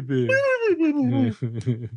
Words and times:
baby. 0.00 1.90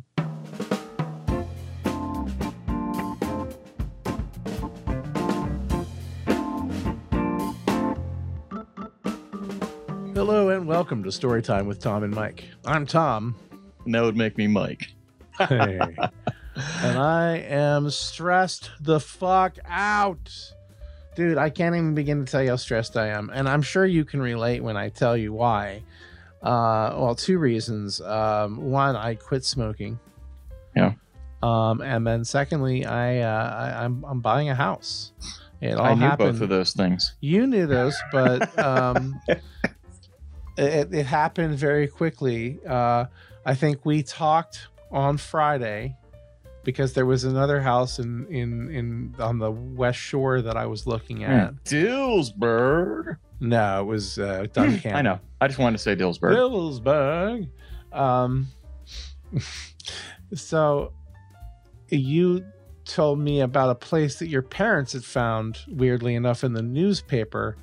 Hello 10.14 10.50
and 10.50 10.66
welcome 10.66 11.02
to 11.04 11.08
Storytime 11.08 11.64
with 11.64 11.80
Tom 11.80 12.02
and 12.02 12.14
Mike. 12.14 12.50
I'm 12.66 12.84
Tom. 12.84 13.34
And 13.86 13.94
that 13.94 14.02
would 14.02 14.18
make 14.18 14.36
me 14.36 14.46
Mike. 14.46 14.92
Hey. 15.38 15.80
and 16.82 16.98
I 16.98 17.38
am 17.38 17.88
stressed 17.88 18.72
the 18.78 19.00
fuck 19.00 19.56
out. 19.64 20.52
Dude, 21.14 21.36
I 21.36 21.50
can't 21.50 21.74
even 21.74 21.94
begin 21.94 22.24
to 22.24 22.30
tell 22.30 22.42
you 22.42 22.50
how 22.50 22.56
stressed 22.56 22.96
I 22.96 23.08
am. 23.08 23.30
And 23.34 23.48
I'm 23.48 23.62
sure 23.62 23.84
you 23.84 24.04
can 24.04 24.20
relate 24.20 24.62
when 24.62 24.76
I 24.76 24.88
tell 24.88 25.16
you 25.16 25.32
why. 25.32 25.82
Uh, 26.42 26.96
well, 26.96 27.14
two 27.14 27.38
reasons. 27.38 28.00
Um, 28.00 28.70
one, 28.70 28.96
I 28.96 29.14
quit 29.14 29.44
smoking. 29.44 30.00
Yeah. 30.74 30.94
Um, 31.42 31.80
and 31.82 32.06
then 32.06 32.24
secondly, 32.24 32.86
I, 32.86 33.18
uh, 33.18 33.54
I 33.78 33.84
I'm 33.84 34.04
I'm 34.04 34.20
buying 34.20 34.48
a 34.48 34.54
house. 34.54 35.12
It 35.60 35.74
all 35.74 35.86
I 35.86 35.94
knew 35.94 36.00
happened. 36.00 36.34
both 36.34 36.42
of 36.42 36.48
those 36.48 36.72
things. 36.72 37.14
You 37.20 37.46
knew 37.46 37.66
those, 37.66 37.96
but 38.10 38.58
um, 38.58 39.20
it, 40.56 40.92
it 40.92 41.06
happened 41.06 41.56
very 41.56 41.88
quickly. 41.88 42.58
Uh, 42.66 43.06
I 43.44 43.54
think 43.54 43.84
we 43.84 44.02
talked 44.02 44.68
on 44.90 45.16
Friday 45.18 45.96
because 46.64 46.92
there 46.92 47.06
was 47.06 47.24
another 47.24 47.60
house 47.60 47.98
in 47.98 48.26
in 48.28 48.70
in 48.70 49.14
on 49.18 49.38
the 49.38 49.50
west 49.50 49.98
shore 49.98 50.40
that 50.42 50.56
I 50.56 50.66
was 50.66 50.86
looking 50.86 51.24
at. 51.24 51.64
Dillsburg. 51.64 53.16
No, 53.40 53.80
it 53.80 53.84
was 53.84 54.18
uh, 54.18 54.46
Duncan. 54.52 54.94
I 54.94 55.02
know. 55.02 55.18
I 55.40 55.48
just 55.48 55.58
wanted 55.58 55.78
to 55.78 55.82
say 55.82 55.96
Dillsburg. 55.96 56.36
Dillsburg. 56.36 57.48
Um, 57.92 58.46
so 60.34 60.92
you 61.88 62.44
told 62.84 63.18
me 63.18 63.40
about 63.40 63.70
a 63.70 63.74
place 63.74 64.18
that 64.18 64.28
your 64.28 64.42
parents 64.42 64.92
had 64.92 65.04
found 65.04 65.58
weirdly 65.68 66.14
enough 66.14 66.42
in 66.44 66.52
the 66.52 66.62
newspaper 66.62 67.56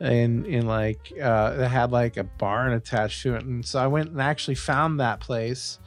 in 0.00 0.44
in 0.44 0.66
like 0.66 1.12
uh 1.22 1.54
it 1.58 1.68
had 1.68 1.90
like 1.90 2.16
a 2.16 2.24
barn 2.24 2.72
attached 2.72 3.22
to 3.22 3.34
it 3.34 3.44
and 3.44 3.64
so 3.64 3.78
i 3.78 3.86
went 3.86 4.10
and 4.10 4.20
actually 4.20 4.54
found 4.54 5.00
that 5.00 5.20
place 5.20 5.78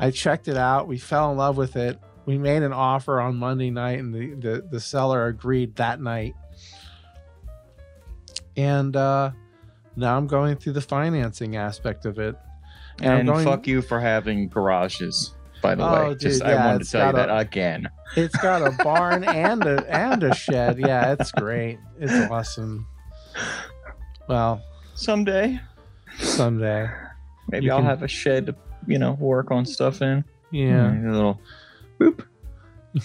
i 0.00 0.10
checked 0.10 0.48
it 0.48 0.56
out 0.56 0.88
we 0.88 0.98
fell 0.98 1.30
in 1.30 1.36
love 1.36 1.56
with 1.56 1.76
it 1.76 1.98
we 2.26 2.36
made 2.36 2.62
an 2.64 2.72
offer 2.72 3.20
on 3.20 3.36
monday 3.36 3.70
night 3.70 3.98
and 4.00 4.12
the 4.12 4.34
the, 4.34 4.66
the 4.70 4.80
seller 4.80 5.26
agreed 5.26 5.76
that 5.76 6.00
night 6.00 6.34
and 8.56 8.96
uh 8.96 9.30
now 9.96 10.16
i'm 10.16 10.26
going 10.26 10.56
through 10.56 10.72
the 10.72 10.80
financing 10.80 11.56
aspect 11.56 12.04
of 12.06 12.18
it 12.18 12.36
I'm 13.02 13.20
And 13.20 13.28
going- 13.28 13.44
fuck 13.46 13.66
you 13.66 13.80
for 13.80 13.98
having 13.98 14.48
garages, 14.48 15.32
by 15.62 15.74
the 15.74 15.82
Oh, 15.88 16.08
way. 16.10 16.14
Just 16.16 16.40
dude, 16.40 16.48
I 16.48 16.52
yeah, 16.52 16.66
wanted 16.66 16.84
to 16.84 16.90
tell 16.90 17.06
you 17.06 17.12
that 17.14 17.30
a- 17.30 17.38
again. 17.38 17.88
It's 18.14 18.36
got 18.36 18.60
a 18.60 18.70
barn 18.84 19.24
and 19.24 19.64
a 19.64 19.86
and 19.90 20.22
a 20.22 20.34
shed. 20.34 20.78
Yeah, 20.78 21.12
it's 21.12 21.32
great. 21.32 21.78
It's 21.98 22.12
awesome. 22.30 22.86
Well, 24.28 24.60
Someday, 24.96 25.60
someday. 26.18 26.90
maybe 27.48 27.70
I'll 27.70 27.78
can- 27.78 27.86
have 27.86 28.02
a 28.02 28.08
shed 28.08 28.44
to, 28.48 28.54
you 28.86 28.98
know, 28.98 29.12
work 29.12 29.50
on 29.50 29.64
stuff 29.64 30.02
in. 30.02 30.24
Yeah. 30.50 30.92
A 30.92 31.12
little 31.12 31.40
boop. 31.98 32.24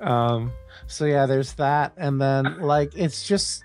Um 0.00 0.52
so 0.86 1.04
yeah, 1.04 1.26
there's 1.26 1.54
that 1.54 1.92
and 1.96 2.20
then 2.20 2.60
like 2.60 2.92
it's 2.96 3.26
just 3.26 3.64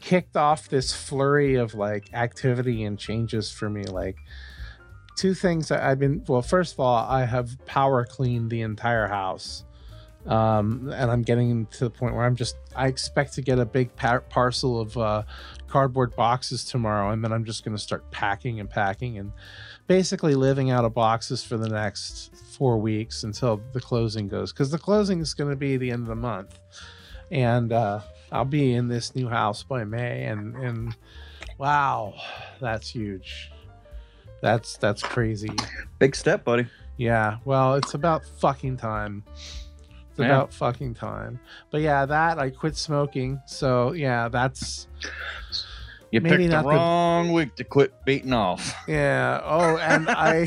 kicked 0.00 0.36
off 0.36 0.68
this 0.68 0.92
flurry 0.92 1.56
of 1.56 1.74
like 1.74 2.12
activity 2.14 2.84
and 2.84 2.98
changes 2.98 3.50
for 3.50 3.68
me 3.68 3.82
like 3.84 4.16
two 5.16 5.34
things 5.34 5.70
I've 5.70 5.98
been 5.98 6.22
well 6.28 6.42
first 6.42 6.74
of 6.74 6.80
all 6.80 6.94
I 6.94 7.24
have 7.24 7.56
power 7.66 8.04
cleaned 8.04 8.50
the 8.50 8.60
entire 8.60 9.08
house 9.08 9.64
um 10.26 10.92
and 10.92 11.10
I'm 11.10 11.22
getting 11.22 11.66
to 11.66 11.84
the 11.84 11.90
point 11.90 12.14
where 12.14 12.24
I'm 12.24 12.34
just 12.36 12.56
I 12.74 12.88
expect 12.88 13.34
to 13.34 13.42
get 13.42 13.58
a 13.58 13.64
big 13.64 13.94
par- 13.96 14.22
parcel 14.22 14.80
of 14.80 14.96
uh 14.98 15.22
cardboard 15.68 16.16
boxes 16.16 16.64
tomorrow 16.64 17.10
and 17.10 17.22
then 17.22 17.32
I'm 17.32 17.44
just 17.44 17.64
going 17.64 17.76
to 17.76 17.82
start 17.82 18.10
packing 18.10 18.58
and 18.60 18.68
packing 18.68 19.18
and 19.18 19.32
basically 19.86 20.34
living 20.34 20.70
out 20.70 20.84
of 20.84 20.94
boxes 20.94 21.44
for 21.44 21.56
the 21.56 21.68
next 21.68 22.34
4 22.56 22.78
weeks 22.78 23.22
until 23.24 23.60
the 23.72 23.80
closing 23.80 24.26
goes 24.28 24.52
cuz 24.52 24.70
the 24.70 24.78
closing 24.78 25.20
is 25.20 25.34
going 25.34 25.50
to 25.50 25.56
be 25.56 25.76
the 25.76 25.90
end 25.90 26.02
of 26.02 26.08
the 26.08 26.16
month 26.16 26.58
and 27.30 27.72
uh 27.72 28.00
I'll 28.32 28.44
be 28.44 28.74
in 28.74 28.88
this 28.88 29.14
new 29.14 29.28
house 29.28 29.62
by 29.62 29.84
May 29.84 30.24
and 30.24 30.56
and 30.56 30.96
wow 31.58 32.14
that's 32.60 32.88
huge 32.88 33.52
that's 34.42 34.76
that's 34.76 35.02
crazy 35.02 35.50
Big 35.98 36.14
step, 36.14 36.44
buddy. 36.44 36.66
yeah, 36.98 37.38
well, 37.44 37.74
it's 37.74 37.94
about 37.94 38.22
fucking 38.38 38.76
time. 38.76 39.24
It's 40.16 40.22
Yeah. 40.22 40.26
about 40.36 40.52
fucking 40.54 40.94
time. 40.94 41.38
But 41.70 41.82
yeah, 41.82 42.06
that 42.06 42.38
I 42.38 42.48
quit 42.50 42.74
smoking. 42.76 43.40
So 43.46 43.92
yeah, 43.92 44.28
that's 44.28 44.88
You 46.10 46.20
picked 46.22 46.38
the 46.38 46.48
not 46.48 46.62
the- 46.64 46.70
wrong 46.70 47.32
week 47.32 47.54
to 47.56 47.64
quit 47.64 47.92
beating 48.06 48.32
off. 48.32 48.74
yeah. 48.88 49.40
Oh, 49.44 49.76
and 49.76 50.08
I 50.08 50.46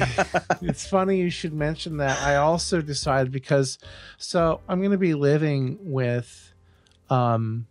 it's 0.61 0.87
funny 0.87 1.19
you 1.19 1.29
should 1.29 1.53
mention 1.53 1.97
that. 1.97 2.19
I 2.23 2.37
also 2.37 2.81
decided 2.81 3.31
because 3.31 3.77
so 4.17 4.61
I'm 4.67 4.81
gonna 4.81 4.97
be 4.97 5.13
living 5.13 5.77
with 5.81 6.53
um 7.11 7.67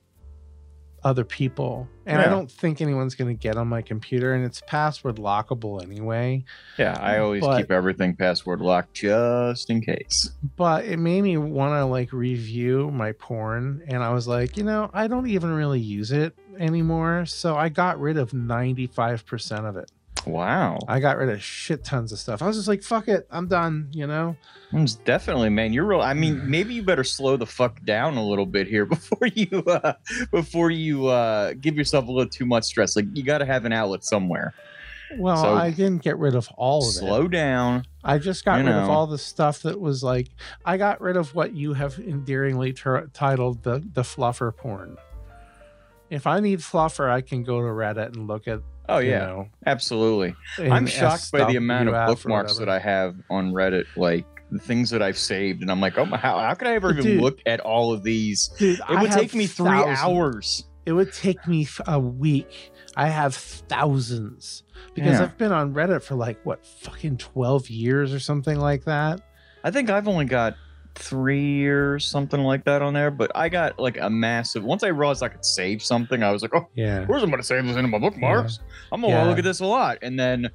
other 1.03 1.25
people 1.25 1.89
and 2.09 2.21
I 2.21 2.29
don't 2.29 2.51
think 2.51 2.81
anyone's 2.81 3.15
gonna 3.15 3.35
get 3.35 3.57
on 3.57 3.69
my 3.69 3.83
computer 3.83 4.35
and 4.35 4.45
it's 4.45 4.61
password 4.67 5.17
lockable 5.17 5.83
anyway. 5.83 6.45
Yeah, 6.79 6.97
I 7.01 7.19
always 7.19 7.43
But- 7.43 7.59
keep 7.59 7.71
everything 7.71 8.17
password 8.17 8.61
locked 8.61 8.95
just 8.95 9.71
in 9.71 9.81
case. 9.81 10.31
but 10.57 10.85
it 10.85 10.99
made 10.99 11.23
me 11.23 11.37
want 11.37 11.73
to 11.75 11.85
like 11.85 12.13
review 12.13 12.91
my 12.91 13.13
porn 13.13 13.83
and 13.89 14.03
i 14.03 14.11
was 14.13 14.27
like 14.27 14.57
you 14.57 14.65
know 14.65 14.91
i 14.95 15.07
don't 15.07 15.27
even 15.29 15.51
really 15.53 15.81
use 15.81 16.11
it 16.13 16.35
anymore 16.59 17.25
so 17.27 17.55
i 17.57 17.69
got 17.69 18.01
rid 18.01 18.17
of 18.17 18.33
95% 18.33 19.69
of 19.69 19.77
it 19.77 19.91
Wow. 20.29 20.79
i 20.87 21.01
got 21.01 21.17
rid 21.17 21.29
of 21.31 21.43
shit 21.43 21.85
tons 21.85 22.13
of 22.13 22.19
stuff 22.19 22.43
i 22.43 22.47
was 22.47 22.57
just 22.57 22.69
like 22.69 22.83
fuck 22.83 23.09
it 23.09 23.27
i'm 23.31 23.49
done 23.49 23.89
you 23.93 24.07
know 24.07 24.37
It's 24.73 24.97
definitely, 24.97 25.49
man. 25.49 25.73
You're 25.73 25.87
real. 25.87 26.03
I 26.03 26.13
mean, 26.13 26.43
maybe 26.51 26.75
you 26.75 26.83
better 26.83 27.03
slow 27.05 27.39
the 27.39 27.47
fuck 27.47 27.83
down 27.85 28.19
a 28.19 28.23
little 28.25 28.45
bit 28.45 28.67
here 28.69 28.85
before 28.95 29.27
you 29.35 29.63
uh, 29.65 29.95
before 30.31 30.71
you 30.71 31.07
uh, 31.07 31.55
give 31.59 31.75
yourself 31.77 32.07
a 32.07 32.11
little 32.13 32.29
too 32.29 32.45
much 32.45 32.65
stress. 32.65 32.95
Like 32.95 33.07
you 33.15 33.23
got 33.23 33.39
to 33.39 33.47
have 33.47 33.65
an 33.65 33.73
outlet 33.73 34.05
somewhere. 34.05 34.53
well 35.19 35.43
So- 35.43 35.55
i 35.55 35.71
didn't 35.71 36.03
get 36.03 36.19
rid 36.19 36.35
of 36.35 36.51
all 36.59 36.83
of 36.83 36.89
it 36.89 36.99
Slow 36.99 37.29
down. 37.29 37.85
i 38.05 38.19
just 38.19 38.45
got 38.45 38.59
rid 38.59 38.69
of 38.69 38.91
all 38.91 39.07
the 39.07 39.17
stuff 39.17 39.63
that 39.63 39.81
was 39.81 40.03
like 40.05 40.29
i 40.67 40.77
got 40.77 41.01
rid 41.01 41.17
of 41.17 41.35
what 41.35 41.55
you 41.55 41.73
have 41.73 41.99
endearingly 41.99 42.75
ter- 42.75 43.07
titled 43.15 43.63
the 43.63 43.79
the 43.95 44.03
fluffer 44.03 44.55
porn 44.55 44.99
if 46.11 46.27
i 46.27 46.41
need 46.41 46.59
fluffer 46.61 47.09
i 47.09 47.23
can 47.23 47.43
go 47.43 47.57
to 47.61 47.69
reddit 47.69 48.09
and 48.09 48.27
look 48.27 48.47
at 48.47 48.61
Oh 48.89 48.99
yeah, 48.99 49.19
know, 49.27 49.49
absolutely. 49.67 50.35
in 50.59 50.73
I'm 50.73 50.87
shocked 50.87 51.31
by 51.33 51.45
the 51.51 51.57
amount 51.57 51.89
of 51.91 52.07
bookmarks 52.07 52.57
that 52.59 52.69
I 52.69 52.79
have 52.79 53.17
on 53.31 53.53
Reddit. 53.53 53.85
Like 53.97 54.25
the 54.51 54.59
things 54.59 54.91
that 54.91 55.03
I've 55.03 55.19
saved, 55.19 55.61
and 55.63 55.71
I'm 55.71 55.81
like, 55.81 55.99
oh 55.99 56.07
my, 56.07 56.17
how, 56.17 56.39
how 56.39 56.55
could 56.55 56.69
I 56.69 56.73
ever 56.75 56.93
even 56.93 57.03
Dude. 57.05 57.21
look 57.21 57.39
at 57.45 57.61
all 57.61 57.93
of 57.93 58.03
these? 58.03 58.49
Dude, 58.59 58.81
It 58.89 58.99
would 59.01 59.11
take 59.13 59.35
me 59.35 59.47
three 59.47 59.67
thousands. 59.69 59.99
hours. 60.01 60.65
It 60.87 60.93
would 60.93 61.13
take 61.13 61.47
me 61.47 61.69
a 61.87 62.01
week. 62.01 62.71
I 62.97 63.09
have 63.09 63.35
thousands 63.35 64.63
because 64.95 65.13
Yeah. 65.19 65.23
I've 65.23 65.37
been 65.39 65.53
on 65.53 65.75
Reddit 65.75 66.03
for 66.03 66.15
like 66.15 66.39
what 66.45 66.65
fucking 66.67 67.19
12 67.19 67.69
years 67.71 68.13
or 68.15 68.19
something 68.19 68.59
like 68.59 68.85
that. 68.85 69.21
I 69.65 69.71
think 69.71 69.91
I've 69.91 70.09
only 70.09 70.25
got 70.25 70.55
three 70.95 71.45
years, 71.59 72.05
something 72.05 72.41
like 72.41 72.65
that 72.65 72.83
on 72.83 72.93
there. 72.95 73.11
But 73.11 73.31
I 73.35 73.49
got 73.49 73.79
like 73.79 73.99
a 74.01 74.11
massive. 74.11 74.65
Once 74.65 74.83
I 74.83 74.89
realized 74.89 75.23
I 75.23 75.29
could 75.29 75.45
save 75.45 75.83
something, 75.83 76.23
I 76.23 76.31
was 76.31 76.43
like, 76.43 76.55
oh, 76.55 76.69
Yeah. 76.75 77.05
where's 77.07 77.23
I'm 77.23 77.31
gonna 77.31 77.43
save 77.43 77.65
this 77.67 77.77
into 77.77 77.89
my 77.89 77.99
bookmarks? 77.99 78.59
I'm 78.93 79.01
gonna 79.01 79.13
Yeah. 79.15 79.23
look 79.25 79.39
at 79.39 79.45
this 79.45 79.61
a 79.61 79.67
lot, 79.67 79.99
and 80.03 80.19
then 80.19 80.51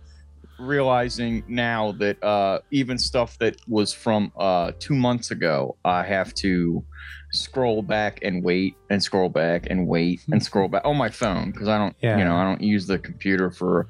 realizing 0.60 1.44
now 1.48 1.92
that 1.94 2.22
uh, 2.24 2.60
even 2.72 2.98
stuff 2.98 3.38
that 3.40 3.56
was 3.68 3.94
from 3.94 4.32
uh, 4.38 4.72
two 4.80 4.96
months 4.96 5.32
ago, 5.32 5.78
I 5.84 6.04
have 6.04 6.34
to 6.36 6.84
scroll 7.32 7.82
back 7.82 8.20
and 8.22 8.44
wait 8.44 8.76
and 8.90 9.02
scroll 9.02 9.30
back 9.30 9.68
and 9.70 9.88
wait 9.88 10.22
and 10.32 10.42
scroll 10.50 10.68
back 10.68 10.84
on 10.86 10.96
my 10.98 11.10
phone 11.10 11.52
because 11.52 11.68
I 11.68 11.78
don't, 11.78 11.96
Yeah. 12.02 12.18
you 12.18 12.24
know, 12.26 12.36
I 12.36 12.44
don't 12.44 12.62
use 12.62 12.86
the 12.86 13.00
computer 13.00 13.50
for 13.50 13.88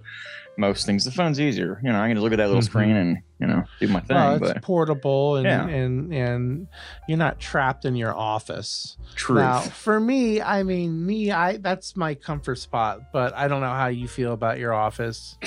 most 0.57 0.85
things. 0.85 1.03
The 1.05 1.11
phone's 1.11 1.39
easier, 1.39 1.79
you 1.83 1.91
know. 1.91 1.99
I 1.99 2.07
can 2.07 2.15
just 2.15 2.23
look 2.23 2.31
at 2.33 2.37
that 2.37 2.47
little 2.47 2.61
Mhm. 2.61 2.65
screen 2.65 2.95
and 2.95 3.17
you 3.39 3.47
know 3.47 3.63
do 3.79 3.87
my 3.87 3.99
thing. 4.01 4.15
Well, 4.15 4.35
it's 4.35 4.53
but 4.53 4.61
portable 4.61 5.37
and, 5.37 5.45
Yeah. 5.45 5.67
and 5.67 6.13
and 6.13 6.67
you're 7.07 7.17
not 7.17 7.39
trapped 7.39 7.85
in 7.85 7.95
your 7.95 8.15
office. 8.15 8.97
True. 9.15 9.37
Now, 9.41 9.59
for 9.59 9.99
me, 9.99 10.41
I 10.41 10.63
mean, 10.63 11.05
me, 11.05 11.31
I 11.31 11.57
that's 11.57 11.95
my 11.97 12.13
comfort 12.15 12.57
spot, 12.59 13.11
but 13.11 13.33
I 13.35 13.47
don't 13.47 13.61
know 13.61 13.73
how 13.73 13.87
you 13.87 14.07
feel 14.07 14.33
about 14.33 14.59
your 14.59 14.73
office. 14.73 15.37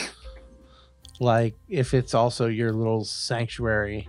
Like 1.19 1.55
if 1.69 1.95
it's 1.95 2.13
also 2.13 2.47
your 2.47 2.73
little 2.73 3.05
sanctuary. 3.05 4.09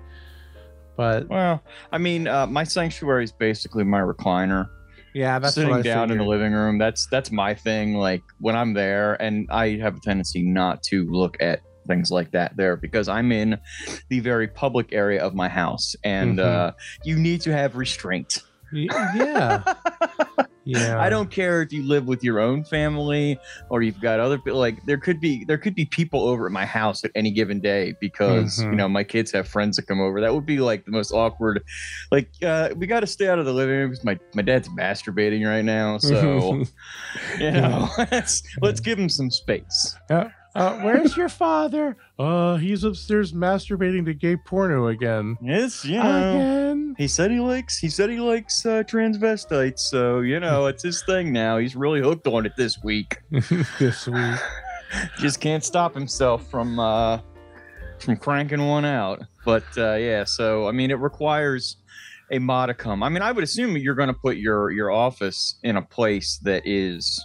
But 0.98 1.30
well, 1.30 1.62
I 1.92 2.00
mean, 2.00 2.28
uh, 2.28 2.48
my 2.48 2.64
sanctuary 2.64 3.24
is 3.24 3.32
basically 3.32 3.84
my 3.84 4.00
recliner. 4.00 4.68
Yeah, 5.18 5.40
that's 5.40 5.56
sitting 5.56 5.81
down 5.81 6.12
in 6.12 6.19
the 6.19 6.24
living 6.24 6.54
room. 6.54 6.78
That's 6.78 7.08
that's 7.08 7.31
my 7.31 7.56
thing. 7.56 7.96
Like 7.96 8.22
when 8.40 8.56
I'm 8.56 8.74
there, 8.74 9.19
and 9.19 9.48
I 9.50 9.78
have 9.78 9.96
a 9.96 10.00
tendency 10.00 10.44
not 10.44 10.84
to 10.84 11.06
look 11.10 11.38
at 11.42 11.62
things 11.88 12.12
like 12.12 12.31
that 12.34 12.56
there 12.56 12.75
because 12.78 13.08
I'm 13.08 13.31
in 13.31 13.58
the 14.10 14.19
very 14.19 14.48
public 14.48 14.94
area 14.94 15.24
of 15.24 15.34
my 15.34 15.50
house, 15.50 15.96
and 16.04 16.38
Mhm. 16.38 16.46
uh, 16.46 16.72
you 17.04 17.18
need 17.18 17.42
to 17.42 17.52
have 17.52 17.75
restraint. 17.75 18.44
Yeah, 18.72 19.64
yeah. 20.68 21.00
I 21.00 21.10
don't 21.10 21.31
care 21.31 21.62
if 21.62 21.72
you 21.72 21.88
live 21.88 22.06
with 22.06 22.24
your 22.24 22.40
own 22.40 22.64
family 22.66 23.40
or 23.69 23.81
you've 23.81 24.02
got 24.02 24.19
other 24.19 24.38
people. 24.38 24.60
Like 24.60 24.81
there 24.86 24.98
could 24.98 25.19
be 25.19 25.46
there 25.46 25.58
could 25.58 25.75
be 25.75 25.86
people 25.86 26.24
over 26.24 26.46
at 26.46 26.52
my 26.52 26.66
house 26.66 27.04
at 27.04 27.12
any 27.16 27.31
given 27.31 27.60
day 27.62 27.96
because 28.00 28.58
you 28.60 28.75
Mhm. 28.75 28.78
know 28.78 28.90
my 28.90 29.04
kids 29.04 29.31
have 29.31 29.48
friends 29.48 29.78
that 29.78 29.88
come 29.88 30.00
over. 30.02 30.22
That 30.22 30.34
would 30.34 30.46
be 30.46 30.60
like 30.60 30.86
the 30.86 30.92
most 30.92 31.12
awkward. 31.12 31.62
Like 32.12 32.30
uh, 32.44 32.69
we 32.75 32.88
got 32.88 33.02
to 33.02 33.08
stay 33.08 33.28
out 33.28 33.40
of 33.40 33.46
the 33.46 33.54
living 33.54 33.75
room 33.75 33.90
because 33.90 34.04
my 34.04 34.18
my 34.36 34.42
dad's 34.42 34.69
masturbating 34.69 35.46
right 35.46 35.66
now. 35.66 35.98
So 35.98 36.66
you 37.40 37.52
know 37.52 37.90
let's 38.12 38.42
let's 38.62 38.80
give 38.80 39.00
him 39.00 39.10
some 39.10 39.31
space. 39.31 39.96
Uh, 40.57 40.80
where's 40.80 41.15
your 41.15 41.30
father? 41.30 41.95
Uh, 42.18 42.57
he's 42.57 42.83
upstairs 42.83 43.31
masturbating 43.31 44.06
to 44.06 44.13
gay 44.13 44.36
porno 44.36 44.88
again. 44.88 45.38
Yes, 45.42 45.86
you 45.86 46.01
know. 46.01 46.31
Again. 46.31 46.95
He 46.98 47.07
said 47.07 47.31
he 47.31 47.39
likes 47.39 47.77
he 47.77 47.89
said 47.89 48.09
he 48.09 48.19
likes 48.19 48.65
uh, 48.65 48.83
transvestites, 48.83 49.80
so 49.80 50.21
you 50.21 50.39
know 50.39 50.65
it's 50.65 50.83
his 50.83 51.04
thing 51.04 51.31
now. 51.31 51.57
He's 51.57 51.75
really 51.75 52.01
hooked 52.01 52.27
on 52.27 52.45
it 52.45 52.54
this 52.57 52.83
week. 52.83 53.18
this 53.80 54.07
week. 54.07 54.39
just 55.18 55.39
can't 55.39 55.63
stop 55.63 55.94
himself 55.94 56.50
from 56.50 56.80
uh 56.80 57.19
from 58.00 58.15
cranking 58.18 58.65
one 58.65 58.86
out 58.86 59.21
but 59.44 59.65
uh 59.77 59.95
yeah 59.95 60.24
so 60.24 60.68
i 60.68 60.71
mean 60.71 60.92
it 60.92 61.00
requires 61.00 61.77
a 62.31 62.39
modicum 62.39 63.04
i 63.04 63.09
mean 63.09 63.21
i 63.21 63.31
would 63.31 63.44
assume 63.44 63.75
you're 63.77 63.95
going 63.95 64.07
to 64.07 64.19
put 64.21 64.38
your 64.38 64.71
your 64.71 64.92
office 64.92 65.59
in 65.63 65.77
a 65.77 65.81
place 65.81 66.39
that 66.44 66.62
is 66.65 67.24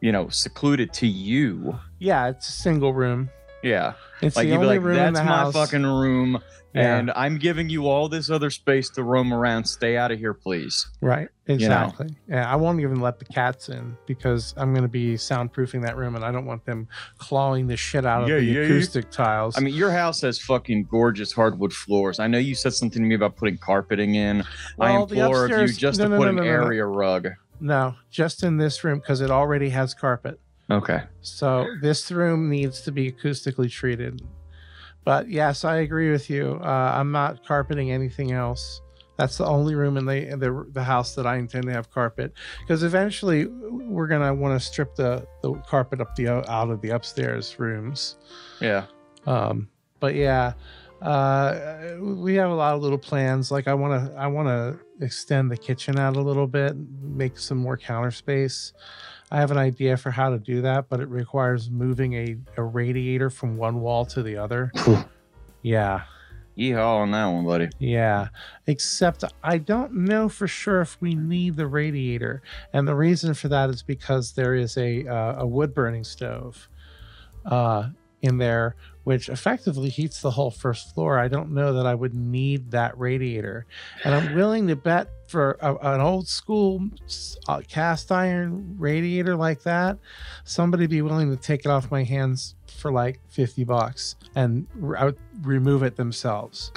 you 0.00 0.12
know 0.12 0.28
secluded 0.28 0.92
to 0.92 1.06
you 1.06 1.78
Yeah, 2.02 2.28
it's 2.30 2.48
a 2.48 2.52
single 2.52 2.92
room. 2.92 3.30
yeah 3.62 3.92
It's 4.20 4.34
like 4.34 4.46
the 4.46 4.54
you'd 4.54 4.58
be 4.58 4.64
only 4.64 4.78
like 4.78 4.84
room 4.86 4.96
in 4.98 5.14
that's 5.14 5.18
the 5.20 5.24
my 5.24 5.36
house. 5.36 5.52
fucking 5.52 5.84
room 5.86 6.42
Yeah. 6.74 6.96
and 6.96 7.12
i'm 7.14 7.38
giving 7.38 7.68
you 7.68 7.86
all 7.86 8.08
this 8.08 8.28
other 8.28 8.50
space 8.50 8.88
to 8.96 9.04
roam 9.04 9.32
around 9.32 9.64
stay 9.66 9.96
out 9.96 10.10
of 10.10 10.18
here 10.18 10.34
please 10.34 10.88
Right, 11.00 11.28
exactly. 11.46 12.08
Yeah, 12.28 12.50
I 12.52 12.56
won't 12.56 12.80
even 12.80 12.98
let 13.00 13.20
the 13.20 13.24
cats 13.26 13.68
in 13.68 13.96
because 14.06 14.52
I'm 14.56 14.72
going 14.74 14.82
to 14.82 14.88
be 15.02 15.14
soundproofing 15.14 15.82
that 15.86 15.96
room, 15.96 16.16
and 16.16 16.24
I 16.24 16.30
don't 16.32 16.46
want 16.46 16.64
them 16.64 16.88
clawing 17.18 17.66
the 17.68 17.76
shit 17.76 18.04
out 18.06 18.22
of 18.24 18.28
Yeah, 18.28 18.36
the 18.36 18.44
yeah, 18.44 18.60
yeah. 18.60 18.64
acoustic 18.66 19.10
tiles. 19.10 19.56
I 19.56 19.60
mean, 19.60 19.74
your 19.74 19.90
house 19.92 20.20
has 20.22 20.38
fucking 20.40 20.84
gorgeous 20.90 21.32
hardwood 21.32 21.72
floors. 21.72 22.18
I 22.20 22.26
know 22.28 22.38
you 22.38 22.54
said 22.54 22.72
something 22.74 23.02
to 23.02 23.08
me 23.08 23.14
about 23.14 23.36
putting 23.36 23.58
carpeting 23.58 24.14
in. 24.16 24.42
I 24.42 24.46
Well, 24.78 25.06
the 25.06 25.16
implore 25.20 25.44
of 25.44 25.50
you 25.50 25.56
upstairs- 25.56 25.76
just 25.76 25.98
no, 26.00 26.04
to 26.06 26.10
no, 26.10 26.16
put 26.18 26.24
no, 26.24 26.28
an 26.30 26.36
no, 26.36 26.42
no, 26.42 26.48
no. 26.58 26.64
area 26.66 26.84
rug. 26.86 27.28
no, 27.60 27.94
just 28.10 28.42
in 28.44 28.56
this 28.58 28.82
room 28.84 28.98
because 29.00 29.20
it 29.20 29.30
already 29.30 29.68
has 29.70 29.92
carpet. 29.94 30.40
Okay. 30.72 31.02
So 31.20 31.66
this 31.80 32.10
room 32.10 32.48
needs 32.48 32.80
to 32.82 32.92
be 32.92 33.12
acoustically 33.12 33.70
treated. 33.70 34.22
But 35.04 35.28
yes, 35.28 35.64
I 35.64 35.76
agree 35.76 36.10
with 36.10 36.30
you. 36.30 36.60
Uh, 36.62 36.92
I'm 36.94 37.12
not 37.12 37.44
carpeting 37.44 37.90
anything 37.90 38.32
else. 38.32 38.80
That's 39.18 39.36
the 39.36 39.46
only 39.46 39.74
room 39.74 39.96
in 39.96 40.06
the 40.06 40.28
in 40.28 40.38
the, 40.38 40.66
the 40.72 40.82
house 40.82 41.14
that 41.16 41.26
I 41.26 41.36
intend 41.36 41.64
to 41.66 41.72
have 41.72 41.90
carpet 41.90 42.32
because 42.60 42.82
eventually 42.82 43.46
we're 43.46 44.06
gonna 44.06 44.32
want 44.34 44.58
to 44.58 44.66
strip 44.66 44.94
the 44.96 45.26
the 45.42 45.52
carpet 45.68 46.00
up 46.00 46.16
the 46.16 46.28
out 46.50 46.70
of 46.70 46.80
the 46.80 46.90
upstairs 46.90 47.58
rooms. 47.58 48.16
Yeah. 48.60 48.86
Um, 49.26 49.68
but 50.00 50.14
yeah, 50.14 50.54
uh, 51.02 51.96
we 52.00 52.34
have 52.36 52.50
a 52.50 52.54
lot 52.54 52.74
of 52.74 52.82
little 52.82 52.98
plans. 52.98 53.50
Like 53.50 53.66
I 53.66 53.74
want 53.74 54.12
to, 54.12 54.16
I 54.16 54.28
want 54.28 54.48
to 54.48 54.78
extend 55.04 55.50
the 55.50 55.56
kitchen 55.56 55.98
out 55.98 56.16
a 56.16 56.20
little 56.20 56.46
bit, 56.46 56.76
make 57.02 57.38
some 57.38 57.58
more 57.58 57.76
counter 57.76 58.12
space. 58.12 58.72
I 59.32 59.36
have 59.36 59.50
an 59.50 59.56
idea 59.56 59.96
for 59.96 60.10
how 60.10 60.28
to 60.28 60.38
do 60.38 60.60
that, 60.60 60.90
but 60.90 61.00
it 61.00 61.08
requires 61.08 61.70
moving 61.70 62.12
a, 62.12 62.36
a 62.58 62.62
radiator 62.62 63.30
from 63.30 63.56
one 63.56 63.80
wall 63.80 64.04
to 64.04 64.22
the 64.22 64.36
other. 64.36 64.70
yeah, 65.62 66.02
Yeehaw 66.58 66.98
on 66.98 67.12
that 67.12 67.26
one, 67.28 67.46
buddy. 67.46 67.70
yeah. 67.78 68.28
Except 68.66 69.24
I 69.42 69.56
don't 69.56 69.94
know 69.94 70.28
for 70.28 70.46
sure 70.46 70.82
if 70.82 71.00
we 71.00 71.14
need 71.14 71.56
the 71.56 71.66
radiator, 71.66 72.42
and 72.74 72.86
the 72.86 72.94
reason 72.94 73.32
for 73.32 73.48
that 73.48 73.70
is 73.70 73.82
because 73.82 74.32
there 74.32 74.54
is 74.54 74.76
a 74.76 75.06
uh, 75.06 75.36
a 75.38 75.46
wood 75.46 75.72
burning 75.72 76.04
stove 76.04 76.68
uh, 77.46 77.88
in 78.20 78.36
there, 78.36 78.76
which 79.04 79.28
effectively 79.28 79.88
heats 79.88 80.20
the 80.20 80.30
whole 80.30 80.50
first 80.50 80.94
floor. 80.94 81.18
I 81.18 81.28
don't 81.28 81.52
know 81.52 81.72
that 81.74 81.86
I 81.86 81.94
would 81.94 82.14
need 82.14 82.70
that 82.70 82.96
radiator, 82.98 83.66
and 84.04 84.14
I'm 84.14 84.34
willing 84.34 84.68
to 84.68 84.76
bet 84.76 85.08
for 85.26 85.56
a, 85.60 85.74
an 85.94 86.00
old 86.00 86.28
school 86.28 86.88
uh, 87.48 87.62
cast 87.66 88.12
iron 88.12 88.76
radiator 88.78 89.34
like 89.34 89.62
that, 89.62 89.98
somebody 90.44 90.86
be 90.86 91.00
willing 91.00 91.30
to 91.30 91.36
take 91.36 91.60
it 91.64 91.68
off 91.68 91.90
my 91.90 92.04
hands 92.04 92.54
for 92.66 92.92
like 92.92 93.20
50 93.30 93.64
bucks 93.64 94.16
and 94.34 94.66
re- 94.74 95.14
remove 95.42 95.82
it 95.82 95.96
themselves 95.96 96.72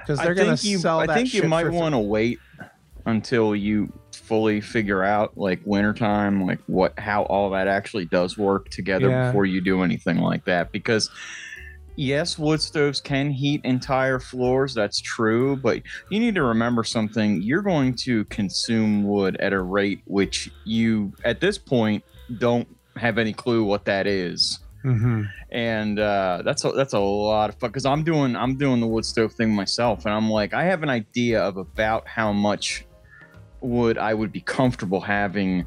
because 0.00 0.18
they're 0.18 0.34
gonna 0.34 0.56
think 0.56 0.72
you. 0.72 0.78
sell 0.78 1.00
I 1.00 1.06
think 1.06 1.32
you 1.34 1.44
might 1.44 1.68
want 1.70 1.94
to 1.94 1.98
wait 1.98 2.40
until 3.06 3.54
you 3.54 3.92
fully 4.28 4.60
figure 4.60 5.02
out, 5.02 5.36
like 5.36 5.60
wintertime, 5.64 6.46
like 6.46 6.60
what 6.66 6.98
how 6.98 7.22
all 7.24 7.50
that 7.50 7.66
actually 7.66 8.04
does 8.04 8.36
work 8.36 8.68
together 8.68 9.08
Yeah. 9.08 9.26
before 9.28 9.46
you 9.46 9.60
do 9.60 9.82
anything 9.82 10.18
like 10.18 10.44
that. 10.44 10.70
Because 10.70 11.10
yes, 11.96 12.38
wood 12.38 12.60
stoves 12.60 13.00
can 13.00 13.30
heat 13.30 13.60
entire 13.64 14.20
floors. 14.20 14.74
That's 14.74 15.00
true, 15.00 15.56
but 15.56 15.82
you 16.10 16.20
need 16.20 16.34
to 16.36 16.42
remember 16.42 16.84
something. 16.84 17.42
You're 17.42 17.62
going 17.62 17.94
to 18.04 18.24
consume 18.26 19.04
wood 19.04 19.36
at 19.40 19.52
a 19.52 19.60
rate 19.60 20.02
which 20.06 20.50
you, 20.64 21.12
at 21.24 21.40
this 21.40 21.58
point, 21.58 22.04
don't 22.38 22.68
have 22.96 23.16
any 23.18 23.32
clue 23.32 23.64
what 23.64 23.84
that 23.86 24.06
is 24.06 24.58
Mhm. 24.84 25.28
and 25.50 25.98
uh, 25.98 26.42
that's 26.44 26.64
a, 26.64 26.70
that's 26.72 26.92
a 26.92 26.98
lot 26.98 27.48
of 27.50 27.56
fun 27.58 27.70
because 27.70 27.84
I'm 27.84 28.04
doing 28.04 28.36
I'm 28.36 28.56
doing 28.56 28.80
the 28.80 28.86
wood 28.86 29.04
stove 29.04 29.32
thing 29.32 29.50
myself, 29.54 30.04
and 30.04 30.14
I'm 30.14 30.30
like 30.30 30.52
I 30.54 30.64
have 30.64 30.82
an 30.84 30.88
idea 30.88 31.40
of 31.42 31.56
about 31.56 32.06
how 32.06 32.32
much 32.32 32.84
wood 33.60 33.98
I 33.98 34.14
would 34.14 34.32
be 34.32 34.40
comfortable 34.40 35.00
having 35.00 35.66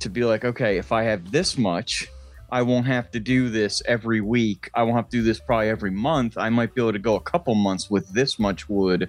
to 0.00 0.08
be 0.08 0.24
like 0.24 0.44
okay 0.44 0.78
if 0.78 0.92
I 0.92 1.04
have 1.04 1.30
this 1.30 1.56
much. 1.58 2.08
I 2.52 2.62
won't 2.62 2.86
have 2.86 3.12
to 3.12 3.20
do 3.20 3.48
this 3.48 3.80
every 3.86 4.20
week. 4.20 4.70
I 4.74 4.82
won't 4.82 4.96
have 4.96 5.08
to 5.10 5.18
do 5.18 5.22
this 5.22 5.38
probably 5.38 5.68
every 5.68 5.92
month. 5.92 6.36
I 6.36 6.48
might 6.50 6.74
be 6.74 6.80
able 6.82 6.92
to 6.94 6.98
go 6.98 7.14
a 7.14 7.20
couple 7.20 7.54
months 7.54 7.88
with 7.88 8.08
this 8.08 8.40
much 8.40 8.68
wood 8.68 9.08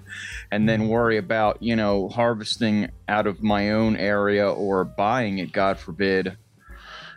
and 0.52 0.68
then 0.68 0.86
worry 0.86 1.16
about, 1.16 1.60
you 1.60 1.74
know, 1.74 2.08
harvesting 2.08 2.90
out 3.08 3.26
of 3.26 3.42
my 3.42 3.70
own 3.72 3.96
area 3.96 4.48
or 4.48 4.84
buying 4.84 5.38
it, 5.38 5.50
God 5.50 5.76
forbid. 5.76 6.36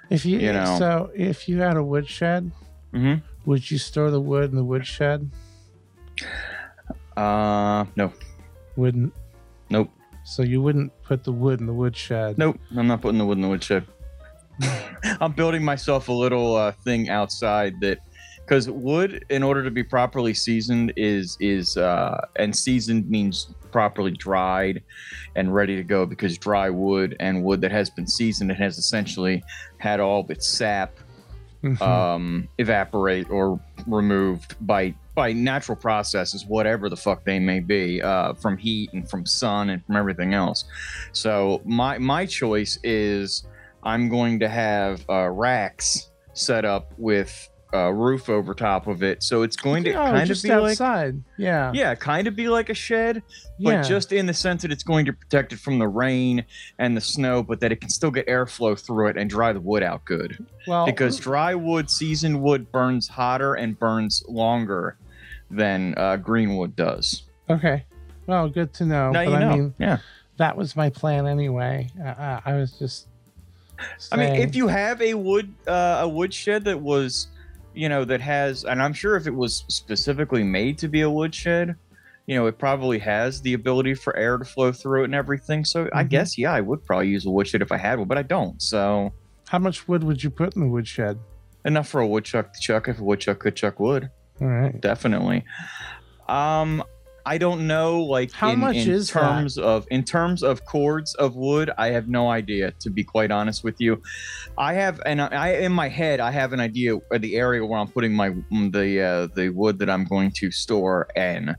If 0.10 0.26
you, 0.26 0.40
You 0.40 0.54
know. 0.54 0.78
so 0.80 1.12
if 1.16 1.48
you 1.48 1.60
had 1.62 1.78
a 1.78 1.84
wood 1.84 2.08
shed, 2.08 2.52
Mhm. 2.92 3.22
would 3.46 3.70
you 3.70 3.78
store 3.78 4.10
the 4.10 4.20
wood 4.22 4.50
in 4.50 4.56
the 4.56 4.64
woodshed? 4.64 5.30
Uh, 7.16 7.86
no, 7.96 8.12
Wouldn't. 8.76 9.14
nope. 9.70 9.90
So 10.26 10.42
you 10.42 10.60
wouldn't 10.60 10.92
put 11.04 11.24
the 11.24 11.32
wood 11.32 11.60
in 11.60 11.68
the 11.68 11.74
woodshed. 11.74 12.40
Nope, 12.40 12.60
I'm 12.76 12.88
not 12.88 13.02
putting 13.02 13.20
the 13.20 13.26
wood 13.26 13.38
in 13.38 13.44
the 13.44 13.48
woodshed. 13.48 13.86
I'm 15.22 15.34
building 15.34 15.64
myself 15.64 16.10
a 16.10 16.12
little 16.12 16.56
uh, 16.56 16.72
thing 16.72 17.10
outside 17.10 17.80
that, 17.82 18.00
because 18.38 18.68
wood, 18.68 19.24
in 19.30 19.44
order 19.44 19.64
to 19.64 19.70
be 19.70 19.84
properly 19.84 20.34
seasoned, 20.34 20.94
is 20.98 21.38
is 21.40 21.78
uh, 21.78 22.26
and 22.38 22.56
seasoned 22.56 23.08
means 23.08 23.54
properly 23.72 24.12
dried 24.12 24.82
and 25.36 25.54
ready 25.54 25.76
to 25.76 25.84
go. 25.84 26.08
Because 26.08 26.40
dry 26.40 26.72
wood 26.72 27.16
and 27.20 27.44
wood 27.44 27.62
that 27.62 27.72
has 27.72 27.92
been 27.92 28.08
seasoned, 28.08 28.50
it 28.50 28.58
has 28.58 28.80
essentially 28.80 29.44
had 29.78 30.00
all 30.00 30.22
of 30.22 30.32
its 30.32 30.48
sap 30.48 30.98
Mhm. 31.66 31.82
um, 31.82 32.48
evaporate 32.60 33.30
or 33.30 33.60
removed 33.88 34.56
by 34.62 34.94
by 35.16 35.32
natural 35.32 35.78
processes, 35.78 36.46
whatever 36.46 36.90
the 36.90 36.96
fuck 36.98 37.24
they 37.24 37.40
may 37.40 37.60
be, 37.62 38.02
uh, 38.02 38.34
from 38.34 38.58
heat 38.58 38.92
and 38.94 39.10
from 39.10 39.26
sun 39.26 39.70
and 39.70 39.84
from 39.86 39.96
everything 39.96 40.34
else. 40.34 40.66
So 41.12 41.62
my 41.66 41.98
my 41.98 42.26
choice 42.26 42.78
is 42.84 43.46
I'm 43.84 44.10
going 44.10 44.40
to 44.42 44.50
have 44.50 45.06
uh, 45.10 45.30
racks 45.30 46.10
set 46.34 46.66
up 46.66 46.92
with 46.98 47.50
a 47.76 47.94
roof 47.94 48.30
over 48.30 48.54
top 48.54 48.88
of 48.88 49.04
it, 49.04 49.22
so 49.24 49.42
it's 49.44 49.56
going 49.56 49.84
to 49.84 49.92
Oh, 49.94 50.06
kind 50.06 50.30
of 50.30 50.42
be 50.42 50.50
like 50.50 50.72
outside. 50.72 51.22
yeah. 51.38 51.72
yeah, 51.74 51.94
kind 51.96 52.28
of 52.28 52.36
be 52.36 52.48
like 52.50 52.70
a 52.70 52.74
shed, 52.74 53.22
but 53.60 53.70
Yeah. 53.72 53.82
just 53.82 54.12
in 54.12 54.26
the 54.26 54.34
sense 54.34 54.62
that 54.62 54.72
it's 54.72 54.84
going 54.84 55.06
to 55.06 55.14
protect 55.14 55.54
it 55.54 55.60
from 55.60 55.80
the 55.80 55.88
rain 55.88 56.46
and 56.80 56.96
the 56.96 57.02
snow, 57.02 57.44
but 57.44 57.60
that 57.60 57.72
it 57.72 57.82
can 57.82 57.90
still 57.90 58.12
get 58.12 58.28
airflow 58.28 58.80
through 58.80 59.08
it 59.10 59.18
and 59.18 59.30
dry 59.30 59.52
the 59.54 59.60
wood 59.60 59.84
out 59.84 60.06
good 60.06 60.38
well, 60.68 60.86
because 60.86 61.20
dry 61.20 61.54
wood, 61.56 61.90
seasoned 61.90 62.42
wood 62.42 62.72
burns 62.72 63.08
hotter 63.08 63.54
and 63.56 63.78
burns 63.80 64.24
longer 64.28 64.98
than 65.52 65.94
uh, 65.98 66.18
green 66.18 66.56
wood 66.56 66.76
does. 66.76 67.24
okay. 67.50 67.86
Well, 68.28 68.50
good 68.50 68.74
to 68.76 68.86
know. 68.86 69.12
now 69.12 69.24
but 69.26 69.30
you 69.32 69.40
know. 69.40 69.50
I 69.50 69.56
mean, 69.56 69.74
yeah. 69.78 69.98
that 70.38 70.58
was 70.58 70.76
my 70.76 70.90
plan 70.90 71.28
anyway. 71.28 71.92
I, 72.04 72.10
I, 72.10 72.42
I 72.46 72.54
was 72.56 72.72
just. 72.72 73.06
I 74.12 74.16
mean, 74.16 74.36
if 74.36 74.56
you 74.56 74.68
have 74.68 75.00
a 75.02 75.14
wood 75.14 75.54
uh, 75.68 76.00
a 76.02 76.08
wood 76.08 76.34
shed 76.34 76.64
that 76.64 76.80
was, 76.82 77.28
you 77.76 77.90
know, 77.90 78.06
that 78.06 78.22
has, 78.22 78.64
and 78.64 78.82
I'm 78.82 78.94
sure 78.94 79.16
if 79.16 79.28
it 79.28 79.36
was 79.36 79.64
specifically 79.68 80.44
made 80.44 80.78
to 80.80 80.88
be 80.88 81.02
a 81.02 81.10
woodshed, 81.10 81.76
you 82.28 82.36
know, 82.36 82.48
it 82.48 82.58
probably 82.58 83.00
has 83.00 83.42
the 83.42 83.54
ability 83.54 83.94
for 83.94 84.16
air 84.18 84.38
to 84.38 84.46
flow 84.46 84.72
through 84.72 85.02
it 85.02 85.06
and 85.06 85.16
everything. 85.16 85.64
So 85.66 85.90
I 85.94 86.04
Mhm. 86.04 86.10
guess 86.10 86.38
yeah, 86.38 86.54
I 86.54 86.62
would 86.62 86.84
probably 86.86 87.10
use 87.10 87.26
a 87.26 87.30
woodshed 87.32 87.62
if 87.62 87.72
I 87.72 87.78
had 87.78 88.00
one, 88.00 88.08
but 88.08 88.18
I 88.18 88.24
don't. 88.24 88.62
So 88.62 89.14
How 89.50 89.60
much 89.60 89.88
wood 89.88 90.04
would 90.04 90.24
you 90.24 90.30
put 90.32 90.56
in 90.56 90.62
the 90.64 90.68
woodshed? 90.68 91.20
enough 91.66 91.88
for 91.88 92.00
a 92.02 92.06
woodchuck 92.08 92.54
to 92.54 92.60
chuck 92.62 92.88
if 92.88 93.00
a 93.00 93.04
woodchuck 93.04 93.40
could 93.40 93.56
chuck 93.56 93.80
wood. 93.80 94.10
All 94.42 94.48
right. 94.48 94.80
definitely 94.82 95.44
um 96.28 96.84
i 97.26 97.38
don't 97.38 97.66
know 97.66 98.02
like 98.02 98.32
How 98.32 98.52
in, 98.52 98.60
much 98.60 98.76
in 98.76 98.92
is 98.92 99.12
that? 99.12 99.20
terms 99.20 99.58
of 99.58 99.88
in 99.92 100.04
terms 100.04 100.44
of 100.44 100.66
cords 100.66 101.14
of 101.16 101.36
wood 101.36 101.72
i 101.78 101.88
have 101.88 102.08
no 102.08 102.30
idea 102.30 102.72
to 102.80 102.90
be 102.90 103.04
quite 103.04 103.32
honest 103.32 103.64
with 103.64 103.80
you. 103.80 104.02
I 104.58 104.74
have 104.74 105.02
and 105.06 105.22
i 105.22 105.50
in 105.54 105.72
my 105.72 105.90
head 105.90 106.20
i 106.20 106.32
have 106.32 106.54
an 106.54 106.60
idea 106.60 106.96
of 106.96 107.22
the 107.22 107.36
area 107.36 107.66
where 107.66 107.80
i'm 107.80 107.88
putting 107.88 108.14
my 108.14 108.30
mm, 108.30 108.72
the 108.72 109.02
uh, 109.02 109.28
the 109.36 109.50
wood 109.50 109.80
that 109.80 109.90
i'm 109.90 110.06
going 110.06 110.32
to 110.32 110.52
store 110.52 111.08
in. 111.16 111.56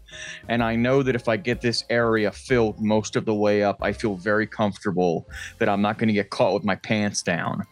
And 0.48 0.62
i 0.62 0.76
know 0.76 1.02
that 1.02 1.14
if 1.14 1.28
i 1.28 1.36
get 1.36 1.60
this 1.60 1.84
area 1.90 2.30
filled 2.30 2.80
most 2.80 3.16
of 3.16 3.24
the 3.24 3.34
way 3.34 3.62
up 3.62 3.78
i 3.82 3.92
feel 3.92 4.16
very 4.16 4.46
comfortable 4.46 5.26
that 5.58 5.68
i'm 5.68 5.82
not 5.82 5.98
going 5.98 6.08
to 6.08 6.14
get 6.14 6.30
caught 6.30 6.54
with 6.54 6.64
my 6.64 6.76
pants 6.76 7.22
down 7.22 7.64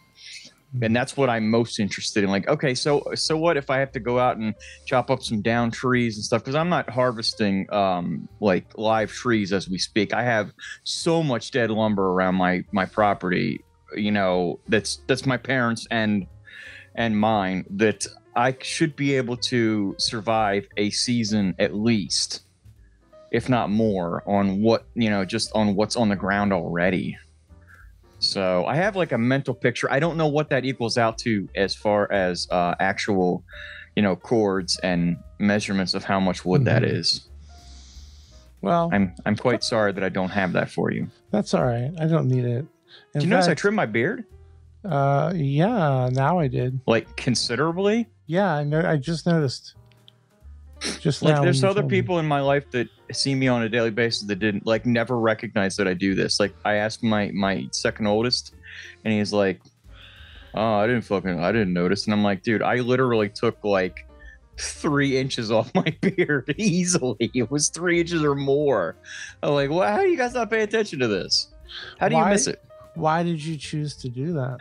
and 0.83 0.95
that's 0.95 1.16
what 1.16 1.31
I'm 1.31 1.49
most 1.49 1.78
interested 1.78 2.25
in. 2.25 2.31
Like, 2.31 2.49
okay, 2.49 2.75
so 2.75 3.02
so 3.14 3.37
what 3.37 3.57
if 3.57 3.71
I 3.71 3.78
have 3.78 3.93
to 3.93 4.00
go 4.00 4.19
out 4.19 4.37
and 4.37 4.54
chop 4.87 5.11
up 5.11 5.23
some 5.23 5.40
down 5.40 5.71
trees 5.71 6.16
and 6.16 6.25
stuff? 6.25 6.43
Because 6.43 6.54
I'm 6.54 6.69
not 6.69 6.90
harvesting 6.90 7.73
um, 7.73 8.28
like 8.40 8.66
live 8.76 9.11
trees 9.12 9.52
as 9.52 9.69
we 9.69 9.78
speak. 9.78 10.12
I 10.12 10.23
have 10.23 10.52
so 10.83 11.23
much 11.23 11.50
dead 11.50 11.71
lumber 11.71 12.09
around 12.09 12.35
my 12.35 12.64
my 12.73 12.87
property. 12.87 13.64
You 13.97 14.11
know, 14.11 14.59
that's 14.69 15.00
that's 15.07 15.26
my 15.26 15.37
parents 15.37 15.87
and 15.90 16.26
and 16.97 17.19
mine. 17.19 17.64
That 17.71 18.07
I 18.35 18.57
should 18.61 18.97
be 18.97 19.14
able 19.14 19.37
to 19.37 19.95
survive 19.99 20.66
a 20.76 20.90
season 20.90 21.54
at 21.61 21.75
least, 21.75 22.43
if 23.31 23.49
not 23.49 23.71
more, 23.71 24.25
on 24.26 24.61
what 24.61 24.87
you 24.95 25.09
know, 25.09 25.25
just 25.25 25.52
on 25.54 25.76
what's 25.76 25.95
on 25.95 26.09
the 26.09 26.16
ground 26.16 26.52
already. 26.52 27.16
So 28.25 28.64
I 28.66 28.75
have 28.76 28.97
like 28.97 29.12
a 29.12 29.19
mental 29.19 29.54
picture. 29.54 29.90
I 29.93 29.99
don't 30.00 30.16
know 30.16 30.26
what 30.28 30.49
that 30.50 30.64
equals 30.64 30.97
out 30.97 31.19
to 31.19 31.49
as 31.54 31.75
far 31.75 32.11
as 32.11 32.49
uh, 32.50 32.75
actual, 32.81 33.45
you 33.97 34.02
know, 34.02 34.16
cords 34.16 34.78
and 34.83 35.16
measurements 35.38 35.95
of 35.95 36.04
how 36.04 36.19
much 36.21 36.45
wood 36.45 36.64
that 36.64 36.83
Mhm. 36.83 36.90
is. 36.99 37.28
Well, 38.62 38.88
I'm 38.93 39.14
I'm 39.26 39.37
quite 39.37 39.62
sorry 39.62 39.93
that 39.93 40.02
I 40.02 40.09
don't 40.09 40.31
have 40.31 40.54
that 40.54 40.71
for 40.71 40.90
you. 40.90 41.09
that's 41.31 41.52
all 41.52 41.64
right. 41.64 41.90
I 42.00 42.07
don't 42.07 42.28
need 42.28 42.45
it. 42.47 42.64
In 43.14 43.21
Do 43.21 43.26
you 43.26 43.26
notice 43.31 43.47
I 43.47 43.50
fact, 43.50 43.61
trimmed 43.61 43.76
my 43.76 43.87
beard 43.87 44.25
Uh, 44.85 45.33
yeah. 45.35 46.09
Now 46.12 46.38
I 46.38 46.49
did. 46.49 46.81
like 46.87 47.14
considerably? 47.16 48.09
Yeah, 48.26 48.52
I 48.54 48.64
know. 48.64 48.81
I 48.81 48.97
just 48.97 49.26
noticed. 49.26 49.75
Just 51.00 51.23
Like 51.23 51.41
there's 51.43 51.62
other 51.64 51.81
told 51.81 51.91
me. 51.91 52.00
people 52.00 52.19
in 52.19 52.26
my 52.26 52.41
life 52.41 52.71
that 52.73 52.88
see 53.12 53.35
me 53.35 53.49
on 53.49 53.62
a 53.62 53.69
daily 53.69 53.91
basis 53.91 54.23
that 54.29 54.37
didn't 54.37 54.67
like 54.67 54.87
never 54.87 55.19
recognize 55.19 55.76
that 55.76 55.88
I 55.88 55.95
do 55.95 56.14
this. 56.14 56.41
Like 56.41 56.55
I 56.64 56.75
asked 56.75 57.03
my 57.03 57.31
my 57.33 57.67
second 57.73 58.07
oldest, 58.07 58.55
and 59.05 59.12
he's 59.14 59.33
like, 59.33 59.61
"Oh, 60.55 60.75
I 60.75 60.87
didn't 60.87 61.03
fucking 61.03 61.38
I 61.41 61.53
didn't 61.53 61.73
notice." 61.73 62.05
And 62.05 62.12
I'm 62.14 62.23
like, 62.23 62.43
"Dude, 62.43 62.62
I 62.62 62.76
literally 62.76 63.29
took 63.29 63.62
like." 63.64 64.07
Three 64.57 65.19
inches 65.19 65.50
off 65.50 65.75
my 65.75 65.97
beard 66.00 66.55
easily. 66.57 67.29
It 67.35 67.50
was 67.50 67.71
three 67.71 67.99
inches 67.99 68.23
or 68.23 68.37
more. 68.37 68.95
I'm 69.43 69.53
like, 69.53 69.69
well, 69.69 69.83
how 69.83 70.00
do 70.00 70.09
you 70.09 70.17
guys 70.17 70.33
not 70.33 70.49
pay 70.49 70.62
attention 70.62 71.00
to 71.00 71.09
this? 71.09 71.49
How 71.99 72.09
do 72.09 72.14
you 72.14 72.25
miss 72.25 72.47
it? 72.47 72.62
Why 72.95 73.25
did 73.25 73.45
you 73.45 73.57
choose 73.57 73.97
to 73.97 74.09
do 74.09 74.33
that? 74.35 74.61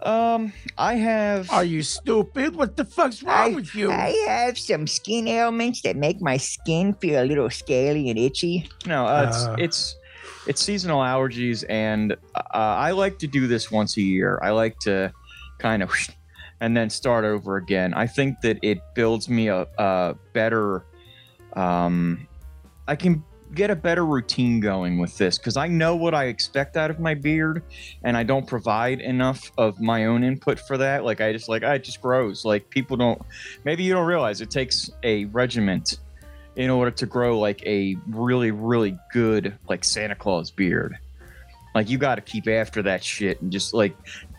Um, 0.00 0.52
I 0.76 0.94
have. 0.94 1.50
Are 1.50 1.64
you 1.64 1.82
stupid? 1.82 2.54
What 2.54 2.76
the 2.76 2.84
fuck's 2.84 3.22
wrong 3.22 3.54
with 3.54 3.74
you? 3.74 3.90
I 3.90 4.10
have 4.28 4.58
some 4.58 4.86
skin 4.86 5.26
ailments 5.26 5.80
that 5.82 5.96
make 5.96 6.20
my 6.20 6.36
skin 6.36 6.92
feel 6.94 7.22
a 7.22 7.24
little 7.24 7.48
scaly 7.50 8.10
and 8.10 8.18
itchy. 8.18 8.68
No, 8.86 9.06
uh, 9.06 9.26
it's 9.28 9.44
Uh. 9.44 9.56
it's 9.58 9.96
it's 10.46 10.60
seasonal 10.62 11.00
allergies, 11.00 11.64
and 11.68 12.12
uh, 12.34 12.42
I 12.52 12.90
like 12.92 13.18
to 13.20 13.26
do 13.26 13.46
this 13.46 13.70
once 13.70 13.96
a 13.96 14.02
year. 14.02 14.38
I 14.42 14.50
like 14.50 14.78
to 14.80 15.12
kind 15.58 15.82
of 15.82 15.90
and 16.60 16.76
then 16.76 16.90
start 16.90 17.24
over 17.24 17.56
again. 17.56 17.94
I 17.94 18.06
think 18.06 18.40
that 18.42 18.58
it 18.62 18.78
builds 18.94 19.28
me 19.28 19.48
a, 19.48 19.66
a 19.78 20.14
better. 20.34 20.84
Um, 21.54 22.28
I 22.86 22.96
can 22.96 23.24
get 23.54 23.70
a 23.70 23.76
better 23.76 24.04
routine 24.04 24.60
going 24.60 24.98
with 24.98 25.16
this 25.18 25.38
because 25.38 25.56
I 25.56 25.68
know 25.68 25.96
what 25.96 26.14
I 26.14 26.24
expect 26.24 26.76
out 26.76 26.90
of 26.90 27.00
my 27.00 27.14
beard, 27.14 27.62
and 28.02 28.16
I 28.16 28.22
don't 28.22 28.46
provide 28.46 29.00
enough 29.00 29.50
of 29.58 29.80
my 29.80 30.06
own 30.06 30.24
input 30.24 30.58
for 30.58 30.78
that. 30.78 31.04
Like 31.04 31.20
I 31.20 31.32
just 31.32 31.48
like 31.48 31.62
I 31.62 31.78
just 31.78 32.00
grows. 32.00 32.44
Like 32.44 32.68
people 32.70 32.96
don't. 32.96 33.20
Maybe 33.64 33.82
you 33.82 33.92
don't 33.92 34.06
realize 34.06 34.40
it 34.40 34.50
takes 34.50 34.90
a 35.02 35.26
regiment 35.26 35.98
in 36.56 36.70
order 36.70 36.90
to 36.90 37.06
grow 37.06 37.38
like 37.38 37.62
a 37.66 37.96
really 38.08 38.50
really 38.50 38.98
good 39.12 39.56
like 39.68 39.84
Santa 39.84 40.14
Claus 40.14 40.50
beard. 40.50 40.96
Like 41.74 41.90
you 41.90 41.98
got 41.98 42.14
to 42.14 42.22
keep 42.22 42.48
after 42.48 42.82
that 42.82 43.04
shit 43.04 43.40
and 43.42 43.52
just 43.52 43.74
like 43.74 43.94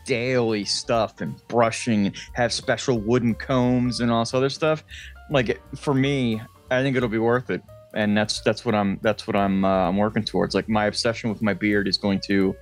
daily 0.06 0.66
stuff 0.66 1.22
and 1.22 1.36
brushing 1.48 2.14
have 2.34 2.52
special 2.52 2.98
wooden 2.98 3.36
combs 3.36 4.00
and 4.00 4.12
all 4.12 4.22
this 4.22 4.34
other 4.34 4.50
stuff. 4.50 4.84
Like 5.30 5.62
for 5.78 5.94
me, 5.94 6.42
I 6.72 6.82
think 6.82 6.98
it'll 6.98 7.10
be 7.10 7.20
worth 7.20 7.50
it. 7.50 7.62
And 7.98 8.16
that's 8.16 8.42
that's 8.42 8.63
what 8.63 8.75
I'm 8.75 9.00
that's 9.01 9.25
what 9.25 9.36
I'm 9.36 9.66
uh, 9.66 9.89
I'm 9.89 9.98
working 9.98 10.24
towards. 10.24 10.54
Like 10.54 10.70
my 10.70 10.86
obsession 10.86 11.32
with 11.32 11.42
my 11.42 11.56
beard 11.56 11.88
is 11.88 11.98
going 11.98 12.20
to 12.27 12.56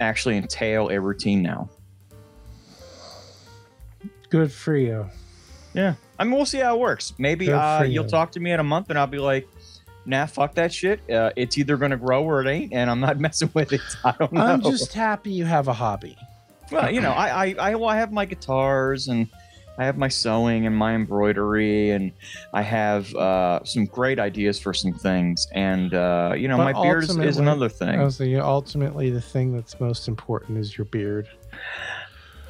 actually 0.00 0.38
entail 0.38 0.88
a 0.88 0.98
routine 0.98 1.42
now. 1.42 1.68
Good 4.30 4.50
for 4.50 4.74
you. 4.74 5.08
Yeah. 5.74 5.94
I 6.18 6.24
mean, 6.24 6.32
we'll 6.34 6.46
see 6.46 6.58
how 6.58 6.76
it 6.76 6.80
works. 6.80 7.12
Maybe 7.18 7.52
uh, 7.52 7.80
for 7.80 7.84
you'll 7.84 8.06
talk 8.06 8.32
to 8.32 8.40
me 8.40 8.52
in 8.52 8.60
a 8.60 8.64
month 8.64 8.88
and 8.88 8.98
I'll 8.98 9.06
be 9.06 9.18
like, 9.18 9.46
nah, 10.06 10.26
fuck 10.26 10.54
that 10.54 10.72
shit. 10.72 11.08
Uh, 11.10 11.30
it's 11.36 11.58
either 11.58 11.76
going 11.76 11.90
to 11.90 11.96
grow 11.96 12.24
or 12.24 12.40
it 12.40 12.48
ain't, 12.48 12.72
and 12.72 12.90
I'm 12.90 13.00
not 13.00 13.18
messing 13.20 13.50
with 13.52 13.72
it. 13.72 13.80
I 14.04 14.14
don't 14.18 14.32
know. 14.32 14.40
I'm 14.40 14.62
just 14.62 14.92
happy 14.92 15.32
you 15.32 15.44
have 15.44 15.68
a 15.68 15.72
hobby. 15.72 16.16
well, 16.70 16.90
you 16.90 17.00
know, 17.00 17.10
I, 17.10 17.46
I, 17.46 17.54
I, 17.58 17.74
well, 17.74 17.88
I 17.88 17.96
have 17.96 18.12
my 18.12 18.24
guitars 18.24 19.08
and 19.08 19.28
I 19.78 19.84
have 19.84 19.96
my 19.98 20.08
sewing 20.08 20.66
and 20.66 20.76
my 20.76 20.94
embroidery, 20.94 21.90
and 21.90 22.12
I 22.52 22.62
have 22.62 23.12
uh, 23.14 23.64
some 23.64 23.86
great 23.86 24.18
ideas 24.18 24.58
for 24.60 24.72
some 24.72 24.92
things. 24.92 25.48
And, 25.52 25.92
uh, 25.94 26.34
you 26.36 26.46
know, 26.48 26.56
But 26.56 26.74
my 26.74 26.82
beard 26.82 27.04
is, 27.04 27.16
is 27.16 27.38
another 27.38 27.68
thing. 27.68 27.98
I 28.00 28.04
was 28.04 28.18
thinking, 28.18 28.38
ultimately, 28.40 29.10
the 29.10 29.20
thing 29.20 29.52
that's 29.54 29.80
most 29.80 30.06
important 30.06 30.58
is 30.58 30.78
your 30.78 30.84
beard. 30.84 31.28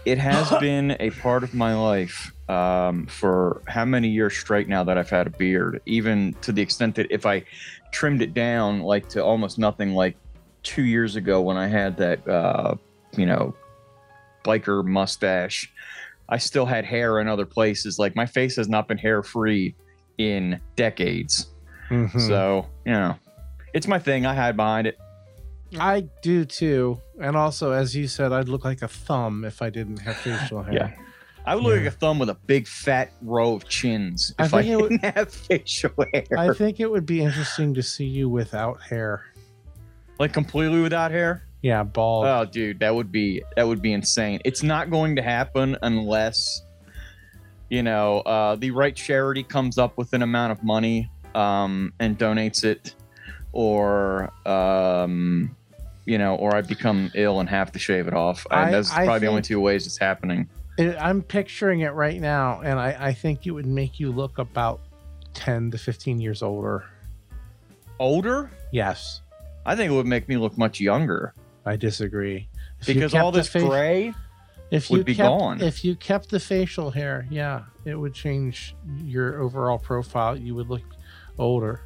it 0.04 0.18
has 0.18 0.50
been 0.60 0.96
a 1.00 1.10
part 1.10 1.42
of 1.42 1.54
my 1.54 1.74
life 1.74 2.32
um, 2.50 3.06
for 3.06 3.62
how 3.68 3.86
many 3.86 4.08
years 4.08 4.36
straight 4.36 4.68
now 4.68 4.84
that 4.84 4.98
I've 4.98 5.08
had 5.08 5.26
a 5.26 5.30
beard, 5.30 5.80
even 5.86 6.34
to 6.42 6.52
the 6.52 6.60
extent 6.60 6.94
that 6.96 7.06
if 7.10 7.24
I 7.24 7.44
trimmed 7.90 8.20
it 8.20 8.34
down 8.34 8.80
like 8.82 9.08
to 9.10 9.24
almost 9.24 9.58
nothing, 9.58 9.94
like 9.94 10.16
two 10.62 10.82
years 10.84 11.16
ago 11.16 11.40
when 11.40 11.56
I 11.56 11.68
had 11.68 11.96
that, 11.96 12.26
uh, 12.28 12.74
you 13.16 13.24
know, 13.24 13.54
biker 14.44 14.84
mustache, 14.84 15.72
I 16.28 16.38
still 16.38 16.66
had 16.66 16.84
hair 16.84 17.20
in 17.20 17.28
other 17.28 17.46
places. 17.46 17.98
Like 17.98 18.16
my 18.16 18.26
face 18.26 18.56
has 18.56 18.68
not 18.68 18.88
been 18.88 18.98
hair 18.98 19.22
free 19.22 19.74
in 20.18 20.60
decades. 20.76 21.48
Mhm. 21.90 22.18
So, 22.20 22.66
you 22.86 22.92
know, 22.92 23.16
it's 23.74 23.86
my 23.86 23.98
thing. 23.98 24.24
I 24.26 24.34
hide 24.34 24.56
behind 24.56 24.86
it. 24.86 24.98
I 25.78 26.06
do 26.22 26.44
too. 26.44 27.00
And 27.20 27.36
also, 27.36 27.72
as 27.72 27.94
you 27.96 28.06
said, 28.08 28.32
I'd 28.32 28.48
look 28.48 28.64
like 28.64 28.82
a 28.82 28.88
thumb 28.88 29.44
if 29.44 29.60
I 29.60 29.70
didn't 29.70 29.98
have 29.98 30.16
facial 30.16 30.62
hair. 30.64 30.72
Yeah. 30.74 30.90
I 31.46 31.54
would 31.56 31.64
look 31.64 31.74
Yeah. 31.74 31.80
like 31.84 31.88
a 31.92 31.96
thumb 31.96 32.18
with 32.18 32.30
a 32.30 32.34
big 32.46 32.66
fat 32.66 33.10
row 33.20 33.54
of 33.54 33.68
chins 33.68 34.32
I 34.38 34.44
if 34.46 34.54
I, 34.54 34.62
think 34.62 34.72
it 34.72 34.76
would- 34.80 34.88
didn't 35.00 35.14
have 35.16 35.32
facial 35.32 35.90
hair. 36.14 36.24
I 36.38 36.54
think 36.54 36.80
it 36.80 36.90
would 36.90 37.04
be 37.04 37.20
interesting 37.20 37.74
to 37.74 37.82
see 37.82 38.06
you 38.06 38.28
without 38.30 38.80
hair. 38.80 39.24
like 40.18 40.32
completely 40.32 40.80
without 40.80 41.10
hair. 41.10 41.42
Yeah, 41.64 41.82
bald. 41.82 42.26
Oh, 42.26 42.44
dude, 42.44 42.80
that 42.80 42.94
would 42.94 43.10
be 43.10 43.42
that 43.56 43.66
would 43.66 43.80
be 43.80 43.94
insane. 43.94 44.38
It's 44.44 44.62
not 44.62 44.90
going 44.90 45.16
to 45.16 45.22
happen 45.22 45.78
unless 45.80 46.60
you 47.70 47.82
know 47.82 48.18
uh, 48.20 48.56
the 48.56 48.70
right 48.70 48.94
charity 48.94 49.42
comes 49.42 49.78
up 49.78 49.96
with 49.96 50.12
an 50.12 50.20
amount 50.20 50.52
of 50.52 50.62
money 50.62 51.10
um, 51.34 51.94
and 52.00 52.18
donates 52.18 52.64
it, 52.64 52.94
or 53.52 54.30
um, 54.46 55.56
you 56.04 56.18
know, 56.18 56.34
or 56.34 56.54
I 56.54 56.60
become 56.60 57.10
ill 57.14 57.40
and 57.40 57.48
have 57.48 57.72
to 57.72 57.78
shave 57.78 58.08
it 58.08 58.12
off. 58.14 58.46
I- 58.50 58.64
And 58.64 58.74
those 58.74 58.92
I 58.92 59.06
probably 59.06 59.20
the 59.20 59.26
only 59.28 59.40
two 59.42 59.58
ways 59.58 59.86
it's 59.86 59.96
happening. 59.96 60.50
It- 60.76 60.98
I'm 61.00 61.22
picturing 61.22 61.80
it 61.80 61.94
right 61.94 62.20
now, 62.20 62.60
and 62.60 62.78
I, 62.78 62.94
I 63.00 63.12
think 63.14 63.46
it 63.46 63.52
would 63.52 63.64
make 63.64 63.98
you 63.98 64.12
look 64.12 64.36
about 64.36 64.80
10 65.32 65.70
to 65.70 65.78
15 65.78 66.20
years 66.20 66.42
older. 66.42 66.84
Older, 67.98 68.50
Yes, 68.70 69.22
I 69.64 69.76
think 69.76 69.90
it 69.90 69.94
would 69.94 70.04
make 70.04 70.28
me 70.28 70.36
look 70.36 70.58
much 70.58 70.78
younger 70.78 71.32
I 71.66 71.76
disagree. 71.76 72.48
If 72.80 72.86
because 72.86 73.14
all 73.14 73.32
this 73.32 73.48
fa- 73.48 73.60
gray. 73.60 74.14
if 74.70 74.90
would 74.90 74.98
you 74.98 75.04
be 75.04 75.14
kept, 75.14 75.28
gone. 75.28 75.60
If 75.60 75.84
you 75.84 75.96
kept 75.96 76.30
the 76.30 76.40
facial 76.40 76.90
hair, 76.90 77.26
yeah, 77.30 77.62
it 77.84 77.94
would 77.94 78.14
change 78.14 78.74
your 79.02 79.40
overall 79.40 79.78
profile. 79.78 80.36
You 80.36 80.54
would 80.54 80.68
look 80.68 80.82
older. 81.38 81.80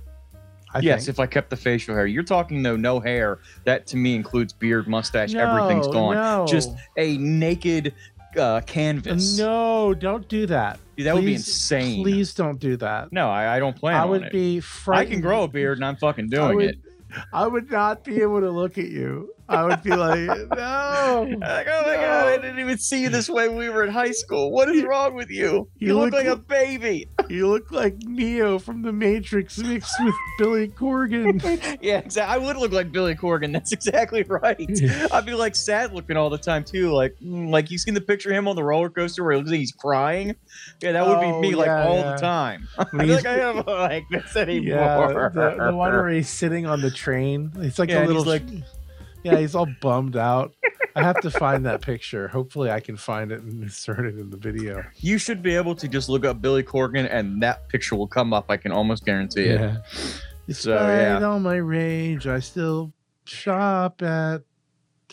I 0.74 0.80
yes, 0.80 1.06
think. 1.06 1.14
if 1.14 1.20
I 1.20 1.26
kept 1.26 1.50
the 1.50 1.56
facial 1.56 1.94
hair. 1.94 2.06
You're 2.06 2.22
talking 2.22 2.62
though, 2.62 2.76
no 2.76 3.00
hair. 3.00 3.38
That 3.64 3.86
to 3.88 3.96
me 3.96 4.14
includes 4.14 4.52
beard, 4.52 4.86
mustache, 4.86 5.32
no, 5.32 5.40
everything's 5.40 5.86
gone. 5.88 6.14
No. 6.14 6.46
Just 6.46 6.72
a 6.96 7.16
naked 7.16 7.94
uh, 8.36 8.60
canvas. 8.62 9.38
No, 9.38 9.94
don't 9.94 10.28
do 10.28 10.46
that. 10.46 10.78
Dude, 10.96 11.06
that 11.06 11.14
would 11.14 11.24
be 11.24 11.34
insane. 11.34 12.02
Please 12.02 12.34
don't 12.34 12.58
do 12.58 12.76
that. 12.78 13.12
No, 13.12 13.30
I, 13.30 13.56
I 13.56 13.58
don't 13.60 13.76
plan 13.76 13.94
I 13.94 14.04
would 14.04 14.24
it. 14.24 14.32
be 14.32 14.60
frightened. 14.60 15.08
I 15.08 15.10
can 15.10 15.20
grow 15.22 15.44
a 15.44 15.48
beard 15.48 15.78
and 15.78 15.84
I'm 15.84 15.96
fucking 15.96 16.26
I 16.26 16.36
doing 16.36 16.56
would, 16.56 16.70
it. 16.70 16.78
I 17.32 17.46
would 17.46 17.70
not 17.70 18.04
be 18.04 18.20
able 18.20 18.40
to 18.40 18.50
look 18.50 18.76
at 18.76 18.88
you. 18.88 19.32
I 19.48 19.64
would 19.64 19.82
be 19.82 19.90
like, 19.90 20.18
no. 20.28 21.26
Like, 21.40 21.66
oh 21.70 21.82
my 21.86 21.94
god, 21.96 22.26
I 22.28 22.36
didn't 22.36 22.58
even 22.58 22.76
see 22.78 23.02
you 23.02 23.08
this 23.08 23.30
way 23.30 23.48
when 23.48 23.56
we 23.56 23.68
were 23.70 23.82
in 23.84 23.90
high 23.90 24.10
school. 24.10 24.50
What 24.52 24.68
is 24.68 24.82
wrong 24.84 25.14
with 25.14 25.30
you? 25.30 25.68
You, 25.78 25.88
You 25.88 25.94
look, 25.94 26.12
look 26.12 26.24
like 26.24 26.26
a 26.32 26.36
baby. 26.36 27.08
You 27.28 27.46
look 27.48 27.70
like 27.70 27.94
Neo 28.04 28.58
from 28.58 28.80
The 28.80 28.90
Matrix 28.92 29.58
mixed 29.58 29.94
with 30.02 30.14
Billy 30.38 30.68
Corgan. 30.68 31.42
yeah, 31.82 31.98
exactly. 31.98 32.34
I 32.34 32.38
would 32.38 32.56
look 32.56 32.72
like 32.72 32.90
Billy 32.90 33.14
Corgan. 33.14 33.52
That's 33.52 33.70
exactly 33.70 34.22
right. 34.22 34.56
I'd 35.12 35.26
be 35.26 35.34
like 35.34 35.54
sad 35.54 35.92
looking 35.92 36.16
all 36.16 36.30
the 36.30 36.38
time 36.38 36.64
too. 36.64 36.90
Like, 36.90 37.16
mm, 37.22 37.50
like 37.50 37.70
you 37.70 37.76
seen 37.76 37.92
the 37.92 38.00
picture 38.00 38.30
of 38.30 38.36
him 38.36 38.48
on 38.48 38.56
the 38.56 38.64
roller 38.64 38.88
coaster 38.88 39.22
where 39.22 39.32
he 39.32 39.38
looks 39.38 39.50
like 39.50 39.60
he's 39.60 39.72
crying. 39.72 40.36
Yeah, 40.80 40.92
that 40.92 41.06
would 41.06 41.18
Oh, 41.18 41.40
be 41.42 41.50
me 41.50 41.54
like 41.54 41.68
all 41.68 41.96
yeah. 41.98 42.12
the 42.14 42.18
time. 42.18 42.66
I 42.78 42.84
feel 42.86 43.06
like 43.06 43.26
I 43.26 43.34
have 43.34 43.66
like 43.66 44.04
this 44.10 44.34
anymore. 44.34 44.74
Yeah, 44.78 45.28
the, 45.28 45.64
the 45.66 45.76
one 45.76 45.92
where 45.92 46.08
he's 46.08 46.30
sitting 46.30 46.64
on 46.64 46.80
the 46.80 46.90
train. 46.90 47.52
It's 47.56 47.78
like 47.78 47.90
Yeah, 47.90 48.04
a 48.04 48.06
little 48.06 48.24
he's 48.24 48.40
like, 48.40 48.42
yeah, 49.22 49.38
he's 49.38 49.54
all 49.54 49.68
bummed 49.80 50.16
out. 50.16 50.52
I 50.96 51.02
have 51.02 51.20
to 51.20 51.30
find 51.30 51.64
that 51.66 51.80
picture. 51.80 52.28
Hopefully, 52.28 52.70
I 52.70 52.80
can 52.80 52.96
find 52.96 53.30
it 53.30 53.40
and 53.40 53.62
insert 53.62 54.06
it 54.06 54.18
in 54.18 54.30
the 54.30 54.36
video. 54.36 54.84
you 54.96 55.18
should 55.18 55.42
be 55.42 55.54
able 55.54 55.74
to 55.76 55.86
just 55.86 56.08
look 56.08 56.24
up 56.24 56.40
Billy 56.42 56.62
Corgan 56.62 57.08
and 57.10 57.42
that 57.42 57.68
picture 57.68 57.94
will 57.94 58.08
come 58.08 58.32
up. 58.32 58.46
I 58.48 58.56
can 58.56 58.72
almost 58.72 59.04
guarantee 59.04 59.44
it. 59.44 59.60
Yeah. 59.60 59.76
So, 60.50 60.72
Despite 60.72 61.20
yeah. 61.20 61.24
all 61.24 61.40
my 61.40 61.56
rage, 61.56 62.26
I 62.26 62.40
still 62.40 62.92
shop 63.24 64.02
at. 64.02 64.42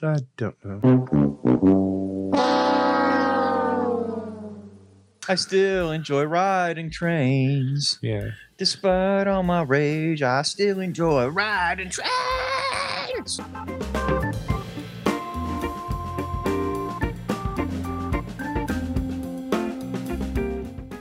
I 0.02 0.18
don't 0.38 0.56
know. 0.66 2.32
I 5.28 5.36
still 5.36 5.92
enjoy 5.92 6.24
riding 6.24 6.92
trains. 6.92 7.98
Yeah. 8.02 8.32
Despite 8.58 9.28
all 9.28 9.44
my 9.44 9.64
rage, 9.64 10.22
I 10.22 10.44
still 10.44 10.80
enjoy 10.80 11.28
riding 11.28 11.90
trains. 11.90 13.42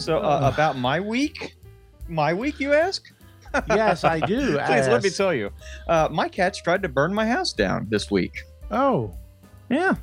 So, 0.04 0.18
uh, 0.18 0.20
Ugh. 0.42 0.52
about 0.52 0.76
my 0.76 1.00
week? 1.00 1.56
My 2.08 2.34
week, 2.34 2.60
you 2.60 2.74
ask? 2.74 3.10
Yes, 3.70 4.04
I 4.04 4.20
do. 4.20 4.58
Please 4.66 4.86
let 4.86 5.02
me 5.02 5.08
tell 5.08 5.32
you. 5.32 5.50
Uh, 5.88 6.08
my 6.10 6.28
cats 6.28 6.60
tried 6.60 6.82
to 6.82 6.90
burn 6.90 7.14
my 7.14 7.26
house 7.26 7.54
down 7.54 7.86
this 7.88 8.10
week. 8.10 8.42
Oh, 8.70 9.14
Yeah. 9.70 9.94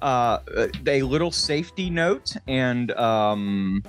Uh, 0.00 0.40
a 0.84 1.02
little 1.02 1.30
safety 1.30 1.90
note 1.90 2.34
and 2.48 2.90
um, 2.92 3.84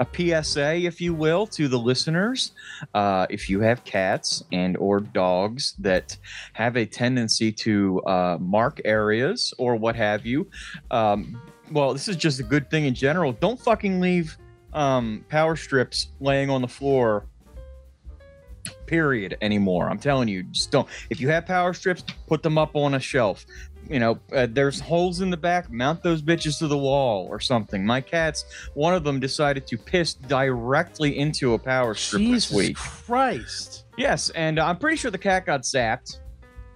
a 0.00 0.06
PSA, 0.42 0.78
if 0.78 1.00
you 1.00 1.14
will, 1.14 1.46
to 1.46 1.68
the 1.68 1.78
listeners. 1.78 2.50
Uh, 2.92 3.24
if 3.30 3.48
you 3.48 3.60
have 3.60 3.84
cats 3.84 4.42
and 4.50 4.76
or 4.78 4.98
dogs 4.98 5.74
that 5.78 6.16
have 6.54 6.76
a 6.76 6.84
tendency 6.84 7.52
to 7.52 8.02
uh, 8.02 8.36
mark 8.40 8.80
areas 8.84 9.54
or 9.58 9.76
what 9.76 9.94
have 9.94 10.26
you, 10.26 10.50
um, 10.90 11.40
well, 11.70 11.92
this 11.92 12.08
is 12.08 12.16
just 12.16 12.40
a 12.40 12.42
good 12.42 12.68
thing 12.68 12.86
in 12.86 12.94
general. 12.94 13.30
Don't 13.30 13.60
fucking 13.60 14.00
leave 14.00 14.36
um, 14.76 15.24
power 15.28 15.56
strips 15.56 16.08
laying 16.20 16.50
on 16.50 16.62
the 16.62 16.68
floor. 16.68 17.26
Period. 18.86 19.36
Anymore. 19.40 19.90
I'm 19.90 19.98
telling 19.98 20.28
you, 20.28 20.44
just 20.44 20.70
don't. 20.70 20.86
If 21.10 21.20
you 21.20 21.28
have 21.28 21.46
power 21.46 21.72
strips, 21.74 22.04
put 22.28 22.42
them 22.42 22.56
up 22.56 22.76
on 22.76 22.94
a 22.94 23.00
shelf 23.00 23.44
you 23.88 24.00
know, 24.00 24.18
uh, 24.32 24.46
there's 24.50 24.80
holes 24.80 25.20
in 25.20 25.30
the 25.30 25.36
back, 25.36 25.70
mount 25.70 26.02
those 26.02 26.22
bitches 26.22 26.58
to 26.58 26.68
the 26.68 26.78
wall 26.78 27.26
or 27.28 27.40
something. 27.40 27.84
My 27.84 28.00
cats, 28.00 28.44
one 28.74 28.94
of 28.94 29.04
them 29.04 29.20
decided 29.20 29.66
to 29.68 29.78
piss 29.78 30.14
directly 30.14 31.18
into 31.18 31.54
a 31.54 31.58
power 31.58 31.94
strip 31.94 32.22
Jesus 32.22 32.48
this 32.48 32.56
week. 32.56 32.76
Christ! 32.76 33.84
Yes, 33.96 34.30
and 34.30 34.58
I'm 34.58 34.78
pretty 34.78 34.96
sure 34.96 35.10
the 35.10 35.18
cat 35.18 35.46
got 35.46 35.62
zapped 35.62 36.18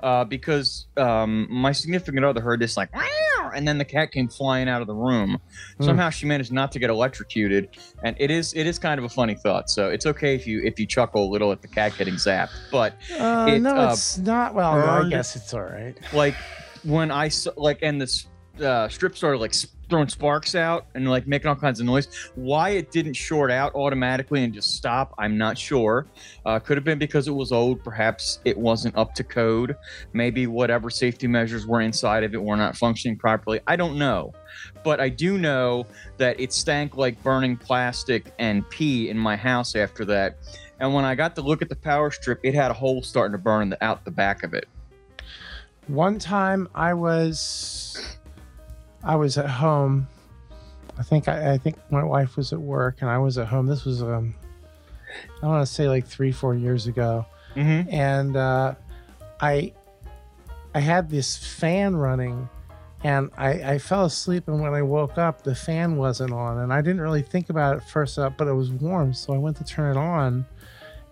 uh, 0.03 0.25
because 0.25 0.87
um, 0.97 1.47
my 1.51 1.73
significant 1.73 2.25
other 2.25 2.41
heard 2.41 2.61
this 2.61 2.77
like, 2.77 2.93
"Meow," 2.95 3.51
and 3.55 3.67
then 3.67 3.79
the 3.79 3.85
cat 3.85 4.13
came 4.13 4.29
flying 4.29 4.69
out 4.69 4.81
of 4.81 4.87
the 4.87 4.95
room. 4.95 5.39
Hmm. 5.79 5.85
Somehow 5.85 6.11
she 6.11 6.27
managed 6.27 6.53
not 6.53 6.73
to 6.73 6.79
get 6.79 6.91
electrocuted, 6.91 7.77
and 8.03 8.17
it 8.19 8.31
is 8.31 8.53
it 8.55 8.67
is 8.67 8.79
kind 8.79 8.99
of 8.99 9.05
a 9.05 9.09
funny 9.09 9.35
thought. 9.35 9.71
So 9.71 9.89
it's 9.91 10.07
okay 10.07 10.35
if 10.35 10.47
you 10.47 10.61
if 10.63 10.79
you 10.79 10.87
chuckle 10.87 11.25
a 11.25 11.31
little 11.31 11.53
at 11.53 11.63
the 11.63 11.69
cat 11.69 11.93
getting 11.99 12.15
zapped, 12.15 12.51
but 12.71 12.95
Uh, 13.19 13.47
It, 13.49 13.61
no, 13.61 13.75
uh, 13.77 13.93
it's 13.93 14.19
not. 14.19 14.55
Well, 14.55 14.77
no, 14.77 15.07
I 15.07 15.09
guess 15.09 15.37
it's 15.37 15.53
all 15.55 15.63
right. 15.63 15.97
like 16.13 16.35
when 16.85 17.11
I 17.11 17.29
saw 17.29 17.51
like 17.57 17.81
and 17.83 18.01
this 18.01 18.27
uh, 18.63 18.89
strip 18.89 19.17
started 19.17 19.39
like 19.39 19.55
throwing 19.91 20.09
sparks 20.09 20.55
out 20.55 20.87
and 20.95 21.11
like 21.11 21.27
making 21.27 21.49
all 21.49 21.57
kinds 21.57 21.81
of 21.81 21.87
noise. 21.87 22.31
Why 22.37 22.71
it 22.71 22.91
didn't 22.91 23.15
short 23.15 23.51
out 23.51 23.75
automatically 23.75 24.45
and 24.45 24.55
just 24.55 24.77
stop, 24.77 25.15
I'm 25.19 25.37
not 25.37 25.59
sure. 25.59 26.07
Uh, 26.47 26.59
could 26.59 26.77
have 26.77 26.85
been 26.85 26.99
because 26.99 27.29
it 27.29 27.33
was 27.33 27.53
old. 27.53 27.85
Perhaps 27.85 28.39
it 28.45 28.57
wasn't 28.57 28.97
up 28.97 29.15
to 29.17 29.25
code. 29.25 29.77
Maybe 30.13 30.47
whatever 30.47 30.89
safety 30.89 31.27
measures 31.27 31.67
were 31.67 31.81
inside 31.81 32.25
of 32.25 32.33
it 32.33 32.43
were 32.43 32.57
not 32.57 32.77
functioning 32.77 33.19
properly. 33.19 33.61
I 33.67 33.77
don't 33.77 33.99
know. 33.99 34.33
But 34.83 35.01
I 35.01 35.09
do 35.09 35.37
know 35.37 35.87
that 36.17 36.41
it 36.41 36.53
stank 36.53 36.97
like 36.97 37.23
burning 37.23 37.57
plastic 37.57 38.33
and 38.39 38.69
pee 38.71 39.11
in 39.11 39.19
my 39.19 39.37
house 39.37 39.75
after 39.75 40.05
that. 40.07 40.39
And 40.79 40.95
when 40.95 41.05
I 41.05 41.15
got 41.15 41.35
to 41.37 41.43
look 41.43 41.61
at 41.61 41.69
the 41.69 41.77
power 41.77 42.11
strip, 42.11 42.41
it 42.43 42.55
had 42.55 42.71
a 42.71 42.75
hole 42.75 43.03
starting 43.03 43.33
to 43.33 43.39
burn 43.39 43.75
out 43.83 44.05
the 44.05 44.11
back 44.11 44.43
of 44.43 44.55
it. 44.55 44.67
One 45.89 46.19
time 46.19 46.69
I 46.75 46.95
was 46.95 48.19
I 49.05 49.17
was 49.17 49.39
at 49.39 49.49
home. 49.49 50.09
I 50.99 51.03
think 51.03 51.29
I, 51.29 51.53
I 51.55 51.59
think 51.59 51.77
my 51.91 52.05
wife 52.05 52.37
was 52.37 52.53
at 52.53 52.61
work 52.61 52.99
and 53.01 53.09
I 53.11 53.19
was 53.19 53.39
at 53.39 53.47
home. 53.49 53.67
This 53.67 53.85
was 53.85 54.03
um 54.03 54.35
I 55.43 55.47
want 55.47 55.67
to 55.67 55.73
say 55.73 55.89
like 55.89 56.07
three 56.07 56.33
four 56.33 56.55
years 56.55 56.87
ago, 56.87 57.27
Mm-hmm. 57.57 57.93
and 57.93 58.37
uh, 58.37 58.75
I 59.41 59.73
I 60.73 60.79
had 60.81 61.11
this 61.11 61.37
fan 61.37 61.97
running, 61.97 62.49
and 63.03 63.31
I, 63.37 63.51
I 63.73 63.79
fell 63.79 64.05
asleep. 64.05 64.47
And 64.47 64.61
when 64.61 64.73
I 64.73 64.83
woke 64.83 65.19
up, 65.19 65.43
the 65.43 65.55
fan 65.57 65.97
wasn't 65.97 66.33
on, 66.33 66.59
and 66.59 66.73
I 66.73 66.81
didn't 66.81 67.01
really 67.01 67.23
think 67.23 67.51
about 67.51 67.77
it 67.79 67.83
first 67.83 68.21
up, 68.21 68.37
but 68.37 68.47
it 68.47 68.53
was 68.53 68.71
warm, 68.71 69.13
so 69.15 69.33
I 69.35 69.39
went 69.39 69.57
to 69.57 69.65
turn 69.65 69.97
it 69.97 69.99
on, 69.99 70.47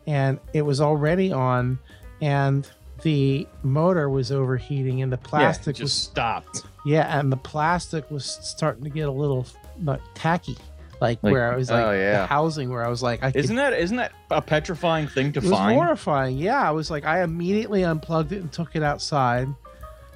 and 0.06 0.38
it 0.52 0.62
was 0.62 0.80
already 0.80 1.32
on, 1.32 1.80
and 2.20 2.70
the 3.02 3.48
motor 3.64 4.08
was 4.08 4.30
overheating, 4.30 5.02
and 5.02 5.12
the 5.12 5.18
plastic 5.18 5.74
just 5.74 5.82
was 5.82 5.92
stopped. 5.92 6.62
Yeah, 6.88 7.18
and 7.18 7.30
the 7.30 7.36
plastic 7.36 8.10
was 8.10 8.24
starting 8.24 8.84
to 8.84 8.90
get 8.90 9.08
a 9.08 9.12
little 9.12 9.46
like 9.84 10.00
tacky, 10.14 10.56
like, 11.00 11.22
Like- 11.22 11.32
where 11.32 11.52
I 11.52 11.56
was 11.56 11.70
like 11.70 11.84
oh, 11.84 11.92
yeah. 11.92 12.22
the 12.22 12.26
housing 12.26 12.70
where 12.70 12.84
I 12.84 12.88
was 12.88 13.02
like, 13.02 13.22
I 13.22 13.30
Isn't 13.34 13.56
that 13.56 13.72
isn't 13.74 13.96
that 13.98 14.12
a 14.30 14.40
petrifying 14.42 15.06
thing 15.06 15.32
to 15.34 15.38
it 15.40 15.44
was 15.44 15.52
horrifying. 15.58 16.38
Yeah, 16.38 16.66
I 16.66 16.70
was 16.72 16.90
like, 16.90 17.04
I 17.04 17.22
immediately 17.22 17.82
unplugged 17.84 18.32
it 18.32 18.40
and 18.40 18.50
took 18.50 18.74
it 18.74 18.82
outside, 18.82 19.48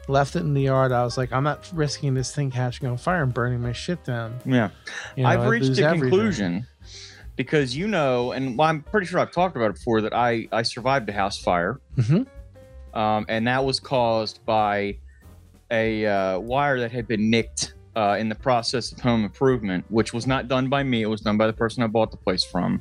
left 0.08 0.34
it 0.34 0.40
in 0.40 0.54
the 0.54 0.62
yard. 0.62 0.90
I 0.92 1.04
was 1.04 1.16
like, 1.18 1.32
I'm 1.32 1.44
not 1.44 1.70
risking 1.74 2.14
this 2.14 2.34
thing 2.34 2.50
catching 2.50 2.88
on 2.88 2.96
fire 2.96 3.22
and 3.22 3.32
burning 3.34 3.60
my 3.60 3.72
shit 3.72 4.02
down. 4.04 4.40
yeah, 4.44 4.70
You 5.16 5.22
know, 5.24 5.28
I've 5.28 5.40
I'd 5.40 5.48
reached 5.48 5.78
a 5.78 5.84
everything. 5.86 6.10
conclusion 6.10 6.66
because 7.36 7.76
you 7.76 7.86
know, 7.86 8.32
and 8.32 8.56
well, 8.58 8.68
I'm 8.68 8.82
pretty 8.82 9.06
sure 9.06 9.20
I've 9.20 9.30
talked 9.32 9.56
about 9.56 9.70
it 9.70 9.74
before 9.74 10.00
that 10.02 10.14
I 10.14 10.48
I 10.52 10.62
survived 10.62 11.08
a 11.08 11.12
house 11.12 11.38
fire, 11.38 11.80
Mhm. 11.96 12.26
um, 12.94 13.24
and 13.28 13.46
that 13.46 13.64
was 13.64 13.78
caused 13.78 14.44
by 14.44 14.96
a 15.72 16.06
uh, 16.06 16.38
wire 16.38 16.78
that 16.78 16.92
had 16.92 17.08
been 17.08 17.30
nicked. 17.30 17.74
Uh, 17.94 18.16
in 18.18 18.26
the 18.30 18.34
process 18.34 18.90
of 18.90 18.98
home 19.00 19.22
improvement, 19.22 19.84
which 19.90 20.14
was 20.14 20.26
not 20.26 20.48
done 20.48 20.70
by 20.70 20.82
me, 20.82 21.02
it 21.02 21.06
was 21.06 21.20
done 21.20 21.36
by 21.36 21.46
the 21.46 21.52
person 21.52 21.82
I 21.82 21.88
bought 21.88 22.10
the 22.10 22.16
place 22.16 22.42
from. 22.42 22.80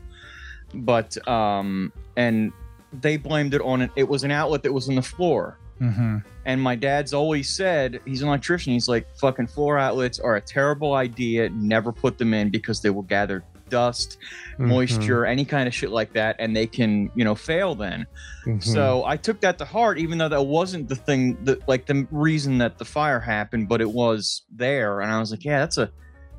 But 0.74 1.18
um, 1.28 1.92
and 2.16 2.54
they 2.94 3.18
blamed 3.18 3.54
it 3.54 3.62
on 3.62 3.82
it. 3.82 3.92
It 3.98 4.08
was 4.08 4.24
an 4.24 4.32
outlet 4.32 4.64
that 4.64 4.72
was 4.72 4.88
in 4.88 4.96
the 4.96 5.02
floor. 5.02 5.58
Mm-hmm. 5.82 6.20
And 6.46 6.62
my 6.62 6.76
dad's 6.76 7.14
always 7.14 7.50
said, 7.50 8.00
he's 8.06 8.22
an 8.22 8.28
electrician. 8.28 8.72
He's 8.74 8.88
like, 8.88 9.08
fucking 9.18 9.48
floor 9.48 9.78
outlets 9.78 10.20
are 10.20 10.36
a 10.36 10.42
terrible 10.42 10.94
idea. 10.94 11.50
Never 11.50 11.92
put 11.92 12.18
them 12.18 12.34
in 12.34 12.50
because 12.50 12.82
they 12.82 12.90
will 12.90 13.02
gather 13.02 13.44
dust, 13.72 14.18
Mm-hmm. 14.54 14.68
moisture, 14.70 15.26
any 15.26 15.44
kind 15.46 15.68
of 15.68 15.74
shit 15.74 15.90
like 15.90 16.14
that, 16.14 16.36
and 16.38 16.56
they 16.56 16.68
can, 16.68 17.10
you 17.16 17.24
know, 17.24 17.34
fail 17.34 17.74
then. 17.74 18.06
Mhm. 18.46 18.62
So 18.64 19.04
I 19.06 19.18
took 19.18 19.42
that 19.42 19.58
to 19.58 19.66
heart, 19.66 19.98
even 19.98 20.20
though 20.20 20.30
that 20.30 20.44
wasn't 20.44 20.88
the 20.88 20.96
thing 20.96 21.44
that, 21.46 21.68
like, 21.68 21.88
the 21.88 22.06
reason 22.12 22.60
that 22.60 22.78
the 22.78 22.86
fire 22.86 23.20
happened, 23.20 23.70
but 23.70 23.82
it 23.82 23.90
was 23.90 24.44
there. 24.56 25.02
And 25.02 25.12
I 25.12 25.20
was 25.20 25.32
like, 25.32 25.44
yeah, 25.44 25.60
that's 25.60 25.80
a, 25.80 25.90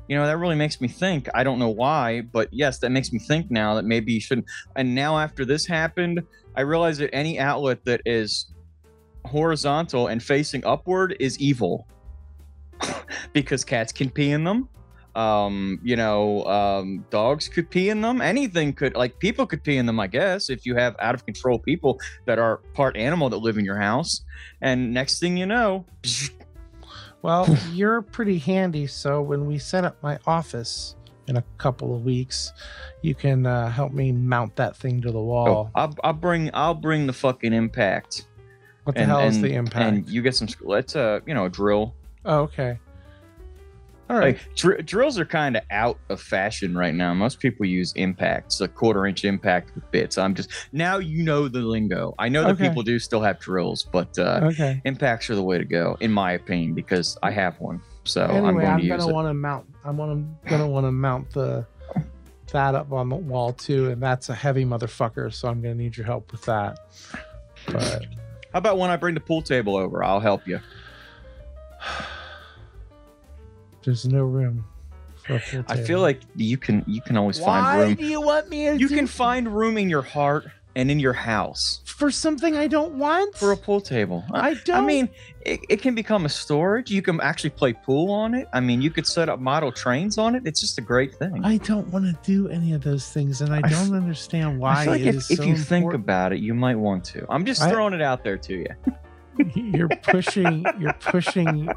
you 0.07 0.15
know, 0.15 0.25
that 0.25 0.37
really 0.37 0.55
makes 0.55 0.79
me 0.79 0.87
think. 0.87 1.27
I 1.33 1.43
don't 1.43 1.59
know 1.59 1.69
why, 1.69 2.21
but 2.21 2.47
yes, 2.53 2.79
that 2.79 2.91
makes 2.91 3.11
me 3.11 3.19
think 3.19 3.49
now 3.51 3.73
that 3.75 3.83
maybe 3.83 4.13
you 4.13 4.21
shouldn't. 4.21 4.47
And 4.77 4.95
now 4.95 5.17
after 5.17 5.43
this 5.43 5.65
happened, 5.65 6.21
I 6.55 6.61
realize 6.61 6.97
that 6.99 7.13
any 7.13 7.39
outlet 7.39 7.83
that 7.85 8.01
is 8.05 8.53
horizontal 9.25 10.07
and 10.07 10.21
facing 10.21 10.63
upward 10.65 11.15
is 11.19 11.39
evil 11.39 11.87
because 13.33 13.63
cats 13.65 13.91
can 13.91 14.09
pee 14.09 14.31
in 14.31 14.43
them 14.43 14.69
um 15.15 15.79
you 15.83 15.95
know 15.95 16.43
um 16.45 17.05
dogs 17.11 17.47
could 17.47 17.69
pee 17.69 17.89
in 17.89 18.01
them 18.01 18.19
anything 18.21 18.73
could 18.73 18.95
like 18.95 19.19
people 19.19 19.45
could 19.45 19.63
pee 19.63 19.77
in 19.77 19.85
them 19.85 19.99
i 19.99 20.07
guess 20.07 20.49
if 20.49 20.65
you 20.65 20.75
have 20.75 20.95
out 20.99 21.13
of 21.13 21.23
control 21.25 21.59
people 21.59 21.99
that 22.25 22.39
are 22.39 22.57
part 22.73 22.97
animal 22.97 23.29
that 23.29 23.37
live 23.37 23.57
in 23.57 23.63
your 23.65 23.77
house 23.77 24.21
and 24.61 24.91
next 24.93 25.19
thing 25.19 25.37
you 25.37 25.45
know 25.45 25.85
Well, 27.21 27.47
you're 27.71 28.01
pretty 28.01 28.37
handy, 28.37 28.85
so 28.87 29.21
when 29.21 29.45
we 29.45 29.57
set 29.57 29.85
up 29.85 29.95
my 30.03 30.19
office 30.27 30.95
in 31.27 31.37
a 31.37 31.43
couple 31.57 31.95
of 31.95 32.03
weeks, 32.03 32.51
you 33.01 33.15
can 33.15 33.45
uh, 33.45 33.69
help 33.69 33.93
me 33.93 34.11
mount 34.11 34.57
that 34.57 34.75
thing 34.75 35.01
to 35.03 35.09
the 35.09 35.19
Oh, 35.19 35.23
wall. 35.23 35.71
I'll, 35.73 35.95
I'll 36.03 36.11
bring 36.11 36.49
I'll 36.53 36.73
bring 36.73 37.07
the 37.07 37.13
fucking 37.13 37.53
impact. 37.53 38.27
what 38.83 38.95
the 38.95 39.03
and, 39.03 39.09
hell 39.11 39.21
is 39.21 39.35
and- 39.37 39.45
the 39.45 39.53
impact? 39.53 39.75
And 39.85 40.09
you 40.09 40.21
get 40.21 40.35
some. 40.35 40.49
Let's 40.59 40.97
uh, 40.97 41.21
you 41.25 41.33
know, 41.33 41.45
a 41.45 41.49
drill. 41.49 41.95
oh, 42.25 42.39
okay. 42.39 42.77
All 44.09 44.17
right. 44.17 44.35
Like 44.35 44.55
dr- 44.55 44.85
drills 44.85 45.17
are 45.17 45.25
kind 45.25 45.55
of 45.55 45.63
out 45.71 45.97
of 46.09 46.21
fashion 46.21 46.77
right 46.77 46.93
now. 46.93 47.13
Most 47.13 47.39
people 47.39 47.65
use 47.65 47.93
impacts, 47.95 48.59
a 48.61 48.67
quarter 48.67 49.05
inch 49.07 49.23
impact 49.23 49.73
with 49.75 49.89
bits. 49.91 50.17
I'm 50.17 50.35
just 50.35 50.51
now 50.73 50.97
you 50.97 51.23
know 51.23 51.47
the 51.47 51.59
lingo. 51.59 52.13
I 52.19 52.27
know 52.29 52.43
that 52.43 52.51
Okay. 52.55 52.67
people 52.67 52.83
do 52.83 52.99
still 52.99 53.21
have 53.21 53.39
drills, 53.39 53.83
but 53.91 54.17
uh, 54.19 54.41
okay. 54.43 54.81
impacts 54.85 55.29
are 55.29 55.35
the 55.35 55.43
way 55.43 55.57
to 55.57 55.65
go, 55.65 55.95
in 56.01 56.11
my 56.11 56.33
opinion, 56.33 56.73
because 56.73 57.17
I 57.23 57.31
have 57.31 57.59
one. 57.59 57.81
So 58.03 58.23
I'm 58.25 58.31
anyway, 58.45 58.63
going 58.63 58.67
I'm, 58.67 58.79
to 58.81 58.87
gonna 58.87 59.07
want 59.07 59.27
to 59.29 59.33
mount. 59.33 59.65
I'm 59.85 59.95
gonna 59.97 60.25
gonna 60.47 60.67
want 60.67 60.85
to 60.85 60.91
mount 60.91 61.29
the 61.31 61.65
that 62.51 62.75
up 62.75 62.91
on 62.91 63.09
the 63.09 63.15
wall 63.15 63.51
too, 63.53 63.89
and 63.89 64.03
that's 64.03 64.29
a 64.29 64.35
heavy 64.35 64.65
motherfucker. 64.65 65.33
So 65.33 65.47
I'm 65.47 65.61
gonna 65.61 65.75
need 65.75 65.95
your 65.97 66.05
help 66.05 66.31
with 66.31 66.43
that. 66.43 66.77
But 67.67 68.05
How 68.51 68.59
about 68.59 68.77
when 68.77 68.89
I 68.91 68.97
bring 68.97 69.13
the 69.15 69.21
pool 69.21 69.41
table 69.41 69.75
over? 69.77 70.03
I'll 70.03 70.19
help 70.19 70.45
you. 70.47 70.59
There's 73.83 74.05
no 74.05 74.23
room 74.23 74.65
for 75.25 75.35
a 75.35 75.39
pool 75.39 75.63
I 75.67 75.77
feel 75.77 76.01
like 76.01 76.21
you 76.35 76.57
can 76.57 76.83
you 76.87 77.01
can 77.01 77.17
always 77.17 77.39
find 77.39 77.79
room. 77.79 77.89
Why 77.89 77.93
do 77.95 78.05
you 78.05 78.21
want 78.21 78.49
me 78.49 78.65
to 78.67 78.77
You 78.77 78.89
do- 78.89 78.95
can 78.95 79.07
find 79.07 79.47
room 79.55 79.77
in 79.77 79.89
your 79.89 80.01
heart 80.01 80.47
and 80.75 80.89
in 80.89 80.99
your 80.99 81.13
house 81.13 81.81
for 81.85 82.09
something 82.11 82.57
I 82.57 82.67
don't 82.67 82.95
want? 82.95 83.35
for 83.37 83.51
a 83.51 83.57
pool 83.57 83.79
table. 83.79 84.23
I, 84.33 84.49
I 84.49 84.53
don't. 84.55 84.75
I 84.75 84.81
mean, 84.81 85.07
it, 85.45 85.59
it 85.69 85.81
can 85.83 85.93
become 85.93 86.25
a 86.25 86.29
storage. 86.29 86.89
You 86.89 87.01
can 87.03 87.21
actually 87.21 87.51
play 87.51 87.73
pool 87.73 88.11
on 88.11 88.33
it. 88.33 88.47
I 88.51 88.59
mean, 88.59 88.81
you 88.81 88.89
could 88.89 89.05
set 89.05 89.29
up 89.29 89.39
model 89.39 89.71
trains 89.71 90.17
on 90.17 90.33
it. 90.35 90.43
It's 90.47 90.59
just 90.59 90.77
a 90.79 90.81
great 90.81 91.13
thing. 91.13 91.45
I 91.45 91.57
don't 91.57 91.87
want 91.89 92.05
to 92.05 92.17
do 92.23 92.49
any 92.49 92.73
of 92.73 92.81
those 92.81 93.07
things, 93.07 93.41
and 93.41 93.53
I 93.53 93.61
don't 93.61 93.93
understand 93.93 94.59
why. 94.59 94.81
I 94.81 94.83
feel 94.83 94.93
like 94.93 95.01
it 95.01 95.07
if, 95.07 95.15
is 95.15 95.31
if 95.31 95.37
so 95.37 95.43
you 95.43 95.55
think 95.55 95.93
about 95.93 96.33
it, 96.33 96.39
you 96.39 96.53
might 96.55 96.75
want 96.75 97.03
to. 97.05 97.25
I'm 97.29 97.45
just 97.45 97.61
I- 97.61 97.69
throwing 97.69 97.93
it 97.93 98.01
out 98.01 98.23
there 98.23 98.37
to 98.37 98.53
you. 98.53 98.67
you're 99.55 99.89
pushing, 99.89 100.65
you're 100.79 100.93
pushing. 100.93 101.69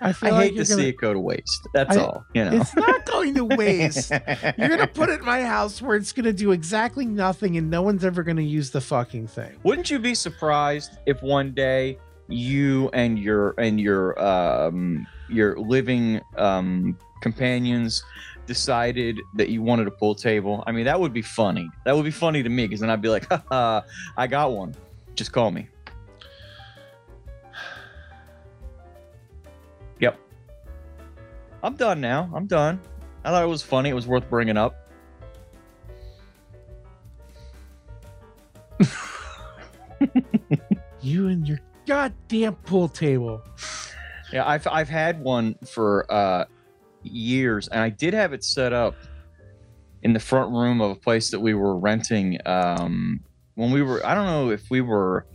I 0.00 0.14
I 0.22 0.30
like 0.30 0.42
hate 0.42 0.48
to 0.50 0.54
you're 0.56 0.64
see 0.64 0.88
it 0.88 0.96
go 0.98 1.12
to 1.12 1.18
waste. 1.20 1.66
That's 1.72 1.96
I- 1.96 2.00
all. 2.00 2.24
You 2.34 2.44
know. 2.44 2.60
It's 2.60 2.74
not 2.76 3.04
going 3.06 3.34
to 3.36 3.44
waste. 3.44 4.10
You're 4.10 4.68
gonna 4.68 4.86
put 4.92 5.08
it 5.08 5.20
in 5.20 5.24
my 5.26 5.42
house 5.42 5.80
where 5.80 5.96
it's 5.96 6.12
gonna 6.12 6.32
do 6.32 6.52
exactly 6.52 7.06
nothing, 7.06 7.56
and 7.56 7.70
no 7.70 7.82
one's 7.82 8.04
ever 8.04 8.22
gonna 8.22 8.42
use 8.42 8.70
the 8.70 8.80
fucking 8.80 9.28
thing. 9.28 9.56
Wouldn't 9.62 9.90
you 9.90 9.98
be 9.98 10.14
surprised 10.14 10.98
if 11.06 11.22
one 11.22 11.52
day 11.52 11.98
you 12.28 12.90
and 12.92 13.18
your 13.18 13.54
and 13.58 13.80
your 13.80 14.22
um 14.22 15.06
your 15.28 15.58
living 15.58 16.20
um 16.36 16.96
companions 17.22 18.04
decided 18.46 19.16
that 19.36 19.48
you 19.48 19.62
wanted 19.62 19.86
a 19.86 19.90
pool 19.90 20.14
table? 20.14 20.62
I 20.66 20.72
mean, 20.72 20.84
that 20.84 20.98
would 21.00 21.12
be 21.12 21.22
funny. 21.22 21.68
That 21.84 21.96
would 21.96 22.04
be 22.04 22.10
funny 22.10 22.42
to 22.42 22.48
me 22.48 22.66
because 22.66 22.80
then 22.80 22.90
I'd 22.90 23.02
be 23.02 23.08
like, 23.08 23.26
I 23.52 24.26
got 24.28 24.52
one. 24.52 24.74
Just 25.14 25.32
call 25.32 25.50
me. 25.50 25.68
I'm 31.62 31.76
done 31.76 32.00
now. 32.00 32.30
I'm 32.34 32.46
done. 32.46 32.80
I 33.24 33.30
thought 33.30 33.42
it 33.42 33.48
was 33.48 33.62
funny. 33.62 33.90
It 33.90 33.94
was 33.94 34.06
worth 34.06 34.28
bringing 34.30 34.56
up. 34.56 34.74
You 41.02 41.28
and 41.28 41.48
your 41.48 41.60
goddamn 41.86 42.56
pool 42.56 42.88
table. 42.88 43.42
Yeah, 44.32 44.46
I've 44.46 44.66
I've 44.66 44.88
had 44.88 45.20
one 45.20 45.54
for 45.66 46.06
uh 46.12 46.44
years, 47.02 47.68
and 47.68 47.80
I 47.80 47.88
did 47.88 48.12
have 48.12 48.32
it 48.32 48.44
set 48.44 48.72
up 48.72 48.94
in 50.02 50.12
the 50.12 50.20
front 50.20 50.52
room 50.52 50.80
of 50.80 50.90
a 50.90 50.94
place 50.94 51.30
that 51.30 51.40
we 51.40 51.54
were 51.54 51.76
renting. 51.78 52.38
Um, 52.46 53.20
when 53.54 53.70
we 53.70 53.82
were, 53.82 54.04
I 54.06 54.14
don't 54.14 54.26
know 54.26 54.50
if 54.50 54.70
we 54.70 54.80
were 54.80 55.26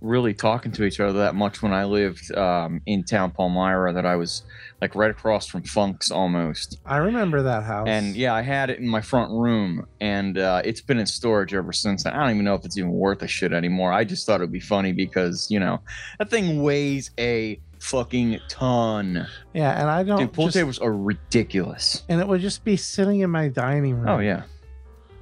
really 0.00 0.32
talking 0.34 0.72
to 0.72 0.84
each 0.84 0.98
other 1.00 1.18
that 1.20 1.34
much 1.34 1.62
when 1.62 1.72
I 1.72 1.84
lived 1.84 2.34
um, 2.36 2.80
in 2.86 3.04
town 3.04 3.30
Palmyra. 3.32 3.92
That 3.92 4.06
I 4.06 4.16
was 4.16 4.42
like 4.80 4.94
right 4.94 5.10
across 5.10 5.46
from 5.46 5.62
Funck's 5.62 6.10
almost. 6.10 6.78
I 6.86 6.96
remember 6.98 7.42
that 7.42 7.64
house. 7.64 7.86
And 7.88 8.16
yeah, 8.16 8.34
I 8.34 8.42
had 8.42 8.70
it 8.70 8.78
in 8.78 8.88
my 8.88 9.00
front 9.00 9.30
room, 9.30 9.86
and 10.00 10.38
uh, 10.38 10.62
it's 10.64 10.80
been 10.80 10.98
in 10.98 11.06
storage 11.06 11.52
ever 11.54 11.72
since. 11.72 12.06
I 12.06 12.10
don't 12.12 12.30
even 12.30 12.44
know 12.44 12.54
if 12.54 12.64
it's 12.64 12.78
even 12.78 12.90
worth 12.92 13.22
a 13.22 13.28
shit 13.28 13.52
anymore. 13.52 13.92
I 13.92 14.04
just 14.04 14.26
thought 14.26 14.40
it 14.40 14.44
would 14.44 14.52
be 14.52 14.60
funny 14.60 14.92
because 14.92 15.50
you 15.50 15.60
know 15.60 15.80
that 16.18 16.30
thing 16.30 16.62
weighs 16.62 17.10
a 17.18 17.60
fucking 17.80 18.38
ton. 18.48 19.26
yeah, 19.54 19.80
and 19.80 19.88
I 19.90 20.02
don't. 20.02 20.18
Dude, 20.18 20.32
pool 20.32 20.46
just- 20.46 20.56
tables 20.56 20.78
are 20.78 20.92
ridiculous. 20.96 22.02
and 22.08 22.20
it 22.20 22.26
would 22.28 22.40
just 22.40 22.64
be 22.64 22.76
sitting 22.76 23.20
in 23.20 23.30
my 23.30 23.48
dining 23.48 23.94
room. 23.96 24.08
Oh 24.08 24.18
yeah, 24.18 24.42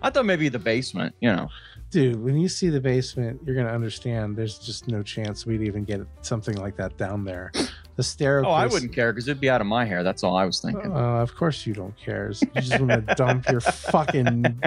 I 0.03 0.11
thought 0.11 0.27
maybe 0.27 0.49
the 0.49 0.59
basement. 0.59 1.15
You 1.21 1.35
know, 1.35 1.49
dude. 1.91 2.23
When 2.23 2.37
you 2.37 2.49
see 2.49 2.69
the 2.69 2.81
basement, 2.81 3.41
you're 3.45 3.57
gonna 3.57 3.75
understand. 3.75 4.37
There's 4.37 4.59
just 4.59 4.89
no 4.89 5.03
chance 5.03 5.47
we'd 5.47 5.63
even 5.63 5.85
get 5.85 6.01
something 6.23 6.57
like 6.57 6.77
that 6.77 6.97
down 6.97 7.25
there. 7.25 7.51
The 7.97 8.03
staircase. 8.03 8.49
oh 8.49 8.53
I 8.53 8.67
wouldn't 8.67 8.93
care 8.95 9.13
because 9.13 9.27
it'd 9.29 9.41
be 9.41 9.51
out 9.51 9.61
of 9.61 9.67
my 9.67 9.85
hair. 9.85 10.03
That's 10.05 10.23
all 10.23 10.37
I 10.37 10.45
was 10.45 10.61
thinking. 10.61 10.93
Uh, 10.93 11.21
of 11.21 11.35
course 11.35 11.67
you 11.67 11.75
don't 11.75 11.97
care. 11.97 12.31
You 12.31 12.61
just 12.61 12.79
want 12.81 12.91
to 13.09 13.15
dump 13.17 13.49
your 13.49 13.61
fucking. 13.61 14.61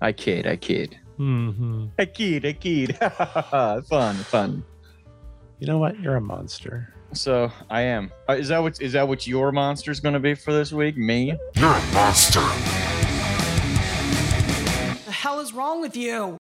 I 0.00 0.12
kid, 0.12 0.46
I 0.46 0.56
kid, 0.56 0.98
hmm 1.16 1.86
I 1.98 2.04
kid, 2.06 2.44
I 2.46 2.52
kid. 2.52 2.96
fun, 3.88 4.16
fun. 4.16 4.64
You 5.58 5.66
know 5.68 5.78
what? 5.78 5.98
You're 6.00 6.16
a 6.16 6.20
monster. 6.20 6.92
So 7.12 7.52
I 7.70 7.82
am. 7.82 8.10
Uh, 8.28 8.32
is 8.34 8.48
that 8.48 8.58
what 8.62 8.80
is 8.80 8.92
that 8.94 9.06
what 9.06 9.26
your 9.26 9.52
monster's 9.52 10.00
going 10.00 10.14
to 10.14 10.20
be 10.20 10.34
for 10.34 10.52
this 10.52 10.72
week? 10.72 10.96
Me? 10.96 11.36
You're 11.56 11.72
a 11.72 11.92
monster. 11.92 12.40
The 15.22 15.28
hell 15.28 15.38
is 15.38 15.52
wrong 15.52 15.80
with 15.80 15.96
you? 15.96 16.36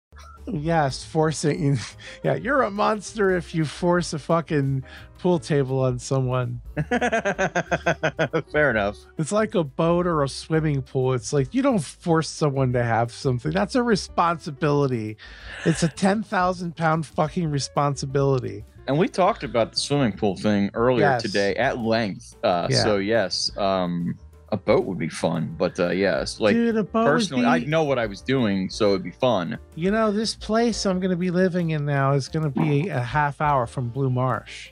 Yes, 0.48 1.04
forcing. 1.04 1.78
Yeah, 2.24 2.34
you're 2.34 2.64
a 2.64 2.72
monster 2.72 3.36
if 3.38 3.54
you 3.54 3.64
force 3.64 4.12
a 4.14 4.18
fucking 4.18 4.84
pool 5.20 5.38
table 5.38 5.82
on 5.84 6.00
someone. 6.00 6.62
Fair 6.90 8.72
enough. 8.72 8.98
It's 9.20 9.32
like 9.32 9.54
a 9.54 9.64
boat 9.64 10.08
or 10.08 10.24
a 10.24 10.28
swimming 10.30 10.82
pool. 10.82 11.14
It's 11.14 11.32
like 11.32 11.54
you 11.54 11.62
don't 11.62 11.78
force 11.84 12.28
someone 12.28 12.74
to 12.74 12.84
have 12.84 13.12
something. 13.12 13.52
That's 13.52 13.76
a 13.76 13.84
responsibility. 13.84 15.18
It's 15.66 15.84
a 15.84 15.88
10,000 15.88 16.76
pound 16.76 17.06
fucking 17.06 17.52
responsibility. 17.52 18.66
And 18.88 18.98
we 18.98 19.08
talked 19.10 19.44
about 19.44 19.74
the 19.74 19.78
swimming 19.80 20.14
pool 20.14 20.36
thing 20.38 20.72
earlier 20.74 21.06
Yes. 21.06 21.22
today 21.22 21.54
at 21.56 21.78
length. 21.78 22.36
Uh, 22.44 22.68
Yeah. 22.72 22.84
So 22.84 22.98
yes, 22.98 23.56
um, 23.58 24.18
a 24.52 24.58
boat 24.58 24.86
would 24.86 24.98
be 24.98 25.10
fun. 25.10 25.56
But 25.58 25.80
uh, 25.80 25.90
yes, 25.92 26.40
like 26.40 26.54
Dude, 26.56 26.92
personally, 26.92 27.44
be, 27.44 27.48
I 27.48 27.60
know 27.60 27.84
what 27.84 27.98
I 28.00 28.06
was 28.06 28.22
doing, 28.22 28.70
so 28.70 28.90
it'd 28.90 29.04
be 29.04 29.12
fun. 29.12 29.58
You 29.76 29.92
know, 29.92 30.12
this 30.12 30.36
place 30.36 30.86
I'm 30.86 31.00
going 31.00 31.12
to 31.12 31.18
be 31.18 31.32
living 31.32 31.72
in 31.72 31.86
now 31.86 32.14
is 32.14 32.28
going 32.28 32.44
to 32.52 32.60
be 32.62 32.90
a 32.90 33.00
half 33.00 33.40
hour 33.42 33.66
from 33.68 33.90
Blue 33.90 34.10
Marsh. 34.10 34.70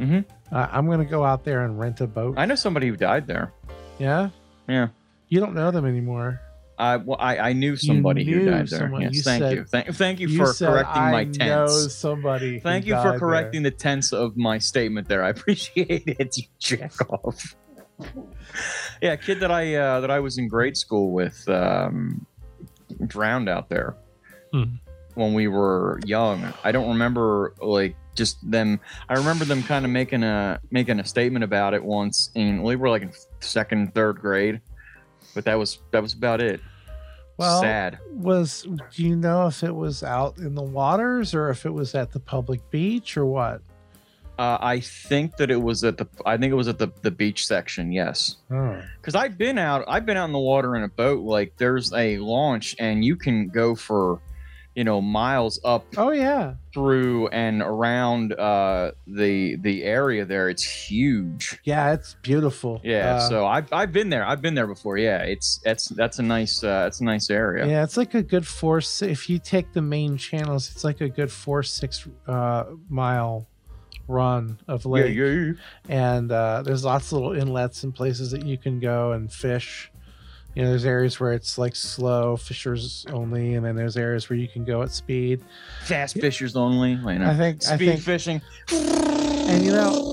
Mhm. 0.00 0.24
Uh, 0.50 0.68
I'm 0.70 0.86
going 0.86 0.98
to 0.98 1.04
go 1.04 1.24
out 1.24 1.44
there 1.44 1.64
and 1.64 1.78
rent 1.78 2.00
a 2.00 2.06
boat. 2.06 2.34
I 2.36 2.44
know 2.46 2.54
somebody 2.54 2.88
who 2.88 2.96
died 2.96 3.26
there. 3.26 3.52
yeah? 3.98 4.30
Yeah. 4.68 4.88
You 5.28 5.40
don't 5.40 5.54
know 5.54 5.70
them 5.70 5.86
anymore. 5.86 6.40
I 6.78 6.96
well, 6.96 7.16
I, 7.20 7.38
I 7.38 7.52
knew 7.52 7.76
somebody 7.76 8.24
who 8.24 8.36
knew 8.36 8.50
died 8.50 8.68
there. 8.68 8.78
someone. 8.80 9.02
Yes, 9.02 9.14
You 9.14 9.22
thank 9.22 9.42
said- 9.42 9.52
you. 9.56 9.64
Thank, 9.64 9.94
thank 9.94 10.20
you, 10.20 10.28
You 10.28 10.38
for 10.38 10.52
said, 10.52 10.68
correcting 10.68 11.02
my 11.02 11.20
I 11.20 11.24
tense. 11.24 11.38
know 11.38 11.66
somebody. 11.88 12.54
who 12.54 12.60
Thank 12.60 12.86
you 12.86 12.94
for 12.96 13.10
there." 13.12 13.18
correcting 13.18 13.62
the 13.62 13.70
tense 13.70 14.12
of 14.12 14.36
my 14.36 14.58
statement 14.58 15.08
there. 15.08 15.22
I 15.22 15.28
appreciate 15.36 16.04
it. 16.06 16.36
You 16.36 16.44
jack 16.58 16.92
off. 17.10 17.54
yeah, 19.02 19.12
a 19.12 19.16
kid 19.16 19.40
that 19.40 19.50
I 19.50 19.74
uh, 19.74 20.00
that 20.00 20.10
I 20.10 20.20
was 20.20 20.38
in 20.38 20.48
grade 20.48 20.76
school 20.76 21.12
with 21.12 21.48
um, 21.48 22.26
drowned 23.06 23.48
out 23.48 23.68
there 23.68 23.96
Hmm. 24.52 24.64
when 25.14 25.34
we 25.34 25.48
were 25.48 25.98
young. 26.04 26.52
I 26.64 26.72
don't 26.72 26.88
remember 26.88 27.54
like 27.60 27.96
just 28.14 28.38
them. 28.50 28.80
I 29.08 29.14
remember 29.14 29.44
them 29.44 29.62
kind 29.62 29.84
of 29.84 29.90
making 29.90 30.22
a 30.22 30.60
making 30.70 31.00
a 31.00 31.04
statement 31.04 31.44
about 31.44 31.74
it 31.74 31.82
once, 31.82 32.30
and 32.36 32.62
we 32.62 32.76
were 32.76 32.90
like 32.90 33.02
in 33.02 33.12
second, 33.40 33.94
third 33.94 34.20
grade. 34.20 34.60
But 35.34 35.44
that 35.46 35.58
was 35.58 35.78
that 35.92 36.02
was 36.02 36.12
about 36.12 36.40
it. 36.42 36.60
Well, 37.38 37.62
Sad. 37.62 37.98
was 38.10 38.66
do 38.94 39.02
you 39.04 39.16
know 39.16 39.46
if 39.46 39.62
it 39.62 39.74
was 39.74 40.02
out 40.02 40.36
in 40.36 40.54
the 40.54 40.62
waters 40.62 41.34
or 41.34 41.48
if 41.48 41.64
it 41.64 41.70
was 41.72 41.94
at 41.94 42.12
the 42.12 42.20
public 42.20 42.60
beach 42.70 43.16
or 43.16 43.24
what? 43.24 43.62
Uh, 44.38 44.58
I 44.60 44.80
think 44.80 45.36
that 45.36 45.50
it 45.50 45.60
was 45.62 45.84
at 45.84 45.98
the. 45.98 46.06
I 46.26 46.36
think 46.36 46.50
it 46.52 46.56
was 46.56 46.68
at 46.68 46.78
the 46.78 46.88
the 47.02 47.10
beach 47.10 47.46
section. 47.46 47.92
Yes. 47.92 48.36
Oh. 48.50 48.80
because 49.00 49.14
I've 49.14 49.36
been 49.36 49.58
out. 49.58 49.84
I've 49.86 50.06
been 50.06 50.16
out 50.16 50.24
in 50.26 50.32
the 50.32 50.38
water 50.38 50.74
in 50.76 50.82
a 50.82 50.88
boat. 50.88 51.22
Like 51.22 51.54
there's 51.58 51.92
a 51.92 52.18
launch, 52.18 52.74
and 52.78 53.04
you 53.04 53.16
can 53.16 53.48
go 53.48 53.74
for 53.74 54.20
you 54.74 54.84
know, 54.84 55.02
miles 55.02 55.60
up 55.66 55.84
Oh 55.98 56.12
yeah. 56.12 56.54
through 56.72 57.28
and 57.28 57.60
around 57.60 58.32
uh, 58.32 58.92
the 59.06 59.56
the 59.56 59.84
area 59.84 60.24
there. 60.24 60.48
It's 60.48 60.64
huge. 60.64 61.60
Yeah, 61.64 61.92
it's 61.92 62.16
beautiful. 62.22 62.80
Yeah, 62.82 63.16
Uh, 63.16 63.28
so 63.28 63.46
I've 63.46 63.70
I've 63.70 63.92
been 63.92 64.08
there. 64.08 64.26
I've 64.26 64.40
been 64.40 64.54
there 64.54 64.66
before. 64.66 64.96
Yeah, 64.96 65.18
it's 65.24 65.60
that's 65.62 65.88
that's 65.88 66.18
a 66.20 66.22
nice 66.22 66.64
uh, 66.64 66.84
that's 66.84 67.02
a 67.02 67.04
nice 67.04 67.28
area. 67.28 67.66
Yeah, 67.66 67.84
it's 67.84 67.98
like 67.98 68.14
a 68.14 68.22
good 68.22 68.46
four. 68.46 68.78
If 69.02 69.28
you 69.28 69.38
take 69.38 69.74
the 69.74 69.82
main 69.82 70.16
channels, 70.16 70.70
it's 70.72 70.84
like 70.84 71.02
a 71.02 71.08
good 71.10 71.30
four 71.30 71.62
six 71.62 72.08
uh, 72.26 72.64
mile 72.88 73.46
run 74.08 74.58
of 74.68 74.84
yeah, 74.84 74.90
lake, 74.90 75.16
yeah. 75.16 75.52
and 75.88 76.30
uh, 76.30 76.62
there's 76.62 76.84
lots 76.84 77.06
of 77.12 77.20
little 77.20 77.32
inlets 77.32 77.84
and 77.84 77.94
places 77.94 78.30
that 78.32 78.44
you 78.44 78.58
can 78.58 78.80
go 78.80 79.12
and 79.12 79.32
fish. 79.32 79.90
You 80.54 80.62
know, 80.62 80.68
there's 80.68 80.84
areas 80.84 81.18
where 81.18 81.32
it's 81.32 81.56
like 81.56 81.74
slow 81.74 82.36
fishers 82.36 83.06
only, 83.10 83.54
and 83.54 83.64
then 83.64 83.74
there's 83.74 83.96
areas 83.96 84.28
where 84.28 84.38
you 84.38 84.48
can 84.48 84.64
go 84.64 84.82
at 84.82 84.90
speed. 84.90 85.42
Fast 85.84 86.14
fishers 86.14 86.56
only. 86.56 86.90
You 86.92 87.18
know, 87.18 87.30
I 87.30 87.34
think. 87.34 87.62
speed 87.62 87.74
I 87.74 87.92
think, 87.92 88.00
fishing. 88.02 88.42
and 88.70 89.64
you 89.64 89.72
know, 89.72 90.12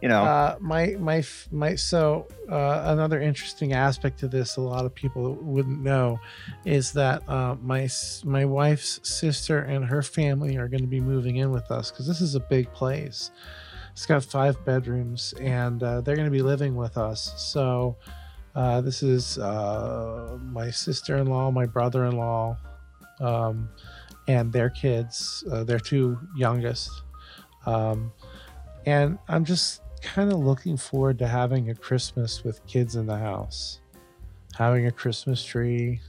You 0.00 0.08
know, 0.08 0.24
uh, 0.24 0.56
my 0.60 0.94
my 0.98 1.24
my 1.50 1.74
so 1.74 2.28
uh, 2.48 2.82
another 2.86 3.20
interesting 3.20 3.72
aspect 3.72 4.20
to 4.20 4.28
this 4.28 4.56
a 4.56 4.60
lot 4.60 4.84
of 4.84 4.94
people 4.94 5.34
wouldn't 5.34 5.82
know 5.82 6.20
is 6.64 6.92
that 6.92 7.28
uh, 7.28 7.56
my 7.60 7.88
my 8.24 8.44
wife's 8.44 9.00
sister 9.02 9.58
and 9.58 9.84
her 9.84 10.02
family 10.02 10.56
are 10.56 10.68
going 10.68 10.82
to 10.82 10.88
be 10.88 11.00
moving 11.00 11.36
in 11.36 11.50
with 11.50 11.70
us 11.72 11.90
because 11.90 12.06
this 12.06 12.20
is 12.20 12.36
a 12.36 12.40
big 12.40 12.72
place. 12.72 13.32
It's 13.90 14.06
got 14.06 14.22
five 14.22 14.64
bedrooms 14.64 15.34
and 15.40 15.82
uh, 15.82 16.00
they're 16.02 16.14
going 16.14 16.26
to 16.26 16.30
be 16.30 16.42
living 16.42 16.76
with 16.76 16.96
us. 16.96 17.32
So 17.36 17.96
uh, 18.54 18.80
this 18.80 19.02
is 19.02 19.36
uh, 19.38 20.38
my 20.40 20.70
sister-in-law 20.70 21.50
my 21.50 21.66
brother-in-law 21.66 22.56
um, 23.18 23.68
and 24.28 24.52
their 24.52 24.70
kids 24.70 25.42
their 25.66 25.80
two 25.80 26.20
youngest. 26.36 26.90
Um, 27.66 28.12
and 28.86 29.18
i'm 29.28 29.44
just 29.44 29.82
kind 29.98 30.32
of 30.32 30.38
looking 30.38 30.76
forward 30.76 31.18
to 31.20 31.26
having 31.28 31.70
a 31.70 31.74
Christmas 31.74 32.44
with 32.44 32.64
kids 32.66 32.96
in 32.96 33.06
the 33.06 33.16
house, 33.18 33.80
having 34.56 34.86
a 34.86 34.90
Christmas 34.92 35.44
tree. 35.44 36.00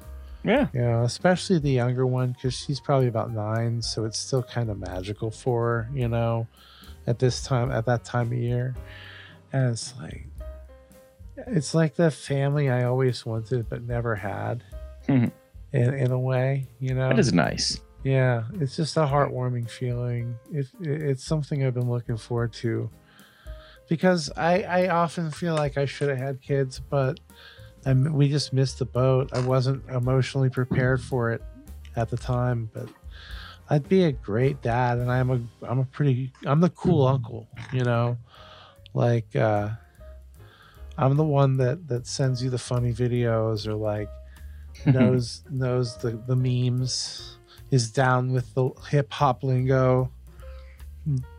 yeah. 0.44 0.68
You 0.74 0.82
know, 0.82 1.04
especially 1.04 1.60
the 1.60 1.72
younger 1.72 2.06
one 2.08 2.32
because 2.34 2.54
she's 2.54 2.80
probably 2.80 3.08
about 3.08 3.32
nine, 3.32 3.82
so 3.82 4.06
it's 4.06 4.18
still 4.20 4.44
kind 4.44 4.70
of 4.70 4.80
magical 4.80 5.32
for 5.32 5.66
her. 5.66 5.90
You 5.94 6.08
know, 6.08 6.48
at 7.08 7.20
this 7.20 7.44
time, 7.44 7.72
at 7.72 7.86
that 7.86 8.04
time 8.04 8.28
of 8.32 8.38
year, 8.38 8.76
and 9.54 9.72
it's 9.72 9.94
like, 10.00 10.26
it's 11.48 11.74
like 11.74 11.96
the 11.96 12.12
family 12.12 12.70
I 12.70 12.84
always 12.84 13.26
wanted 13.26 13.70
but 13.70 13.84
never 13.84 14.16
had. 14.16 14.64
Mhm. 15.08 15.32
In, 15.72 15.94
in 15.94 16.12
a 16.12 16.20
way, 16.20 16.68
you 16.80 16.96
know, 16.96 17.10
That 17.10 17.20
is 17.20 17.32
nice. 17.32 17.80
yeah, 18.04 18.44
it's 18.60 18.76
just 18.76 18.98
a 18.98 19.02
heartwarming 19.02 19.70
feeling. 19.70 20.36
It, 20.52 20.66
it 20.82 21.02
it's 21.04 21.24
something 21.24 21.64
I've 21.64 21.76
been 21.76 21.90
looking 21.90 22.18
forward 22.18 22.54
to 22.54 22.90
because 23.90 24.32
I 24.38 24.62
I 24.62 24.88
often 24.90 25.32
feel 25.32 25.56
like 25.56 25.78
I 25.78 25.86
should 25.86 26.10
have 26.10 26.20
had 26.20 26.42
kids, 26.42 26.80
but 26.80 27.20
I 27.86 27.94
we 27.94 28.30
just 28.30 28.54
missed 28.54 28.80
the 28.80 28.86
boat. 28.86 29.32
I 29.34 29.42
wasn't 29.42 29.84
emotionally 29.90 30.50
prepared 30.50 31.02
for 31.02 31.32
it 31.32 31.42
at 31.96 32.10
the 32.10 32.18
time, 32.18 32.70
but 32.74 32.88
I'd 33.70 33.90
be 33.90 34.04
a 34.04 34.12
great 34.12 34.62
dad, 34.62 35.00
and 35.00 35.12
I'm 35.12 35.30
a 35.32 35.42
I'm 35.68 35.80
a 35.80 35.86
pretty 35.86 36.32
I'm 36.46 36.62
the 36.62 36.70
cool 36.70 37.06
uncle, 37.06 37.48
you 37.74 37.84
know, 37.84 38.18
like 38.94 39.36
uh, 39.36 39.70
I'm 40.98 41.18
the 41.18 41.24
one 41.24 41.58
that 41.58 41.88
that 41.88 42.08
sends 42.08 42.44
you 42.44 42.50
the 42.50 42.58
funny 42.58 42.94
videos 42.94 43.68
or 43.68 43.74
like 43.74 44.10
knows 44.86 45.44
knows 45.50 45.98
the 45.98 46.12
the 46.28 46.36
memes 46.36 47.38
is 47.72 47.92
down 47.92 48.32
with 48.32 48.54
the 48.54 48.70
hip 48.90 49.12
hop 49.12 49.44
lingo. 49.44 50.12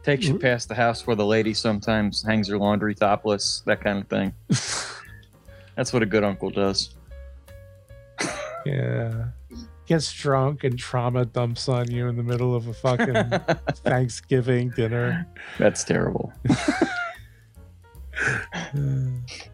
Takes 0.02 0.26
you 0.26 0.38
past 0.38 0.68
the 0.68 0.74
house 0.74 1.06
where 1.06 1.16
the 1.16 1.26
lady 1.26 1.54
sometimes 1.54 2.22
hangs 2.22 2.48
her 2.48 2.59
laundry 2.59 2.94
topless, 2.94 3.62
that 3.66 3.83
kind 3.83 3.98
of 3.98 4.09
thing. 4.09 4.33
That's 5.76 5.92
what 5.92 6.02
a 6.02 6.06
good 6.06 6.24
uncle 6.24 6.50
does. 6.50 6.94
Yeah. 8.66 9.28
Gets 9.87 10.12
drunk 10.12 10.64
and 10.64 10.78
trauma 10.78 11.24
dumps 11.24 11.68
on 11.68 11.90
you 11.90 12.09
in 12.09 12.16
the 12.16 12.22
middle 12.22 12.54
of 12.54 12.68
a 12.68 12.74
fucking 12.74 13.14
Thanksgiving 13.85 14.70
dinner. 14.70 15.26
That's 15.59 15.85
terrible. 15.85 16.33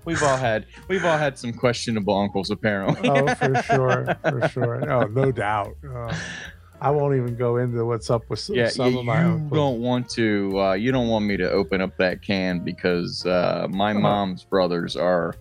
We've 0.05 0.23
all 0.23 0.37
had 0.37 0.67
we've 0.89 1.05
all 1.05 1.19
had 1.19 1.39
some 1.39 1.53
questionable 1.53 2.17
uncles 2.17 2.51
apparently. 2.51 3.09
oh, 3.09 3.35
for 3.35 3.63
sure, 3.63 4.17
for 4.23 4.49
sure. 4.49 4.91
Oh, 4.91 5.07
no 5.07 5.31
doubt. 5.31 5.77
Oh, 5.85 6.11
I 6.81 6.91
won't 6.91 7.17
even 7.17 7.37
go 7.37 7.57
into 7.57 7.85
what's 7.85 8.11
up 8.11 8.23
with 8.29 8.39
some, 8.39 8.57
yeah, 8.57 8.69
some 8.69 8.93
you, 8.93 8.99
of 9.01 9.05
my 9.05 9.23
you 9.23 9.51
don't 9.53 9.81
want 9.81 10.11
to 10.11 10.61
uh, 10.61 10.73
you 10.75 10.93
don't 10.93 11.09
want 11.09 11.25
me 11.25 11.37
to 11.39 11.51
open 11.51 11.81
up 11.81 11.93
that 11.99 12.23
can 12.23 12.65
because 12.65 13.25
uh, 13.25 13.67
my 13.71 13.93
Uh-huh. 13.93 14.01
mom's 14.01 14.45
brothers 14.45 14.97
are 14.97 15.35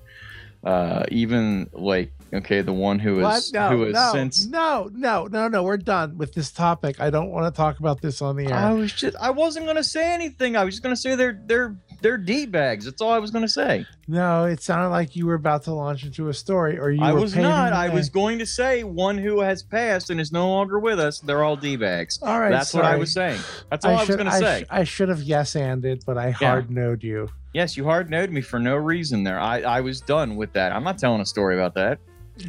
uh, 0.63 1.03
even 1.09 1.69
like 1.73 2.11
okay 2.33 2.61
the 2.61 2.73
one 2.73 2.99
who 2.99 3.19
is 3.19 3.51
No, 3.53 3.69
who 3.69 3.81
has 3.83 3.93
no, 3.93 4.11
since 4.13 4.47
no, 4.47 4.89
no, 4.93 5.27
no, 5.27 5.47
no. 5.47 5.63
We're 5.63 5.77
done 5.77 6.17
with 6.17 6.33
this 6.33 6.51
topic. 6.51 6.99
I 6.99 7.09
don't 7.09 7.31
want 7.31 7.53
to 7.53 7.55
talk 7.57 7.79
about 7.79 8.01
this 8.01 8.21
on 8.21 8.35
the 8.37 8.47
air. 8.47 8.55
I 8.55 8.73
was 8.73 8.93
just 8.93 9.15
I 9.19 9.29
wasn't 9.31 9.65
gonna 9.67 9.83
say 9.83 10.13
anything. 10.13 10.55
I 10.55 10.63
was 10.63 10.75
just 10.75 10.83
gonna 10.83 10.95
say 10.95 11.15
they're 11.15 11.39
they're 11.45 11.75
they're 12.01 12.17
d 12.17 12.45
bags. 12.45 12.85
That's 12.85 13.01
all 13.01 13.11
I 13.11 13.19
was 13.19 13.31
gonna 13.31 13.47
say. 13.47 13.85
No, 14.07 14.45
it 14.45 14.61
sounded 14.61 14.89
like 14.89 15.15
you 15.15 15.25
were 15.25 15.33
about 15.33 15.63
to 15.63 15.73
launch 15.73 16.03
into 16.05 16.29
a 16.29 16.33
story, 16.33 16.77
or 16.77 16.91
you 16.91 17.01
I 17.03 17.11
was 17.11 17.35
not. 17.35 17.73
I 17.73 17.89
was 17.89 18.09
going 18.09 18.37
to 18.39 18.45
say 18.45 18.83
one 18.83 19.17
who 19.17 19.41
has 19.41 19.63
passed 19.63 20.09
and 20.11 20.21
is 20.21 20.31
no 20.31 20.49
longer 20.49 20.79
with 20.79 20.99
us. 20.99 21.19
They're 21.19 21.43
all 21.43 21.55
d 21.55 21.75
bags. 21.75 22.19
All 22.21 22.39
right, 22.39 22.51
That's 22.51 22.73
what 22.73 22.85
I 22.85 22.95
was 22.97 23.11
saying. 23.11 23.39
That's 23.71 23.83
all 23.85 23.91
I, 23.91 23.95
was 23.99 24.07
should- 24.07 24.17
gonna 24.17 24.31
say. 24.37 24.61
sh- 24.63 24.67
I 24.69 24.83
should 24.83 25.09
have 25.09 25.21
yes 25.23 25.55
anded, 25.55 26.03
but 26.05 26.17
I 26.17 26.31
hard 26.31 26.69
knowed 26.69 27.03
you. 27.03 27.29
yes, 27.53 27.75
you 27.77 27.83
hard 27.85 28.09
knowed 28.09 28.29
me 28.29 28.41
for 28.41 28.59
no 28.59 28.75
reason 28.75 29.23
there. 29.23 29.39
I 29.39 29.61
I 29.61 29.81
was 29.81 30.01
done 30.01 30.35
with 30.35 30.53
that. 30.53 30.71
I'm 30.71 30.83
not 30.83 30.97
telling 30.97 31.21
a 31.21 31.25
story 31.25 31.55
about 31.55 31.73
that. 31.75 31.99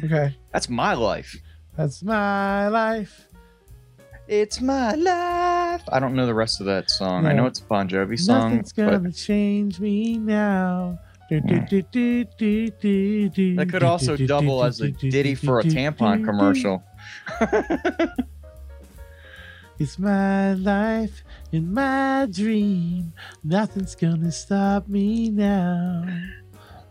Okay, 0.03 0.35
That's 0.51 0.69
my 0.69 0.93
life. 0.93 1.35
that's 1.77 2.03
my 2.03 2.67
life. 2.67 3.26
It's 4.27 4.59
my 4.59 4.93
life. 4.93 5.83
I 5.89 5.99
don't 5.99 6.13
know 6.13 6.25
the 6.25 6.33
rest 6.33 6.59
of 6.59 6.65
that 6.65 6.89
song. 6.89 7.25
I 7.25 7.33
know 7.33 7.45
it's 7.45 7.59
a 7.59 7.63
Bon 7.63 7.87
Jovi 7.87 8.19
song, 8.19 8.49
Nothing's 8.49 8.73
gonna 8.73 8.99
but 8.99 9.15
change 9.15 9.79
me 9.79 10.17
now. 10.17 10.99
Do, 11.29 11.41
that 11.41 11.67
could 13.69 13.83
also 13.83 14.15
do, 14.15 14.23
do, 14.23 14.27
double 14.27 14.63
as 14.63 14.79
a 14.79 14.87
do, 14.87 14.91
do, 14.91 15.11
ditty 15.11 15.35
for 15.35 15.59
a 15.59 15.63
tampon 15.63 16.23
commercial. 16.23 16.83
It's 19.79 19.99
my 19.99 20.53
life 20.53 21.23
in 21.51 21.71
my 21.71 22.27
dream. 22.31 23.13
Nothing's 23.43 23.93
gonna 23.93 24.31
stop 24.31 24.87
me 24.87 25.29
now. 25.29 26.03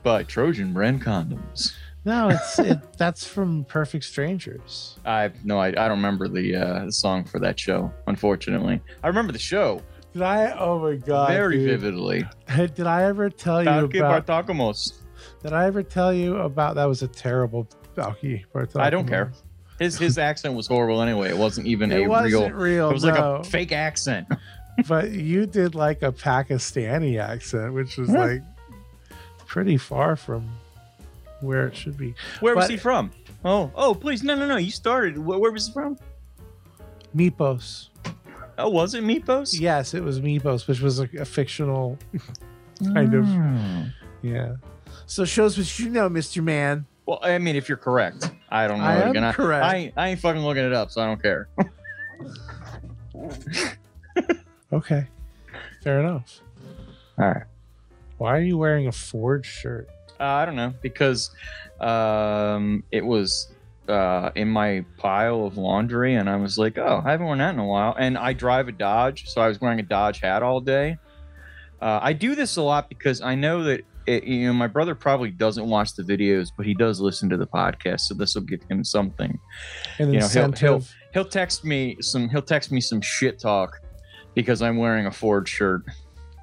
By 0.04 0.22
Trojan 0.22 0.72
brand 0.72 1.02
condoms. 1.02 1.74
No, 2.06 2.28
it's 2.30 2.58
it. 2.60 2.78
That's 2.98 3.26
from 3.26 3.64
Perfect 3.64 4.04
Strangers. 4.04 4.96
I 5.04 5.30
no, 5.44 5.58
I, 5.58 5.66
I 5.68 5.72
don't 5.72 5.90
remember 5.98 6.28
the 6.28 6.54
uh, 6.56 6.90
song 6.90 7.24
for 7.24 7.38
that 7.40 7.58
show. 7.60 7.92
Unfortunately, 8.06 8.80
I 9.02 9.08
remember 9.08 9.32
the 9.32 9.38
show 9.40 9.82
Did 10.12 10.22
I? 10.22 10.52
Oh 10.52 10.78
my 10.78 10.94
god! 10.96 11.28
very 11.30 11.58
dude. 11.58 11.68
vividly. 11.80 12.24
Did 12.56 12.80
I 12.86 13.02
ever 13.04 13.28
tell 13.28 13.62
you 13.62 13.68
Balki 13.68 13.98
about? 13.98 14.26
Bartokomous. 14.26 14.92
Did 15.42 15.52
I 15.52 15.66
ever 15.66 15.82
tell 15.82 16.14
you 16.14 16.36
about? 16.36 16.76
That 16.76 16.84
was 16.84 17.02
a 17.02 17.08
terrible 17.08 17.66
Balki 17.96 18.44
Bartokomous. 18.54 18.80
I 18.80 18.88
don't 18.90 19.08
care. 19.08 19.32
His 19.80 19.98
his 19.98 20.16
accent 20.30 20.54
was 20.54 20.68
horrible 20.68 21.02
anyway. 21.02 21.28
It 21.28 21.36
wasn't 21.36 21.66
even 21.66 21.90
It 21.90 22.04
a 22.04 22.08
wasn't 22.08 22.54
real. 22.54 22.86
real. 22.86 22.90
It 22.90 22.94
was 22.94 23.04
like 23.04 23.18
a 23.18 23.42
fake 23.42 23.72
accent. 23.72 24.28
but 24.86 25.10
you 25.10 25.44
did 25.46 25.74
like 25.74 26.02
a 26.02 26.12
Pakistani 26.12 27.20
accent, 27.20 27.74
which 27.74 27.96
was 27.96 28.10
Huh. 28.10 28.18
like 28.18 28.42
pretty 29.46 29.76
far 29.76 30.14
from 30.16 30.48
where 31.40 31.66
it 31.68 31.76
should 31.76 31.96
be. 31.96 32.14
Where 32.40 32.54
was 32.54 32.68
he 32.68 32.76
from? 32.76 33.10
Oh, 33.44 33.70
oh, 33.74 33.94
please, 33.94 34.22
no, 34.22 34.34
no, 34.34 34.46
no. 34.46 34.56
You 34.56 34.70
started. 34.70 35.18
Where, 35.18 35.38
where 35.38 35.52
was 35.52 35.68
he 35.68 35.72
from? 35.72 35.98
Mypos. 37.14 37.88
Oh, 38.58 38.70
was 38.70 38.94
it 38.94 39.04
Mypos? 39.04 39.58
Yes, 39.60 39.94
it 39.94 40.02
was 40.02 40.20
Mypos, 40.20 40.66
which 40.66 40.80
was 40.80 40.98
a, 41.00 41.08
a 41.18 41.24
fictional 41.24 41.98
kind 42.94 43.14
of. 43.14 43.24
Mm. 43.24 43.92
Yeah. 44.22 44.56
So 45.06 45.24
shows 45.24 45.58
what 45.58 45.78
you 45.78 45.90
know, 45.90 46.08
Mr. 46.08 46.42
Man. 46.42 46.86
Well, 47.04 47.20
I 47.22 47.38
mean, 47.38 47.54
if 47.54 47.68
you're 47.68 47.78
correct, 47.78 48.32
I 48.50 48.66
don't 48.66 48.78
know. 48.78 48.84
I 48.84 48.94
am 48.96 49.10
Again, 49.10 49.32
correct. 49.32 49.64
I, 49.64 49.76
ain't- 49.76 49.94
I 49.96 50.08
ain't 50.08 50.20
fucking 50.20 50.42
looking 50.42 50.64
it 50.64 50.72
up, 50.72 50.90
so 50.90 51.02
I 51.02 51.06
don't 51.06 51.22
care. 51.22 51.48
Okay. 54.72 55.06
Fair 55.82 56.00
enough. 56.00 56.40
All 57.18 57.28
right. 57.28 57.44
Why 58.18 58.36
are 58.36 58.40
you 58.40 58.58
wearing 58.58 58.88
a 58.88 58.92
Ford 58.92 59.46
shirt? 59.46 59.88
Uh, 60.20 60.24
I 60.24 60.44
don't 60.44 60.56
know 60.56 60.72
because 60.82 61.30
um, 61.80 62.82
it 62.90 63.04
was 63.04 63.48
uh, 63.88 64.30
in 64.34 64.48
my 64.48 64.84
pile 64.96 65.44
of 65.46 65.56
laundry, 65.56 66.14
and 66.14 66.28
I 66.28 66.36
was 66.36 66.58
like, 66.58 66.78
"Oh, 66.78 67.02
I 67.04 67.10
haven't 67.12 67.26
worn 67.26 67.38
that 67.38 67.54
in 67.54 67.60
a 67.60 67.66
while." 67.66 67.94
And 67.98 68.16
I 68.18 68.32
drive 68.32 68.68
a 68.68 68.72
Dodge, 68.72 69.26
so 69.28 69.40
I 69.40 69.48
was 69.48 69.60
wearing 69.60 69.78
a 69.78 69.82
Dodge 69.84 70.20
hat 70.20 70.42
all 70.42 70.60
day. 70.60 70.96
Uh, 71.80 72.00
I 72.02 72.12
do 72.12 72.34
this 72.34 72.56
a 72.56 72.62
lot 72.62 72.88
because 72.88 73.20
I 73.20 73.34
know 73.34 73.62
that 73.64 73.82
it, 74.06 74.24
you 74.24 74.46
know 74.46 74.52
my 74.54 74.66
brother 74.66 74.94
probably 74.94 75.30
doesn't 75.30 75.66
watch 75.68 75.94
the 75.94 76.02
videos, 76.02 76.48
but 76.56 76.64
he 76.66 76.74
does 76.74 77.00
listen 77.00 77.28
to 77.30 77.36
the 77.36 77.46
podcast, 77.46 78.00
so 78.00 78.14
this 78.14 78.34
will 78.34 78.42
give 78.42 78.62
him 78.70 78.82
something. 78.82 79.38
And 79.98 80.12
You 80.14 80.20
know, 80.20 80.28
he'll- 80.28 80.44
incentive. 80.46 80.94
he'll 81.12 81.24
text 81.24 81.64
me 81.64 81.96
some 82.00 82.28
he'll 82.28 82.42
text 82.42 82.72
me 82.72 82.80
some 82.80 83.00
shit 83.00 83.38
talk 83.38 83.80
because 84.34 84.62
I'm 84.62 84.76
wearing 84.78 85.06
a 85.06 85.10
Ford 85.12 85.48
shirt 85.48 85.82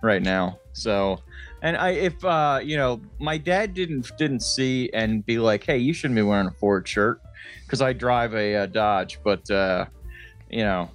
right 0.01 0.21
now. 0.21 0.59
So 0.73 1.19
and 1.63 1.75
I 1.75 1.89
if 1.91 2.23
uh 2.23 2.59
you 2.63 2.77
know 2.77 3.01
my 3.19 3.37
dad 3.39 3.73
didn't 3.73 4.11
didn't 4.19 4.41
see 4.41 4.91
and 4.93 5.25
be 5.25 5.39
like, 5.39 5.63
"Hey, 5.63 5.79
you 5.79 5.93
shouldn't 5.93 6.15
be 6.15 6.21
wearing 6.21 6.45
a 6.47 6.51
Ford 6.51 6.87
shirt" 6.87 7.19
cuz 7.67 7.81
I 7.81 7.93
drive 7.93 8.35
a 8.35 8.55
uh, 8.55 8.65
Dodge, 8.67 9.19
but 9.23 9.49
uh 9.49 9.85
you 10.51 10.63
know, 10.63 10.91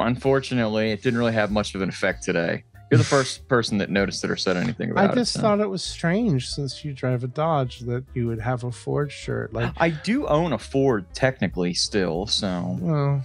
unfortunately, 0.00 0.90
it 0.90 1.02
didn't 1.02 1.18
really 1.18 1.32
have 1.34 1.50
much 1.50 1.74
of 1.74 1.82
an 1.82 1.88
effect 1.88 2.22
today. 2.24 2.64
You're 2.90 2.98
the 2.98 3.04
first 3.18 3.46
person 3.46 3.78
that 3.78 3.90
noticed 3.90 4.24
it 4.24 4.30
or 4.30 4.36
said 4.36 4.56
anything 4.56 4.90
about 4.90 5.04
it. 5.04 5.08
I 5.10 5.12
it. 5.12 5.14
just 5.16 5.34
so. 5.34 5.40
thought 5.40 5.60
it 5.60 5.68
was 5.70 5.82
strange 5.82 6.48
since 6.48 6.84
you 6.84 6.92
drive 6.92 7.22
a 7.22 7.28
Dodge 7.28 7.80
that 7.80 8.04
you 8.14 8.26
would 8.26 8.40
have 8.40 8.64
a 8.64 8.72
Ford 8.72 9.12
shirt. 9.12 9.52
Like, 9.52 9.72
I 9.76 9.90
do 9.90 10.26
own 10.26 10.52
a 10.52 10.58
Ford 10.58 11.06
technically 11.14 11.72
still, 11.74 12.26
so 12.26 12.76
well, 12.80 13.22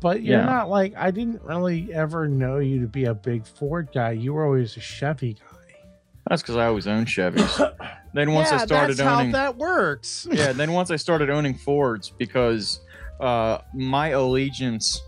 but 0.00 0.22
you're 0.22 0.38
Yeah. 0.38 0.46
not 0.46 0.70
like 0.70 0.94
I 0.96 1.10
didn't 1.10 1.42
really 1.42 1.92
ever 1.92 2.26
know 2.26 2.56
you 2.58 2.80
to 2.80 2.86
be 2.86 3.04
a 3.04 3.14
big 3.14 3.46
Ford 3.46 3.88
guy. 3.92 4.12
You 4.12 4.32
were 4.32 4.44
always 4.46 4.76
a 4.78 4.80
Chevy 4.80 5.34
guy. 5.34 5.49
That's 6.28 6.42
because 6.42 6.56
I 6.56 6.66
always 6.66 6.86
owned 6.86 7.06
Chevys. 7.06 7.74
then 8.14 8.32
once 8.32 8.50
I 8.52 8.56
Yeah, 8.56 8.66
started 8.66 8.96
that's 8.96 9.00
owning, 9.00 9.32
how 9.32 9.44
that 9.44 9.56
works. 9.56 10.26
yeah, 10.32 10.52
then 10.52 10.72
once 10.72 10.90
I 10.90 10.96
started 10.96 11.30
owning 11.30 11.54
Fords 11.54 12.12
because 12.18 12.80
uh, 13.20 13.58
my 13.74 14.08
allegiance 14.08 15.00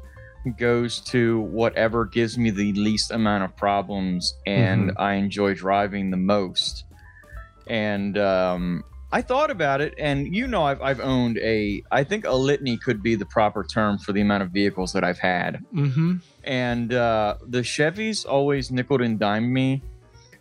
goes 0.58 0.98
to 1.00 1.40
whatever 1.40 2.04
gives 2.04 2.36
me 2.36 2.50
the 2.50 2.72
least 2.72 3.12
amount 3.12 3.44
of 3.44 3.54
problems 3.56 4.34
and 4.46 4.90
I 4.96 5.14
enjoy 5.14 5.54
driving 5.54 6.10
the 6.10 6.16
most. 6.16 6.84
And 7.68 8.18
um, 8.18 8.82
I 9.12 9.22
thought 9.22 9.50
about 9.50 9.80
it, 9.80 9.94
and 9.98 10.34
you 10.34 10.46
know, 10.48 10.64
I've, 10.64 10.80
I've 10.80 11.00
owned 11.00 11.38
a, 11.38 11.82
I 11.92 12.02
think 12.02 12.24
a 12.26 12.32
litany 12.34 12.76
could 12.76 13.02
be 13.02 13.14
the 13.14 13.26
proper 13.26 13.62
term 13.62 13.98
for 13.98 14.12
the 14.12 14.20
amount 14.20 14.42
of 14.42 14.50
vehicles 14.50 14.92
that 14.94 15.04
I've 15.04 15.18
had. 15.18 15.62
mm-hmm. 15.72 16.16
And 16.44 16.92
uh, 16.92 17.36
the 17.46 17.60
Chevys 17.60 18.26
always 18.26 18.70
nickled 18.72 19.00
and 19.02 19.18
dimed 19.18 19.52
me. 19.52 19.82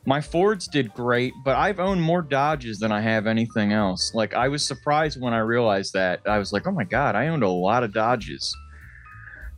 My 0.05 0.19
Fords 0.19 0.67
did 0.67 0.93
great, 0.93 1.33
but 1.43 1.55
I've 1.55 1.79
owned 1.79 2.01
more 2.01 2.23
Dodges 2.23 2.79
than 2.79 2.91
I 2.91 3.01
have 3.01 3.27
anything 3.27 3.71
else. 3.71 4.13
Like 4.15 4.33
I 4.33 4.47
was 4.47 4.65
surprised 4.65 5.21
when 5.21 5.33
I 5.33 5.39
realized 5.39 5.93
that. 5.93 6.21
I 6.25 6.39
was 6.39 6.51
like, 6.51 6.65
"Oh 6.65 6.71
my 6.71 6.83
god, 6.83 7.15
I 7.15 7.27
owned 7.27 7.43
a 7.43 7.49
lot 7.49 7.83
of 7.83 7.93
Dodges." 7.93 8.55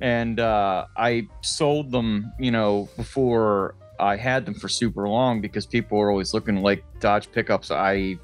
And 0.01 0.41
uh, 0.41 0.87
I 0.97 1.27
sold 1.41 1.91
them, 1.91 2.33
you 2.37 2.51
know, 2.51 2.89
before 2.97 3.75
I 3.99 4.17
had 4.17 4.45
them 4.45 4.53
for 4.53 4.67
super 4.67 5.07
long 5.07 5.39
because 5.39 5.65
people 5.65 5.97
were 5.97 6.09
always 6.09 6.33
looking 6.33 6.61
like 6.61 6.83
Dodge 6.99 7.31
pickups. 7.31 7.71
I, 7.71 7.93
you 7.93 8.19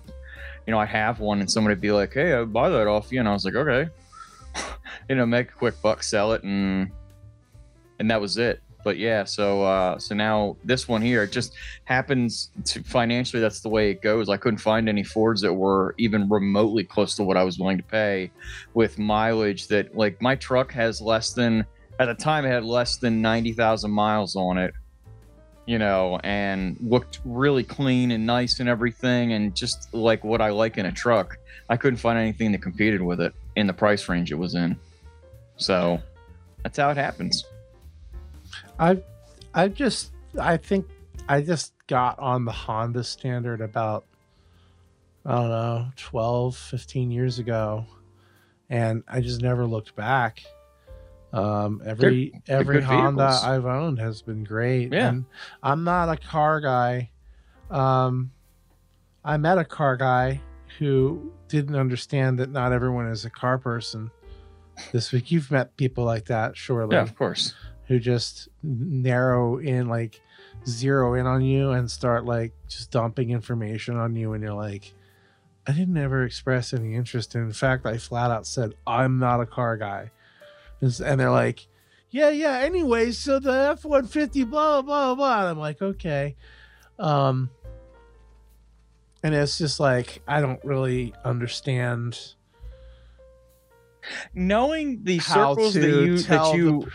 know, 0.68 0.80
I 0.80 0.86
have 0.86 1.22
one, 1.22 1.40
and 1.40 1.50
somebody 1.50 1.76
would 1.76 1.82
be 1.82 1.92
like, 1.92 2.14
"Hey, 2.14 2.34
I'll 2.34 2.46
buy 2.46 2.68
that 2.68 2.88
off 2.88 3.14
you," 3.14 3.20
and 3.20 3.30
I 3.30 3.34
was 3.34 3.46
like, 3.46 3.56
"Okay," 3.56 3.90
you 5.10 5.16
know, 5.16 5.26
make 5.26 5.52
a 5.52 5.54
quick 5.54 5.82
buck, 5.82 6.04
sell 6.04 6.34
it, 6.34 6.44
and 6.44 6.92
and 8.00 8.12
that 8.12 8.20
was 8.20 8.38
it. 8.38 8.62
But 8.84 8.98
yeah, 8.98 9.26
so 9.26 9.64
uh, 9.64 10.00
so 10.00 10.16
now 10.16 10.56
this 10.64 10.88
one 10.88 11.02
here 11.02 11.24
it 11.24 11.32
just 11.32 11.54
happens 11.84 12.52
to 12.66 12.82
financially. 12.84 13.42
That's 13.42 13.60
the 13.60 13.70
way 13.70 13.92
it 13.92 14.02
goes. 14.02 14.30
I 14.30 14.38
couldn't 14.38 14.60
find 14.60 14.88
any 14.88 15.04
Fords 15.04 15.42
that 15.42 15.54
were 15.54 15.96
even 15.98 16.30
remotely 16.30 16.86
close 16.86 17.16
to 17.18 17.24
what 17.24 17.36
I 17.36 17.44
was 17.44 17.60
willing 17.60 17.78
to 17.78 17.84
pay, 17.84 18.32
with 18.74 18.98
mileage 18.98 19.68
that 19.68 19.96
like 19.98 20.22
my 20.22 20.36
truck 20.36 20.72
has 20.72 21.02
less 21.02 21.34
than 21.34 21.66
at 22.00 22.06
the 22.06 22.14
time 22.14 22.46
it 22.46 22.50
had 22.50 22.64
less 22.64 22.98
than 22.98 23.22
ninety 23.22 23.52
thousand 23.52 23.92
miles 23.92 24.36
on 24.36 24.58
it. 24.58 24.74
You 25.66 25.78
know, 25.78 26.20
and 26.24 26.78
looked 26.82 27.20
really 27.26 27.64
clean 27.64 28.10
and 28.10 28.26
nice 28.26 28.60
and 28.60 28.68
everything, 28.68 29.34
and 29.34 29.56
just 29.56 29.94
like 29.94 30.24
what 30.24 30.42
I 30.42 30.50
like 30.50 30.78
in 30.78 30.88
a 30.88 30.92
truck. 30.92 31.38
I 31.70 31.78
couldn't 31.78 31.98
find 31.98 32.18
anything 32.18 32.52
that 32.54 32.62
competed 32.64 33.02
with 33.02 33.22
it 33.22 33.34
in 33.56 33.68
the 33.68 33.74
price 33.74 34.10
range 34.10 34.32
it 34.32 34.36
was 34.36 34.56
in. 34.56 34.80
So 35.58 36.00
that's 36.64 36.80
how 36.80 36.90
it 36.90 36.98
happens. 36.98 37.44
I, 38.80 39.02
I 39.54 39.68
just, 39.68 40.12
I 40.40 40.58
think 40.58 40.88
I 41.28 41.42
just 41.42 41.74
got 41.88 42.18
on 42.20 42.46
the 42.46 42.52
Honda 42.52 43.04
standard 43.04 43.62
about, 43.62 44.06
I 45.26 45.36
don't 45.36 45.50
know, 45.50 45.88
12, 45.98 46.56
15 46.56 47.12
years 47.12 47.40
ago. 47.40 47.86
And 48.70 49.04
I 49.08 49.22
just 49.22 49.42
never 49.42 49.66
looked 49.66 49.96
back. 49.96 50.42
Um, 51.32 51.82
every 51.86 52.32
they're 52.46 52.60
every 52.60 52.82
Honda 52.82 53.28
vehicles. 53.28 53.44
I've 53.44 53.66
owned 53.66 54.00
has 54.00 54.22
been 54.22 54.44
great. 54.44 54.92
Yeah. 54.94 55.10
And 55.10 55.26
I'm 55.62 55.84
not 55.84 56.10
a 56.10 56.18
car 56.18 56.60
guy. 56.60 57.12
Um, 57.70 58.32
I 59.24 59.38
met 59.38 59.58
a 59.58 59.66
car 59.66 59.98
guy 59.98 60.42
who 60.80 61.32
didn't 61.48 61.76
understand 61.76 62.40
that 62.40 62.50
not 62.50 62.72
everyone 62.72 63.08
is 63.08 63.26
a 63.26 63.30
car 63.30 63.58
person. 63.58 64.10
This 64.94 65.12
week, 65.12 65.30
you've 65.30 65.52
met 65.52 65.76
people 65.76 66.06
like 66.06 66.26
that, 66.26 66.56
surely 66.56 66.96
Yeah, 66.96 67.02
of 67.02 67.16
course. 67.16 67.54
Who 67.90 68.00
just 68.00 68.48
narrow 68.62 69.58
in 69.58 69.90
like 69.90 70.22
zero 70.68 71.16
in 71.16 71.26
on 71.26 71.42
you 71.42 71.72
and 71.72 71.90
start 71.90 72.24
like 72.24 72.54
just 72.68 72.92
dumping 72.92 73.32
information 73.32 73.98
on 73.98 74.16
you. 74.16 74.32
And 74.34 74.44
you're 74.44 74.54
like 74.54 74.94
i 75.68 75.72
didn't 75.72 75.98
ever 75.98 76.24
express 76.24 76.74
any 76.74 76.96
interest 76.96 77.36
and 77.36 77.44
in 77.44 77.52
fact 77.52 77.86
i 77.86 77.98
flat 77.98 78.32
out 78.32 78.48
said 78.48 78.74
i'm 78.88 79.20
not 79.20 79.42
a 79.42 79.46
car 79.46 79.76
guy. 79.76 80.12
And 80.82 81.20
they're 81.20 81.30
like 81.32 81.68
yeah 82.12 82.30
yeah 82.30 82.60
anyways 82.60 83.18
so 83.18 83.40
the 83.40 83.52
f-150 83.72 84.50
blah 84.50 84.82
blah 84.82 85.16
blah. 85.16 85.40
And 85.42 85.50
i'm 85.50 85.60
like 85.60 85.82
okay. 85.82 86.36
Um 87.00 87.50
and 89.24 89.34
it's 89.34 89.58
just 89.58 89.80
like 89.80 90.22
i 90.28 90.42
don't 90.42 90.64
really 90.64 91.14
understand 91.26 92.36
Knowing 94.34 95.04
the 95.04 95.18
how 95.18 95.56
circles 95.56 95.74
to 95.74 95.80
that 95.80 96.06
you 96.06 96.18
tell 96.20 96.52
that 96.52 96.58
the 96.58 96.64
you 96.64 96.92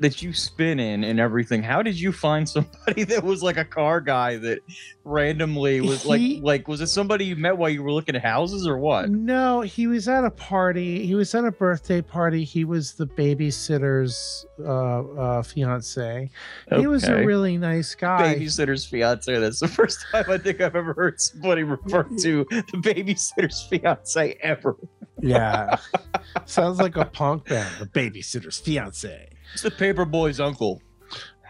that 0.00 0.22
you 0.22 0.32
spin 0.32 0.80
in 0.80 1.04
and 1.04 1.20
everything, 1.20 1.62
how 1.62 1.82
did 1.82 1.98
you 2.00 2.10
find 2.10 2.48
somebody 2.48 3.04
that 3.12 3.22
was 3.22 3.42
like 3.42 3.58
a 3.58 3.64
car 3.64 4.00
guy 4.00 4.36
that 4.38 4.60
randomly 5.04 5.80
was 5.80 6.04
like 6.06 6.20
He- 6.20 6.40
like 6.40 6.68
was 6.68 6.80
it 6.80 6.86
somebody 6.88 7.26
you 7.26 7.36
met 7.36 7.56
while 7.56 7.68
you 7.70 7.82
were 7.82 7.92
looking 7.92 8.16
at 8.16 8.22
houses 8.22 8.66
or 8.66 8.78
what? 8.78 9.10
No, 9.10 9.60
he 9.60 9.86
was 9.86 10.08
at 10.08 10.24
a 10.24 10.30
party. 10.30 11.06
He 11.06 11.14
was 11.14 11.34
at 11.34 11.44
a 11.44 11.52
birthday 11.52 12.00
party. 12.00 12.44
He 12.44 12.64
was 12.64 12.92
the 12.94 13.06
babysitter's 13.06 14.46
uh, 14.58 15.00
uh, 15.00 15.42
fiance. 15.42 16.30
He 16.76 16.86
was 16.86 17.04
a 17.04 17.24
really 17.24 17.56
nice 17.58 17.94
guy. 17.94 18.34
babysitter's 18.36 18.84
fiance. 18.86 19.38
That's 19.38 19.60
the 19.60 19.68
first 19.80 19.98
time 20.12 20.24
I 20.28 20.38
think 20.38 20.60
I've 20.60 20.76
ever 20.76 20.94
heard 20.94 21.20
somebody 21.20 21.62
refer 21.62 22.04
to 22.04 22.44
the 22.50 22.78
babysitter's 22.78 23.62
fiance 23.68 24.38
ever. 24.40 24.76
Yeah, 25.22 25.76
sounds 26.46 26.78
like 26.78 26.96
a 26.96 27.04
punk 27.04 27.46
band. 27.48 27.68
The 27.78 27.86
babysitter's 27.86 28.58
fiance. 28.58 29.28
It's 29.52 29.62
the 29.62 29.70
paper 29.70 30.04
boy's 30.04 30.40
uncle. 30.40 30.82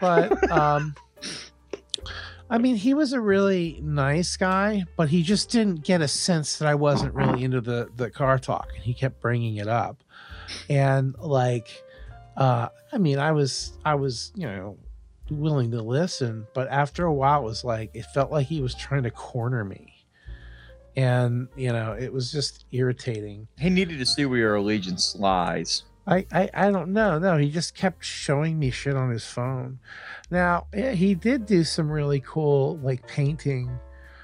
But 0.00 0.50
um, 0.50 0.94
I 2.50 2.58
mean, 2.58 2.74
he 2.74 2.94
was 2.94 3.12
a 3.12 3.20
really 3.20 3.78
nice 3.80 4.36
guy, 4.36 4.84
but 4.96 5.08
he 5.08 5.22
just 5.22 5.50
didn't 5.50 5.84
get 5.84 6.00
a 6.00 6.08
sense 6.08 6.58
that 6.58 6.66
I 6.66 6.74
wasn't 6.74 7.14
really 7.14 7.44
into 7.44 7.60
the 7.60 7.88
the 7.96 8.10
car 8.10 8.38
talk, 8.38 8.68
and 8.74 8.82
he 8.82 8.92
kept 8.92 9.20
bringing 9.20 9.56
it 9.56 9.68
up. 9.68 10.02
And 10.68 11.14
like, 11.18 11.68
uh, 12.36 12.68
I 12.92 12.98
mean, 12.98 13.20
I 13.20 13.30
was 13.30 13.78
I 13.84 13.94
was 13.94 14.32
you 14.34 14.46
know 14.46 14.78
willing 15.30 15.70
to 15.70 15.80
listen, 15.80 16.46
but 16.52 16.66
after 16.68 17.04
a 17.04 17.12
while, 17.12 17.42
it 17.42 17.44
was 17.44 17.62
like 17.62 17.90
it 17.94 18.04
felt 18.06 18.32
like 18.32 18.48
he 18.48 18.60
was 18.60 18.74
trying 18.74 19.04
to 19.04 19.12
corner 19.12 19.64
me, 19.64 19.94
and 20.96 21.46
you 21.56 21.72
know, 21.72 21.92
it 21.92 22.12
was 22.12 22.32
just 22.32 22.64
irritating. 22.72 23.46
He 23.58 23.70
needed 23.70 23.98
to 23.98 24.06
see 24.06 24.26
where 24.26 24.38
your 24.38 24.54
allegiance 24.56 25.14
lies. 25.14 25.84
I, 26.10 26.26
I 26.32 26.50
I 26.52 26.70
don't 26.70 26.92
know. 26.92 27.18
No, 27.18 27.36
he 27.38 27.50
just 27.50 27.74
kept 27.74 28.04
showing 28.04 28.58
me 28.58 28.70
shit 28.70 28.96
on 28.96 29.10
his 29.10 29.24
phone. 29.24 29.78
Now 30.30 30.66
yeah, 30.74 30.92
he 30.92 31.14
did 31.14 31.46
do 31.46 31.62
some 31.64 31.88
really 31.90 32.20
cool 32.20 32.78
like 32.82 33.06
painting 33.06 33.70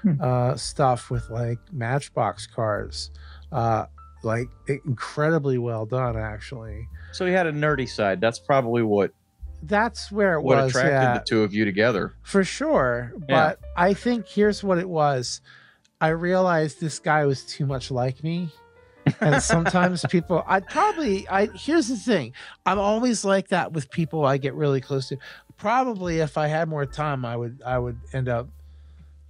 Hmm. 0.03 0.21
uh, 0.21 0.55
stuff 0.55 1.09
with 1.09 1.27
like 1.31 1.57
Matchbox 1.71 2.45
cars, 2.45 3.09
uh, 3.51 3.87
like 4.21 4.47
incredibly 4.85 5.57
well 5.57 5.85
done. 5.87 6.15
Actually, 6.17 6.87
So 7.13 7.25
he 7.25 7.31
had 7.33 7.47
a 7.47 7.51
nerdy 7.51 7.89
side. 7.89 8.21
That's 8.21 8.37
probably 8.37 8.83
what 8.83 9.11
that's 9.63 10.11
where 10.11 10.35
it 10.35 10.41
what 10.43 10.57
was. 10.57 10.69
attracted 10.71 10.91
yeah, 10.91 11.13
the 11.17 11.23
two 11.25 11.41
of 11.41 11.53
you 11.53 11.65
together. 11.65 12.13
for 12.21 12.43
sure. 12.43 13.11
Yeah. 13.21 13.25
But 13.27 13.59
I 13.75 13.95
think 13.95 14.27
here's 14.27 14.63
what 14.63 14.77
it 14.77 14.87
was. 14.87 15.41
I 15.99 16.09
realized 16.09 16.79
this 16.79 16.99
guy 16.99 17.25
was 17.25 17.43
too 17.43 17.65
much 17.65 17.89
like 17.89 18.23
me. 18.23 18.49
And 19.21 19.41
sometimes 19.43 20.03
people 20.09 20.43
i 20.47 20.59
probably 20.59 21.27
i 21.29 21.47
here's 21.47 21.87
the 21.87 21.95
thing. 21.97 22.33
I'm 22.65 22.79
always 22.79 23.23
like 23.25 23.49
that 23.49 23.71
with 23.73 23.89
people 23.91 24.25
i 24.25 24.37
get 24.37 24.53
really 24.55 24.81
close 24.81 25.09
to. 25.09 25.17
Probably 25.57 26.19
if 26.19 26.37
i 26.37 26.47
had 26.47 26.67
more 26.69 26.85
time 26.85 27.25
i 27.25 27.35
would 27.35 27.61
i 27.65 27.77
would 27.79 27.99
end 28.13 28.29
up 28.29 28.47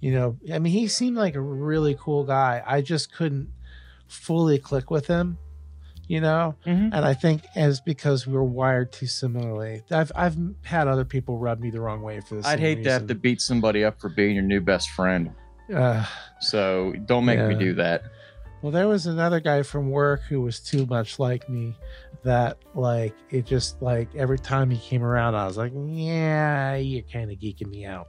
you 0.00 0.12
know 0.12 0.36
i 0.52 0.58
mean 0.58 0.72
he 0.72 0.86
seemed 0.88 1.16
like 1.16 1.34
a 1.34 1.40
really 1.40 1.96
cool 1.98 2.24
guy. 2.24 2.62
I 2.66 2.82
just 2.82 3.12
couldn't 3.14 3.48
fully 4.06 4.58
click 4.58 4.90
with 4.90 5.06
him 5.06 5.38
you 6.10 6.22
know? 6.22 6.54
Mhm. 6.64 6.90
and 6.94 7.04
i 7.04 7.12
think 7.12 7.42
as 7.54 7.82
because 7.82 8.26
we 8.26 8.32
were 8.32 8.42
wired 8.42 8.90
too 8.92 9.06
similarly. 9.06 9.82
I've 9.90 10.10
i've 10.16 10.36
had 10.64 10.88
other 10.88 11.04
people 11.04 11.36
rub 11.36 11.60
me 11.60 11.68
the 11.70 11.80
wrong 11.82 12.00
way 12.00 12.20
for 12.20 12.36
this 12.36 12.46
I'd 12.46 12.60
hate 12.60 12.82
to 12.84 12.90
have 12.92 13.06
to 13.08 13.14
beat 13.14 13.42
somebody 13.42 13.84
up 13.84 14.00
for 14.00 14.08
being 14.08 14.34
your 14.34 14.44
new 14.44 14.62
best 14.62 14.88
friend. 14.90 15.32
uh, 15.74 16.06
So 16.40 16.94
don't 17.04 17.26
make 17.26 17.38
me 17.46 17.54
do 17.56 17.74
that. 17.74 18.04
Well, 18.60 18.72
there 18.72 18.88
was 18.88 19.06
another 19.06 19.38
guy 19.38 19.62
from 19.62 19.90
work 19.90 20.22
who 20.22 20.40
was 20.40 20.58
too 20.58 20.84
much 20.86 21.18
like 21.18 21.48
me 21.48 21.76
that 22.24 22.58
like 22.74 23.14
it 23.30 23.46
just 23.46 23.80
like 23.80 24.12
every 24.16 24.38
time 24.38 24.68
he 24.70 24.78
came 24.78 25.04
around 25.04 25.36
I 25.36 25.46
was 25.46 25.56
like, 25.56 25.72
"Yeah, 25.74 26.74
you're 26.74 27.02
kind 27.02 27.30
of 27.30 27.38
geeking 27.38 27.70
me 27.70 27.84
out." 27.84 28.08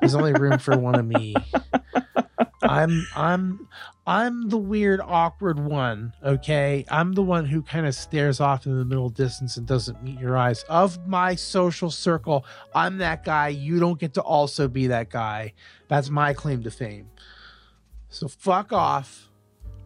There's 0.00 0.14
only 0.14 0.32
room 0.32 0.58
for 0.58 0.76
one 0.76 0.96
of 0.96 1.06
me. 1.06 1.34
I'm 2.62 3.06
I'm 3.14 3.68
I'm 4.04 4.48
the 4.48 4.58
weird 4.58 5.00
awkward 5.00 5.60
one, 5.60 6.12
okay? 6.24 6.84
I'm 6.90 7.12
the 7.12 7.22
one 7.22 7.44
who 7.44 7.62
kind 7.62 7.86
of 7.86 7.94
stares 7.94 8.40
off 8.40 8.66
in 8.66 8.76
the 8.76 8.84
middle 8.84 9.10
distance 9.10 9.56
and 9.56 9.66
doesn't 9.66 10.02
meet 10.02 10.18
your 10.18 10.36
eyes. 10.36 10.64
Of 10.64 11.06
my 11.06 11.36
social 11.36 11.90
circle, 11.90 12.44
I'm 12.74 12.98
that 12.98 13.24
guy. 13.24 13.48
You 13.48 13.78
don't 13.78 13.98
get 13.98 14.14
to 14.14 14.22
also 14.22 14.66
be 14.66 14.88
that 14.88 15.08
guy. 15.08 15.52
That's 15.86 16.10
my 16.10 16.32
claim 16.34 16.64
to 16.64 16.70
fame. 16.70 17.10
So 18.08 18.26
fuck 18.26 18.72
off 18.72 19.27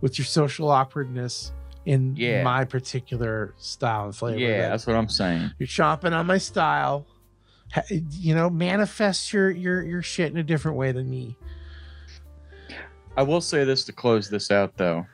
with 0.02 0.18
your 0.18 0.26
social 0.26 0.70
awkwardness 0.70 1.52
in 1.86 2.14
Yeah. 2.16 2.42
my 2.42 2.64
particular 2.66 3.54
style 3.56 4.04
and 4.04 4.14
flavor. 4.14 4.38
Yeah, 4.38 4.58
That- 4.62 4.68
that's 4.70 4.86
what 4.86 4.94
I'm 4.96 5.08
saying. 5.08 5.50
you're 5.58 5.66
chomping 5.66 6.12
on 6.12 6.26
my 6.26 6.36
style. 6.38 7.06
You 7.90 8.34
know, 8.34 8.50
manifest 8.50 9.32
your 9.32 9.50
your 9.50 9.82
your 9.82 10.02
shit 10.02 10.30
in 10.30 10.36
a 10.36 10.42
different 10.42 10.76
way 10.76 10.92
than 10.92 11.08
me. 11.08 11.38
I 13.16 13.22
will 13.22 13.40
say 13.40 13.64
this 13.64 13.84
to 13.84 13.92
close 13.92 14.28
this 14.28 14.50
out 14.50 14.76
though. 14.76 15.06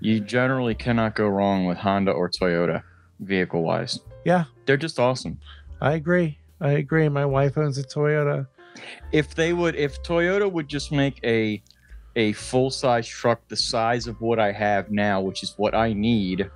You 0.00 0.20
generally 0.20 0.74
cannot 0.74 1.14
go 1.14 1.26
wrong 1.26 1.64
with 1.64 1.78
Honda 1.78 2.12
or 2.12 2.28
Toyota 2.28 2.82
vehicle 3.20 3.62
wise. 3.62 3.98
Yeah. 4.24 4.44
They're 4.66 4.76
just 4.76 4.98
awesome. 4.98 5.38
I 5.80 5.92
agree. 5.94 6.38
I 6.60 6.72
agree. 6.72 7.08
My 7.08 7.24
wife 7.24 7.56
owns 7.56 7.78
a 7.78 7.82
Toyota. 7.82 8.46
If 9.12 9.34
they 9.34 9.52
would 9.54 9.74
if 9.74 10.02
Toyota 10.02 10.50
would 10.50 10.68
just 10.68 10.92
make 10.92 11.18
a 11.24 11.62
a 12.16 12.32
full 12.32 12.70
size 12.70 13.06
truck 13.06 13.46
the 13.48 13.56
size 13.56 14.06
of 14.06 14.20
what 14.20 14.40
I 14.40 14.50
have 14.50 14.90
now, 14.90 15.20
which 15.20 15.42
is 15.42 15.54
what 15.56 15.74
I 15.74 15.92
need 15.92 16.50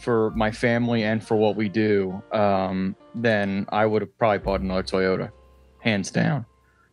for 0.00 0.30
my 0.30 0.50
family 0.50 1.02
and 1.04 1.22
for 1.22 1.36
what 1.36 1.56
we 1.56 1.68
do, 1.68 2.22
um, 2.32 2.96
then 3.14 3.66
I 3.70 3.86
would 3.86 4.02
have 4.02 4.16
probably 4.18 4.38
bought 4.38 4.60
another 4.60 4.82
Toyota, 4.82 5.30
hands 5.80 6.10
down. 6.10 6.46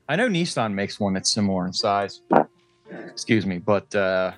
I 0.09 0.15
know 0.15 0.27
Nissan 0.27 0.73
makes 0.73 0.99
one 0.99 1.13
that's 1.13 1.31
similar 1.31 1.65
in 1.65 1.73
size. 1.73 2.21
Excuse 2.89 3.45
me, 3.45 3.59
but 3.59 3.93
uh, 3.95 4.33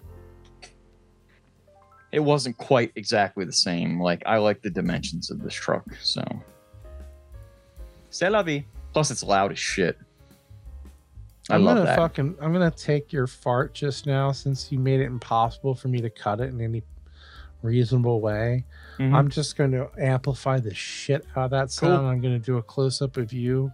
it 2.12 2.20
wasn't 2.20 2.58
quite 2.58 2.92
exactly 2.96 3.46
the 3.46 3.54
same. 3.54 4.00
Like 4.00 4.22
I 4.26 4.38
like 4.38 4.62
the 4.62 4.70
dimensions 4.70 5.32
of 5.32 5.42
this 5.42 5.54
truck, 5.54 5.86
so. 6.02 6.24
C'est 8.12 8.30
la 8.30 8.44
vie. 8.44 8.66
Plus, 8.94 9.10
it's 9.10 9.24
loud 9.24 9.52
as 9.52 9.58
shit. 9.58 9.98
I 11.50 11.56
I'm 11.56 11.64
love 11.64 11.76
gonna 11.78 11.86
that. 11.88 11.98
fucking 11.98 12.36
I'm 12.42 12.54
gonna 12.54 12.72
take 12.72 13.12
your 13.12 13.28
fart 13.28 13.74
just 13.74 14.06
now 14.06 14.32
since 14.32 14.72
you 14.72 14.80
made 14.80 15.02
it 15.02 15.06
impossible 15.06 15.76
for 15.76 15.90
me 15.90 16.00
to 16.02 16.10
cut 16.10 16.40
it 16.40 16.50
in 16.50 16.62
any 16.62 16.84
reasonable 17.62 18.22
way. 18.22 18.66
Mhm. 19.00 19.14
I'm 19.14 19.30
just 19.30 19.56
going 19.56 19.72
to 19.72 19.90
amplify 19.98 20.60
the 20.60 20.74
shit 20.74 21.26
out 21.36 21.46
of 21.46 21.52
that 21.52 21.72
sound. 21.72 22.00
Cool. 22.00 22.08
I'm 22.08 22.22
going 22.22 22.38
to 22.38 22.46
do 22.46 22.58
a 22.58 22.62
close 22.62 23.02
up 23.02 23.16
of 23.18 23.32
you. 23.32 23.72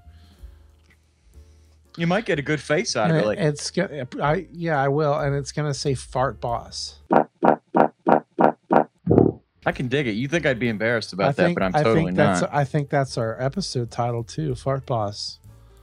You 1.97 2.05
might 2.07 2.25
get 2.25 2.37
a 2.39 2.43
good 2.43 2.61
face 2.61 2.95
out 2.95 3.09
of 3.09 3.17
it. 3.17 3.25
Like, 3.25 3.39
it's 3.39 3.71
gonna, 3.71 4.07
I 4.21 4.47
yeah, 4.53 4.79
I 4.81 4.87
will, 4.87 5.15
and 5.19 5.35
it's 5.35 5.51
gonna 5.51 5.73
say 5.73 5.95
fart 5.95 6.39
boss. 6.39 6.99
I 9.65 9.71
can 9.73 9.87
dig 9.87 10.07
it. 10.07 10.11
You 10.11 10.27
think 10.27 10.45
I'd 10.45 10.59
be 10.59 10.69
embarrassed 10.69 11.11
about 11.13 11.29
I 11.29 11.31
that, 11.31 11.35
think, 11.43 11.55
but 11.59 11.63
I'm 11.65 11.75
I 11.75 11.83
totally 11.83 12.05
think 12.05 12.17
that's 12.17 12.41
not. 12.41 12.53
I 12.53 12.63
think 12.63 12.89
that's 12.89 13.17
our 13.17 13.41
episode 13.41 13.91
title 13.91 14.23
too, 14.23 14.55
fart 14.55 14.85
boss. 14.85 15.39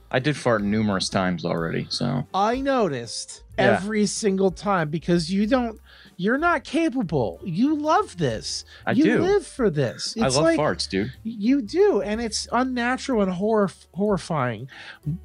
I 0.09 0.19
did 0.19 0.37
fart 0.37 0.61
numerous 0.63 1.09
times 1.09 1.43
already, 1.43 1.85
so 1.89 2.25
I 2.33 2.61
noticed 2.61 3.43
Yeah. 3.57 3.73
every 3.75 4.05
single 4.05 4.51
time 4.51 4.89
because 4.89 5.29
you 5.31 5.45
don't, 5.47 5.81
you're 6.15 6.37
not 6.37 6.63
capable. 6.63 7.41
You 7.43 7.75
love 7.75 8.17
this. 8.17 8.63
I 8.85 8.93
you 8.93 9.03
do. 9.03 9.19
live 9.21 9.45
for 9.45 9.69
this. 9.69 10.15
It's 10.15 10.23
I 10.23 10.27
love 10.29 10.43
like, 10.43 10.59
farts, 10.59 10.89
dude. 10.89 11.11
You 11.23 11.61
do, 11.61 12.01
and 12.01 12.21
it's 12.21 12.47
unnatural 12.53 13.21
and 13.21 13.31
horror 13.33 13.69
horrifying. 13.93 14.69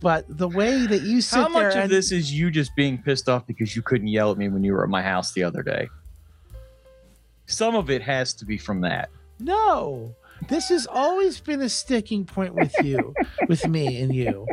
But 0.01 0.25
the 0.29 0.49
way 0.49 0.87
that 0.87 1.03
you 1.03 1.21
sit 1.21 1.37
How 1.39 1.49
much 1.49 1.75
there 1.75 1.85
of 1.85 1.91
this 1.91 2.11
is 2.11 2.33
you 2.33 2.51
just 2.51 2.75
being 2.75 2.99
pissed 3.01 3.29
off 3.29 3.47
because 3.47 3.77
you 3.77 3.83
couldn't 3.83 4.09
yell 4.09 4.33
at 4.33 4.37
me 4.37 4.49
when 4.49 4.65
you 4.65 4.73
were 4.73 4.83
at 4.83 4.91
my 4.91 5.03
house 5.03 5.33
the 5.33 5.45
other 5.45 5.63
day? 5.63 5.89
Some 7.47 7.75
of 7.77 7.89
it 7.91 8.03
has 8.03 8.33
to 8.35 8.45
be 8.45 8.59
from 8.59 8.81
that. 8.83 9.11
no, 9.39 10.15
this 10.49 10.69
has 10.69 10.87
always 10.87 11.41
been 11.41 11.61
a 11.61 11.69
sticking 11.69 12.25
point 12.25 12.55
with 12.55 12.75
you, 12.83 13.15
with 13.49 13.67
me 13.67 14.01
and 14.01 14.15
you. 14.15 14.47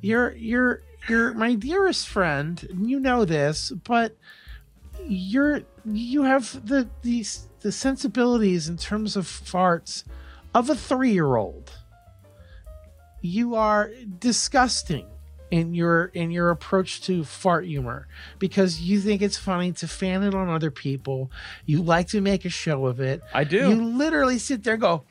You're 0.00 0.32
you're 0.32 0.82
you're 1.08 1.34
my 1.34 1.54
dearest 1.54 2.08
friend. 2.08 2.66
and 2.70 2.88
You 2.88 3.00
know 3.00 3.24
this, 3.24 3.72
but 3.84 4.16
you're 5.04 5.62
you 5.84 6.22
have 6.24 6.66
the 6.66 6.88
these 7.02 7.48
the 7.60 7.72
sensibilities 7.72 8.68
in 8.68 8.76
terms 8.76 9.16
of 9.16 9.26
farts 9.26 10.04
of 10.54 10.70
a 10.70 10.74
three 10.74 11.12
year 11.12 11.36
old. 11.36 11.72
You 13.20 13.56
are 13.56 13.90
disgusting 14.18 15.06
in 15.50 15.74
your 15.74 16.06
in 16.06 16.30
your 16.30 16.50
approach 16.50 17.00
to 17.02 17.24
fart 17.24 17.64
humor 17.66 18.06
because 18.38 18.80
you 18.80 19.00
think 19.00 19.22
it's 19.22 19.36
funny 19.36 19.72
to 19.72 19.88
fan 19.88 20.22
it 20.22 20.34
on 20.34 20.48
other 20.48 20.70
people. 20.70 21.30
You 21.66 21.82
like 21.82 22.08
to 22.08 22.20
make 22.20 22.44
a 22.44 22.50
show 22.50 22.86
of 22.86 23.00
it. 23.00 23.22
I 23.32 23.44
do. 23.44 23.68
You 23.70 23.84
literally 23.84 24.38
sit 24.38 24.62
there 24.64 24.74
and 24.74 24.82
go. 24.82 25.04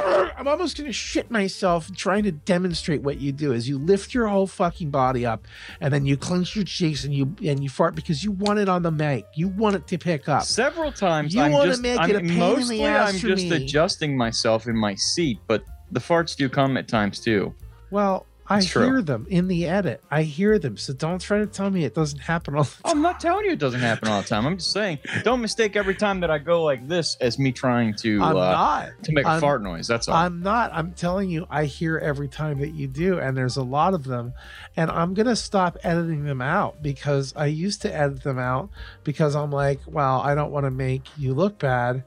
I'm 0.00 0.46
almost 0.46 0.76
gonna 0.76 0.92
shit 0.92 1.30
myself 1.30 1.92
trying 1.96 2.22
to 2.22 2.30
demonstrate 2.30 3.02
what 3.02 3.20
you 3.20 3.32
do 3.32 3.52
is 3.52 3.68
you 3.68 3.76
lift 3.78 4.14
your 4.14 4.28
whole 4.28 4.46
fucking 4.46 4.90
body 4.90 5.26
up 5.26 5.46
and 5.80 5.92
then 5.92 6.06
you 6.06 6.16
clench 6.16 6.54
your 6.54 6.64
cheeks 6.64 7.02
and 7.02 7.12
you 7.12 7.34
and 7.44 7.62
you 7.62 7.68
fart 7.68 7.96
because 7.96 8.22
you 8.22 8.30
want 8.30 8.60
it 8.60 8.68
on 8.68 8.82
the 8.82 8.92
mic. 8.92 9.24
You 9.34 9.48
want 9.48 9.74
it 9.74 9.88
to 9.88 9.98
pick 9.98 10.28
up. 10.28 10.44
Several 10.44 10.92
times 10.92 11.34
You 11.34 11.42
I'm 11.42 11.50
wanna 11.52 11.70
just 11.70 11.82
make 11.82 11.98
I'm, 11.98 12.10
it 12.10 12.16
a 12.16 12.20
pain 12.20 12.28
in 12.30 12.34
the 12.34 12.38
mostly 12.38 12.84
ass 12.84 13.14
I'm 13.14 13.18
just 13.18 13.44
me. 13.48 13.56
adjusting 13.56 14.16
myself 14.16 14.68
in 14.68 14.76
my 14.76 14.94
seat, 14.94 15.40
but 15.48 15.64
the 15.92 16.00
farts 16.00 16.36
do 16.36 16.48
come 16.48 16.76
at 16.76 16.88
times 16.88 17.20
too. 17.20 17.54
Well, 17.90 18.26
I 18.50 18.58
It's 18.58 18.68
true. 18.68 18.84
hear 18.86 19.02
them 19.02 19.26
in 19.28 19.46
the 19.46 19.66
edit. 19.66 20.02
I 20.10 20.22
hear 20.22 20.58
them. 20.58 20.78
So 20.78 20.94
don't 20.94 21.20
try 21.20 21.36
to 21.38 21.46
tell 21.46 21.68
me 21.68 21.84
it 21.84 21.94
doesn't 21.94 22.20
happen 22.20 22.54
all 22.54 22.64
the 22.64 22.70
time. 22.70 22.80
I'm 22.96 23.02
not 23.02 23.20
telling 23.20 23.44
you 23.44 23.52
it 23.52 23.58
doesn't 23.58 23.80
happen 23.80 24.08
all 24.08 24.22
the 24.22 24.26
time. 24.28 24.46
I'm 24.46 24.56
just 24.56 24.72
saying, 24.72 25.00
don't 25.22 25.42
mistake 25.42 25.76
every 25.76 25.94
time 25.94 26.20
that 26.20 26.30
I 26.30 26.38
go 26.38 26.62
like 26.64 26.88
this 26.88 27.18
as 27.20 27.38
me 27.38 27.52
trying 27.52 27.92
to 27.96 28.22
I'm 28.22 28.36
uh, 28.36 28.50
not. 28.52 28.88
to 29.02 29.12
make 29.12 29.26
a 29.26 29.28
I'm- 29.28 29.40
fart 29.42 29.62
noise. 29.62 29.86
That's 29.86 30.08
all. 30.08 30.14
I'm 30.16 30.42
not. 30.42 30.70
I'm 30.72 30.92
telling 30.92 31.28
you, 31.28 31.46
I 31.50 31.66
hear 31.66 31.98
every 31.98 32.28
time 32.28 32.60
that 32.60 32.70
you 32.70 32.86
do, 32.86 33.18
and 33.18 33.36
there's 33.36 33.58
a 33.58 33.62
lot 33.62 33.92
of 33.92 34.04
them. 34.04 34.32
And 34.78 34.90
I'm 34.90 35.12
gonna 35.12 35.36
stop 35.36 35.76
editing 35.84 36.24
them 36.24 36.40
out 36.40 36.82
because 36.82 37.34
I 37.36 37.46
used 37.46 37.82
to 37.82 37.94
edit 37.94 38.22
them 38.22 38.38
out 38.38 38.70
because 39.04 39.36
I'm 39.36 39.50
like, 39.52 39.80
well, 39.86 40.20
I 40.22 40.34
don't 40.34 40.52
want 40.52 40.64
to 40.64 40.70
make 40.70 41.02
you 41.18 41.34
look 41.34 41.58
bad. 41.58 42.02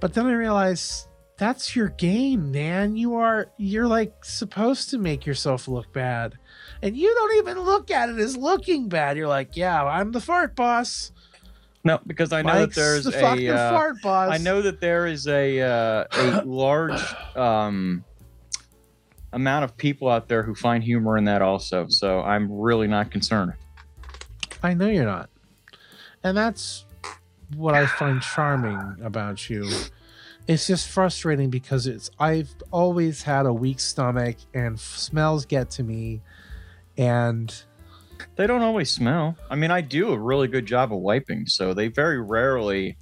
But 0.00 0.14
then 0.14 0.26
I 0.26 0.32
realized 0.32 1.06
that's 1.38 1.76
your 1.76 1.88
game, 1.90 2.50
man. 2.50 2.96
You 2.96 3.14
are 3.14 3.50
you're 3.56 3.86
like 3.86 4.24
supposed 4.24 4.90
to 4.90 4.98
make 4.98 5.24
yourself 5.24 5.68
look 5.68 5.92
bad. 5.92 6.36
And 6.82 6.96
you 6.96 7.12
don't 7.14 7.38
even 7.38 7.64
look 7.64 7.90
at 7.90 8.08
it 8.08 8.18
as 8.18 8.36
looking 8.36 8.88
bad. 8.88 9.16
You're 9.16 9.28
like, 9.28 9.56
yeah, 9.56 9.82
I'm 9.84 10.12
the 10.12 10.20
fart 10.20 10.54
boss. 10.54 11.12
no, 11.84 12.00
because 12.06 12.32
I 12.32 12.42
know 12.42 12.52
Mike's 12.52 12.74
that 12.74 12.80
there's 12.80 13.04
the 13.04 13.12
fucking 13.12 13.48
a. 13.48 13.52
Uh, 13.52 13.70
fart 13.70 14.02
boss. 14.02 14.32
I 14.32 14.38
know 14.38 14.60
that 14.62 14.80
there 14.80 15.06
is 15.06 15.28
a 15.28 15.60
uh, 15.60 16.04
a 16.10 16.42
large 16.44 17.00
um, 17.36 18.04
amount 19.32 19.64
of 19.64 19.76
people 19.76 20.08
out 20.08 20.26
there 20.26 20.42
who 20.42 20.56
find 20.56 20.82
humor 20.82 21.16
in 21.16 21.24
that 21.24 21.40
also. 21.40 21.86
So 21.88 22.20
I'm 22.20 22.50
really 22.50 22.88
not 22.88 23.12
concerned. 23.12 23.52
I 24.62 24.74
know 24.74 24.88
you're 24.88 25.04
not. 25.04 25.30
And 26.24 26.36
that's 26.36 26.84
what 27.56 27.74
I 27.74 27.86
find 27.86 28.20
charming 28.20 28.96
about 29.04 29.48
you. 29.48 29.70
It's 30.48 30.66
just 30.66 30.88
frustrating 30.88 31.50
because 31.50 31.86
it's 31.86 32.10
I've 32.18 32.48
always 32.70 33.22
had 33.22 33.44
a 33.46 33.52
weak 33.52 33.78
stomach 33.80 34.36
and 34.54 34.76
f- 34.76 34.80
smells 34.80 35.44
get 35.44 35.70
to 35.72 35.82
me 35.82 36.22
and 36.96 37.54
They 38.36 38.46
don't 38.46 38.62
always 38.62 38.90
smell. 38.90 39.36
I 39.50 39.54
mean, 39.56 39.70
I 39.70 39.80
do 39.82 40.10
a 40.12 40.18
really 40.18 40.48
good 40.48 40.64
job 40.66 40.92
of 40.92 41.00
wiping, 41.00 41.46
so 41.46 41.74
they 41.74 41.88
very 41.88 42.20
rarely. 42.20 42.96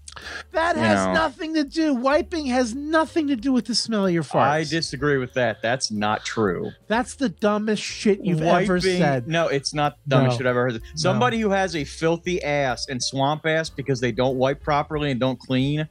that 0.52 0.76
has 0.76 1.06
know. 1.06 1.12
nothing 1.12 1.54
to 1.54 1.62
do 1.62 1.94
wiping 1.94 2.46
has 2.46 2.74
nothing 2.74 3.28
to 3.28 3.36
do 3.36 3.52
with 3.52 3.66
the 3.66 3.74
smell 3.76 4.06
of 4.06 4.12
your 4.12 4.22
farts. 4.24 4.40
I 4.48 4.64
disagree 4.64 5.16
with 5.18 5.32
that. 5.34 5.62
That's 5.62 5.90
not 5.92 6.24
true. 6.24 6.72
That's 6.88 7.14
the 7.14 7.28
dumbest 7.28 7.82
shit 7.82 8.24
you've 8.24 8.40
Wiping, 8.40 8.64
ever 8.64 8.80
said. 8.80 9.28
No, 9.28 9.46
it's 9.48 9.72
not 9.72 9.98
the 10.04 10.16
dumbest 10.16 10.34
No. 10.34 10.38
shit 10.38 10.46
I've 10.46 10.50
ever 10.50 10.70
heard. 10.72 10.82
Somebody 10.96 11.38
who 11.38 11.50
has 11.50 11.76
a 11.76 11.84
filthy 11.84 12.42
ass 12.42 12.88
and 12.88 13.00
swamp 13.02 13.46
ass 13.46 13.70
because 13.70 14.00
they 14.00 14.10
don't 14.10 14.36
wipe 14.36 14.60
properly 14.62 15.10
and 15.12 15.20
don't 15.20 15.38
clean 15.38 15.86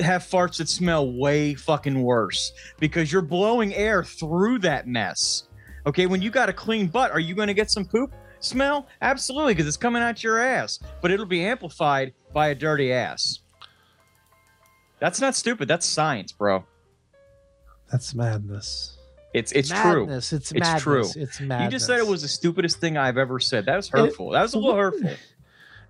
have 0.00 0.22
farts 0.22 0.58
that 0.58 0.68
smell 0.68 1.12
way 1.12 1.54
fucking 1.54 2.02
worse 2.02 2.52
because 2.78 3.12
you're 3.12 3.22
blowing 3.22 3.74
air 3.74 4.02
through 4.04 4.58
that 4.60 4.86
mess. 4.86 5.44
Okay, 5.86 6.06
when 6.06 6.20
you 6.22 6.30
got 6.30 6.48
a 6.48 6.52
clean 6.52 6.86
butt, 6.88 7.10
are 7.10 7.20
you 7.20 7.34
going 7.34 7.48
to 7.48 7.54
get 7.54 7.70
some 7.70 7.84
poop 7.84 8.12
smell? 8.40 8.86
Absolutely, 9.02 9.54
because 9.54 9.66
it's 9.66 9.76
coming 9.76 10.02
out 10.02 10.22
your 10.22 10.38
ass, 10.40 10.78
but 11.00 11.10
it'll 11.10 11.26
be 11.26 11.44
amplified 11.44 12.12
by 12.32 12.48
a 12.48 12.54
dirty 12.54 12.92
ass. 12.92 13.40
That's 14.98 15.20
not 15.20 15.34
stupid. 15.34 15.68
That's 15.68 15.86
science, 15.86 16.32
bro. 16.32 16.64
That's 17.90 18.14
madness. 18.14 18.98
It's 19.32 19.52
it's 19.52 19.68
true. 19.70 20.06
madness. 20.06 20.32
It's 20.32 20.50
It's 20.52 20.60
madness. 20.60 20.82
true. 20.82 21.08
It's 21.16 21.40
madness. 21.40 21.64
You 21.64 21.70
just 21.70 21.86
said 21.86 21.98
it 21.98 22.06
was 22.06 22.22
the 22.22 22.28
stupidest 22.28 22.78
thing 22.78 22.96
I've 22.96 23.16
ever 23.16 23.38
said. 23.40 23.64
That 23.66 23.76
was 23.76 23.88
hurtful. 23.88 24.30
that 24.30 24.42
was 24.42 24.54
a 24.54 24.58
little 24.58 24.76
hurtful. 24.76 25.12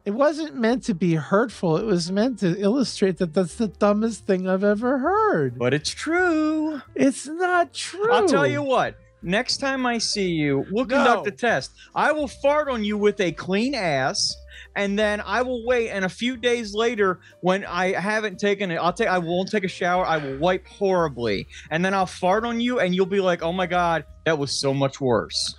It 0.05 0.13
wasn't 0.13 0.55
meant 0.57 0.83
to 0.85 0.95
be 0.95 1.15
hurtful. 1.15 1.77
It 1.77 1.85
was 1.85 2.11
meant 2.11 2.39
to 2.41 2.59
illustrate 2.59 3.19
that 3.19 3.35
that's 3.35 3.57
the 3.57 3.69
dumbest 3.69 4.27
thing 4.27 4.49
I've 4.49 4.65
ever 4.65 4.99
heard. 4.99 5.59
But 5.59 5.75
it's 5.75 5.91
true. 5.91 6.81
It's 6.95 7.27
not 7.27 7.75
true. 7.75 8.11
I'll 8.13 8.27
tell 8.27 8.47
you 8.47 8.63
what. 8.63 8.97
Next 9.23 9.59
time 9.59 9.85
I 9.85 9.99
see 9.99 10.31
you, 10.31 10.65
we'll 10.71 10.87
conduct 10.87 11.27
No. 11.27 11.29
a 11.29 11.31
test. 11.31 11.73
I 11.95 12.13
will 12.13 12.29
fart 12.29 12.71
on 12.71 12.83
you 12.83 12.97
with 12.97 13.21
a 13.21 13.33
clean 13.33 13.75
ass, 13.75 14.35
and 14.77 14.99
then 14.99 15.21
I 15.21 15.43
will 15.43 15.67
wait. 15.67 15.91
And 15.91 16.07
a 16.07 16.09
few 16.09 16.39
days 16.39 16.73
later, 16.75 17.21
when 17.43 17.67
I 17.67 17.93
haven't 18.01 18.39
taken 18.39 18.71
it, 18.71 18.77
I'll 18.77 18.95
take. 18.95 19.09
I 19.09 19.19
won't 19.19 19.51
take 19.51 19.65
a 19.65 19.69
shower. 19.69 20.07
I 20.07 20.17
will 20.17 20.39
wipe 20.39 20.67
horribly, 20.67 21.47
and 21.71 21.85
then 21.85 21.93
I'll 21.93 22.07
fart 22.07 22.47
on 22.47 22.61
you, 22.63 22.81
and 22.81 22.95
you'll 22.95 23.05
be 23.05 23.21
like, 23.21 23.43
"Oh 23.43 23.53
my 23.53 23.67
god, 23.67 24.07
that 24.25 24.39
was 24.39 24.53
so 24.53 24.73
much 24.73 25.03
worse." 25.03 25.55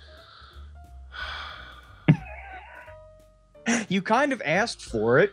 You 3.88 4.02
kind 4.02 4.32
of 4.32 4.42
asked 4.44 4.82
for 4.82 5.18
it. 5.18 5.32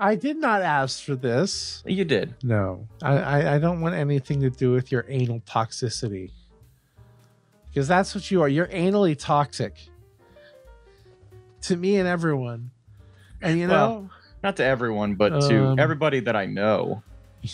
I 0.00 0.14
did 0.14 0.36
not 0.36 0.62
ask 0.62 1.02
for 1.02 1.16
this. 1.16 1.82
You 1.84 2.04
did. 2.04 2.34
No, 2.44 2.86
I, 3.02 3.16
I, 3.18 3.54
I 3.54 3.58
don't 3.58 3.80
want 3.80 3.96
anything 3.96 4.40
to 4.42 4.50
do 4.50 4.70
with 4.72 4.92
your 4.92 5.04
anal 5.08 5.40
toxicity. 5.40 6.30
Because 7.68 7.88
that's 7.88 8.14
what 8.14 8.30
you 8.30 8.40
are. 8.42 8.48
You're 8.48 8.68
anally 8.68 9.18
toxic 9.18 9.74
to 11.62 11.76
me 11.76 11.96
and 11.96 12.08
everyone. 12.08 12.70
And 13.42 13.58
you 13.58 13.66
know, 13.66 13.72
Well, 13.72 14.10
Not 14.42 14.56
to 14.56 14.64
everyone, 14.64 15.16
but 15.16 15.40
to 15.48 15.64
Um, 15.70 15.78
everybody 15.80 16.20
that 16.20 16.36
I 16.36 16.46
know. 16.46 17.02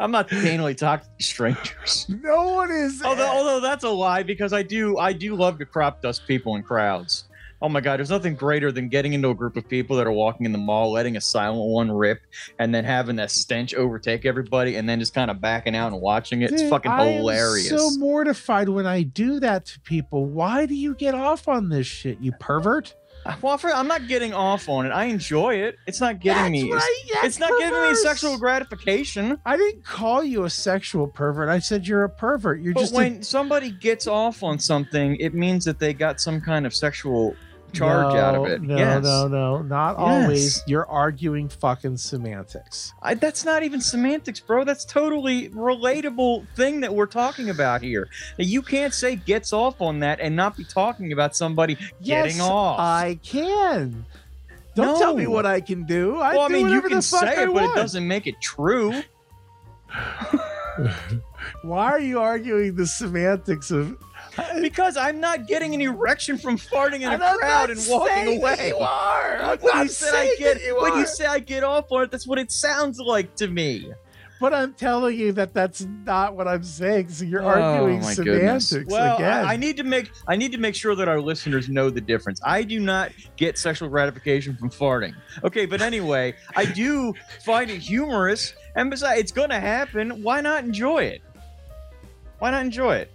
I'm 0.00 0.10
not 0.10 0.28
anally 0.30 0.76
toxic 0.76 1.16
to 1.18 1.24
strangers. 1.24 2.06
no 2.08 2.52
one 2.54 2.70
is. 2.70 3.02
Although, 3.02 3.28
although 3.28 3.60
that's 3.60 3.84
a 3.84 3.88
lie 3.90 4.22
because 4.22 4.52
I 4.52 4.62
do, 4.62 4.98
I 4.98 5.12
do 5.12 5.34
love 5.34 5.58
to 5.58 5.66
crop 5.66 6.00
dust 6.02 6.26
people 6.26 6.56
in 6.56 6.62
crowds. 6.62 7.24
Oh 7.60 7.68
my 7.68 7.80
god, 7.80 7.98
there's 7.98 8.10
nothing 8.10 8.34
greater 8.34 8.70
than 8.70 8.88
getting 8.88 9.14
into 9.14 9.30
a 9.30 9.34
group 9.34 9.56
of 9.56 9.68
people 9.68 9.96
that 9.96 10.06
are 10.06 10.12
walking 10.12 10.46
in 10.46 10.52
the 10.52 10.58
mall, 10.58 10.92
letting 10.92 11.16
a 11.16 11.20
silent 11.20 11.68
one 11.68 11.90
rip, 11.90 12.20
and 12.58 12.72
then 12.72 12.84
having 12.84 13.16
that 13.16 13.32
stench 13.32 13.74
overtake 13.74 14.24
everybody, 14.24 14.76
and 14.76 14.88
then 14.88 15.00
just 15.00 15.12
kind 15.12 15.30
of 15.30 15.40
backing 15.40 15.74
out 15.74 15.92
and 15.92 16.00
watching 16.00 16.42
it. 16.42 16.52
It's 16.52 16.62
Dude, 16.62 16.70
fucking 16.70 16.90
I 16.90 17.04
am 17.04 17.58
so 17.60 17.90
mortified 17.98 18.68
when 18.68 18.86
I 18.86 19.02
do 19.02 19.40
that 19.40 19.66
to 19.66 19.80
people. 19.80 20.26
Why 20.26 20.66
do 20.66 20.74
you 20.74 20.94
get 20.94 21.14
off 21.14 21.48
on 21.48 21.68
this 21.68 21.86
shit, 21.86 22.20
you 22.20 22.32
pervert? 22.38 22.94
Uh, 23.26 23.34
well, 23.42 23.58
for, 23.58 23.72
I'm 23.74 23.88
not 23.88 24.06
getting 24.06 24.32
off 24.32 24.68
on 24.68 24.86
it. 24.86 24.90
I 24.90 25.04
enjoy 25.04 25.56
it. 25.56 25.76
It's 25.86 26.00
not 26.00 26.20
getting 26.20 26.52
That's 26.52 26.52
me. 26.52 26.72
It's, 26.72 26.74
right, 26.74 27.24
it's 27.24 27.38
not 27.38 27.50
giving 27.58 27.82
me 27.82 27.94
sexual 27.96 28.38
gratification. 28.38 29.38
I 29.44 29.56
didn't 29.56 29.84
call 29.84 30.22
you 30.22 30.44
a 30.44 30.50
sexual 30.50 31.08
pervert. 31.08 31.48
I 31.48 31.58
said 31.58 31.86
you're 31.86 32.04
a 32.04 32.08
pervert. 32.08 32.60
You're 32.60 32.74
But 32.74 32.80
just 32.80 32.92
a 32.92 32.96
when 32.96 33.22
somebody 33.22 33.70
gets 33.70 34.06
off 34.06 34.42
on 34.42 34.58
something, 34.58 35.16
it 35.16 35.34
means 35.34 35.64
that 35.64 35.78
they 35.78 35.92
got 35.92 36.20
some 36.20 36.40
kind 36.40 36.64
of 36.66 36.74
sexual 36.74 37.34
charge 37.72 38.14
out 38.14 38.34
of 38.34 38.46
it. 38.46 38.62
No, 38.62 38.76
yes. 38.76 39.02
no, 39.02 39.28
no, 39.28 39.62
not 39.62 39.96
Yes. 39.98 39.98
always. 39.98 40.62
You're 40.66 40.86
arguing 40.86 41.48
fucking 41.48 41.96
semantics. 41.96 42.92
I, 43.02 43.14
that's 43.14 43.44
not 43.44 43.62
even 43.62 43.80
semantics, 43.80 44.40
bro. 44.40 44.64
That's 44.64 44.84
totally 44.84 45.48
relatable 45.50 46.46
thing 46.56 46.80
that 46.80 46.94
we're 46.94 47.06
talking 47.06 47.50
about 47.50 47.82
here. 47.82 48.08
You 48.36 48.62
can't 48.62 48.94
say 48.94 49.16
gets 49.16 49.52
off 49.52 49.80
on 49.80 50.00
that 50.00 50.20
and 50.20 50.34
not 50.36 50.56
be 50.56 50.64
talking 50.64 51.12
about 51.12 51.36
somebody 51.36 51.76
getting 52.02 52.40
off. 52.40 52.78
I 52.80 53.18
can. 53.22 54.04
Don't 54.74 54.98
tell 54.98 55.14
me 55.14 55.26
what 55.26 55.44
I 55.44 55.60
can 55.60 55.84
do. 55.84 56.16
I 56.18 56.34
well, 56.36 56.42
I 56.42 56.48
mean, 56.48 56.68
you 56.68 56.82
can 56.82 57.02
say 57.02 57.18
I 57.18 57.42
it, 57.42 57.52
but 57.52 57.64
it 57.64 57.74
doesn't 57.74 58.06
make 58.06 58.26
it 58.26 58.40
true. 58.40 59.02
Why 61.62 61.90
are 61.90 62.00
you 62.00 62.20
arguing 62.20 62.76
the 62.76 62.86
semantics 62.86 63.70
of? 63.70 63.96
Because 64.60 64.96
I'm 64.96 65.20
not 65.20 65.46
getting 65.46 65.74
an 65.74 65.80
erection 65.80 66.38
from 66.38 66.56
farting 66.58 67.00
in 67.00 67.04
a 67.04 67.12
And 67.12 67.22
I'm 67.22 67.38
crowd 67.38 67.70
and 67.70 67.80
walking 67.88 68.38
away. 68.38 68.68
You 68.68 68.78
are. 68.78 69.36
I'm 69.42 69.58
When 69.58 69.74
not 69.74 69.82
you 69.84 69.88
said 69.90 70.14
I 70.14 70.34
get, 70.38 70.54
that 70.58 70.64
you 70.64 70.80
when 70.80 70.92
are. 70.92 71.00
you 71.00 71.06
say 71.06 71.26
I 71.26 71.38
get 71.38 71.64
off 71.64 71.90
on 71.90 72.04
it, 72.04 72.10
that's 72.10 72.26
what 72.26 72.38
it 72.38 72.50
sounds 72.52 72.98
like 72.98 73.34
to 73.36 73.48
me. 73.48 73.92
But 74.40 74.54
I'm 74.54 74.72
telling 74.74 75.18
you 75.18 75.32
that 75.32 75.52
that's 75.52 75.84
not 76.04 76.36
what 76.36 76.46
I'm 76.46 76.62
saying. 76.62 77.08
So 77.08 77.24
you're 77.24 77.42
Oh, 77.42 77.46
arguing 77.48 78.00
my 78.02 78.14
goodness. 78.14 78.68
semantics 78.68 78.92
Well, 78.92 79.16
again. 79.16 79.44
I, 79.44 79.54
I 79.54 79.56
need 79.56 79.76
to 79.78 79.82
make 79.82 80.12
I 80.28 80.36
need 80.36 80.52
to 80.52 80.58
make 80.58 80.76
sure 80.76 80.94
that 80.94 81.08
our 81.08 81.20
listeners 81.20 81.68
know 81.68 81.90
the 81.90 82.00
difference. 82.00 82.40
I 82.44 82.62
do 82.62 82.78
not 82.78 83.10
get 83.36 83.58
sexual 83.58 83.88
gratification 83.88 84.56
from 84.56 84.70
farting. 84.70 85.14
Okay, 85.42 85.66
but 85.66 85.80
anyway, 85.82 86.34
I 86.54 86.66
do 86.66 87.14
find 87.44 87.68
it 87.68 87.78
humorous, 87.80 88.54
and 88.76 88.90
besides, 88.90 89.20
it's 89.20 89.32
going 89.32 89.50
to 89.50 89.58
happen. 89.60 90.22
Why 90.22 90.40
not 90.40 90.62
enjoy 90.62 91.02
it? 91.04 91.22
Why 92.38 92.52
not 92.52 92.64
enjoy 92.64 92.96
it? 92.96 93.10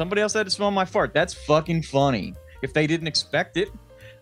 Somebody 0.00 0.22
else 0.22 0.32
had 0.32 0.46
to 0.46 0.50
smell 0.50 0.70
my 0.70 0.86
fart. 0.86 1.12
That's 1.12 1.34
fucking 1.34 1.82
funny. 1.82 2.32
If 2.62 2.72
they 2.72 2.86
didn't 2.86 3.06
expect 3.06 3.58
it. 3.58 3.68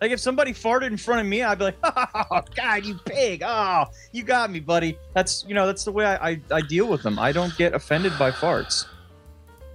Like 0.01 0.11
if 0.11 0.19
somebody 0.19 0.51
farted 0.51 0.87
in 0.87 0.97
front 0.97 1.21
of 1.21 1.27
me, 1.27 1.41
I'd 1.41 1.57
be 1.57 1.63
like, 1.63 1.77
"Oh 1.83 2.41
God, 2.53 2.85
you 2.85 2.95
pig! 3.05 3.43
Oh, 3.45 3.85
you 4.11 4.23
got 4.23 4.51
me, 4.51 4.59
buddy." 4.59 4.97
That's 5.13 5.45
you 5.47 5.55
know 5.55 5.65
that's 5.65 5.85
the 5.85 5.93
way 5.93 6.03
I 6.05 6.31
I, 6.31 6.41
I 6.51 6.59
deal 6.59 6.89
with 6.89 7.01
them. 7.01 7.17
I 7.17 7.31
don't 7.31 7.55
get 7.55 7.73
offended 7.73 8.11
by 8.19 8.29
farts, 8.29 8.87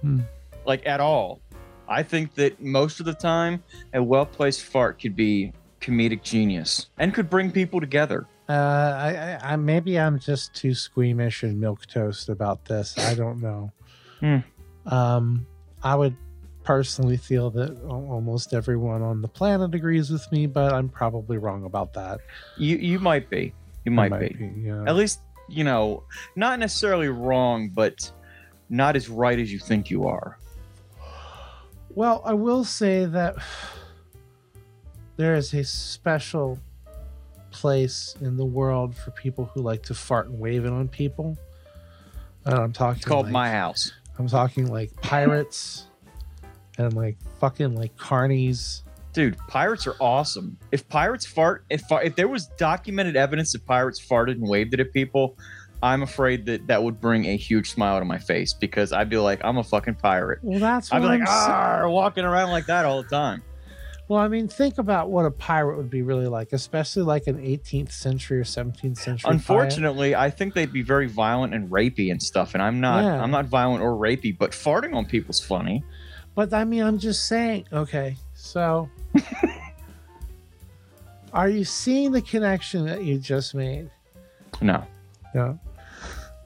Hmm. 0.01 0.19
like 0.67 0.85
at 0.85 0.99
all. 0.99 1.41
I 1.89 2.03
think 2.03 2.35
that 2.35 2.61
most 2.61 2.99
of 2.99 3.07
the 3.07 3.13
time, 3.15 3.63
a 3.91 4.03
well 4.03 4.27
placed 4.27 4.61
fart 4.61 5.01
could 5.01 5.15
be 5.15 5.53
comedic 5.81 6.21
genius 6.21 6.85
and 6.99 7.15
could 7.15 7.31
bring 7.31 7.51
people 7.51 7.79
together. 7.79 8.27
Uh, 8.47 8.51
I, 8.53 9.39
I, 9.41 9.55
maybe 9.55 9.99
I'm 9.99 10.19
just 10.19 10.53
too 10.53 10.75
squeamish 10.75 11.41
and 11.41 11.59
milk 11.59 11.87
toast 11.87 12.29
about 12.29 12.63
this. 12.65 12.95
I 12.95 13.15
don't 13.15 13.41
know. 13.41 13.71
Hmm. 14.19 14.37
Um, 14.85 15.47
I 15.85 15.95
would 15.95 16.17
personally 16.63 17.15
feel 17.15 17.51
that 17.51 17.79
almost 17.87 18.53
everyone 18.53 19.03
on 19.03 19.21
the 19.21 19.27
planet 19.27 19.75
agrees 19.75 20.09
with 20.09 20.29
me, 20.31 20.47
but 20.47 20.73
I'm 20.73 20.89
probably 20.89 21.37
wrong 21.37 21.63
about 21.63 21.93
that. 21.93 22.19
You 22.57 22.75
you 22.77 22.99
might 22.99 23.29
be, 23.29 23.53
you 23.85 23.91
I 23.93 24.09
might, 24.09 24.19
be. 24.19 24.51
yeah. 24.57 24.83
At 24.87 24.95
least 24.95 25.19
you 25.47 25.63
know, 25.63 26.03
not 26.35 26.57
necessarily 26.57 27.07
wrong, 27.07 27.69
but 27.69 28.11
not 28.67 28.95
as 28.95 29.09
right 29.09 29.37
as 29.37 29.53
you 29.53 29.59
think 29.59 29.91
you 29.91 30.07
are. 30.07 30.39
Well, 31.91 32.23
I 32.25 32.33
will 32.33 32.63
say 32.63 33.05
that 33.05 33.35
there 35.17 35.35
is 35.35 35.53
a 35.53 35.63
special 35.63 36.59
place 37.51 38.15
in 38.21 38.35
the 38.37 38.43
world 38.43 38.95
for 38.97 39.11
people 39.11 39.45
who 39.53 39.61
like 39.61 39.83
to 39.83 39.93
fart 39.93 40.27
and 40.29 40.39
wave 40.39 40.65
it 40.65 40.71
on 40.73 40.87
people. 40.87 41.37
And 42.43 42.55
I'm 42.55 42.73
talking 42.73 42.97
It's 42.97 43.05
called 43.05 43.27
like- 43.27 43.33
my 43.33 43.51
house. 43.51 43.93
I'm 44.17 44.27
talking 44.27 44.67
like 44.67 44.95
pirates 45.01 45.87
and 46.77 46.93
like 46.93 47.17
fucking 47.39 47.75
like 47.75 47.95
carnies. 47.97 48.81
Dude, 49.13 49.37
pirates 49.47 49.87
are 49.87 49.95
awesome. 49.99 50.57
If 50.71 50.87
pirates 50.89 51.25
fart, 51.25 51.65
if 51.69 51.83
if 51.91 52.15
there 52.15 52.27
was 52.27 52.47
documented 52.57 53.15
evidence 53.15 53.53
that 53.53 53.65
pirates 53.65 53.99
farted 53.99 54.33
and 54.33 54.47
waved 54.47 54.73
it 54.73 54.79
at 54.79 54.91
people, 54.91 55.37
I'm 55.81 56.01
afraid 56.01 56.45
that 56.47 56.67
that 56.67 56.83
would 56.83 56.99
bring 56.99 57.25
a 57.25 57.37
huge 57.37 57.71
smile 57.71 57.99
to 57.99 58.05
my 58.05 58.17
face 58.17 58.53
because 58.53 58.91
I'd 58.91 59.09
be 59.09 59.17
like, 59.17 59.39
I'm 59.43 59.57
a 59.57 59.63
fucking 59.63 59.95
pirate. 59.95 60.39
Well, 60.41 60.59
that's 60.59 60.91
I'd 60.91 60.99
be 60.99 61.05
I'm 61.05 61.19
like, 61.19 61.29
ah, 61.29 61.85
walking 61.87 62.25
around 62.25 62.49
like 62.49 62.65
that 62.65 62.85
all 62.85 63.03
the 63.03 63.09
time. 63.09 63.43
Well, 64.07 64.19
I 64.19 64.27
mean, 64.27 64.47
think 64.47 64.77
about 64.77 65.09
what 65.09 65.25
a 65.25 65.31
pirate 65.31 65.77
would 65.77 65.89
be 65.89 66.03
really 66.03 66.27
like, 66.27 66.53
especially 66.53 67.01
like 67.01 67.25
an 67.25 67.37
18th 67.37 67.91
century 67.91 68.39
or 68.39 68.43
17th 68.43 68.97
century. 68.97 69.17
pirate. 69.23 69.33
Unfortunately, 69.33 70.15
I 70.15 70.29
think 70.29 70.53
they'd 70.53 70.71
be 70.71 70.83
very 70.83 71.07
violent 71.07 71.55
and 71.55 71.69
rapey 71.71 72.11
and 72.11 72.21
stuff, 72.21 72.53
and 72.53 72.61
I'm 72.61 72.79
not. 72.79 73.03
Yeah. 73.03 73.21
I'm 73.21 73.31
not 73.31 73.45
violent 73.45 73.81
or 73.81 73.93
rapey, 73.93 74.37
but 74.37 74.51
farting 74.51 74.93
on 74.93 75.05
people's 75.05 75.39
funny. 75.39 75.83
But 76.35 76.53
I 76.53 76.65
mean, 76.65 76.83
I'm 76.83 76.99
just 76.99 77.27
saying. 77.27 77.65
Okay, 77.73 78.15
so 78.35 78.89
are 81.33 81.49
you 81.49 81.63
seeing 81.63 82.11
the 82.11 82.21
connection 82.21 82.85
that 82.85 83.03
you 83.03 83.17
just 83.17 83.55
made? 83.55 83.89
No. 84.61 84.85
Yeah. 85.33 85.55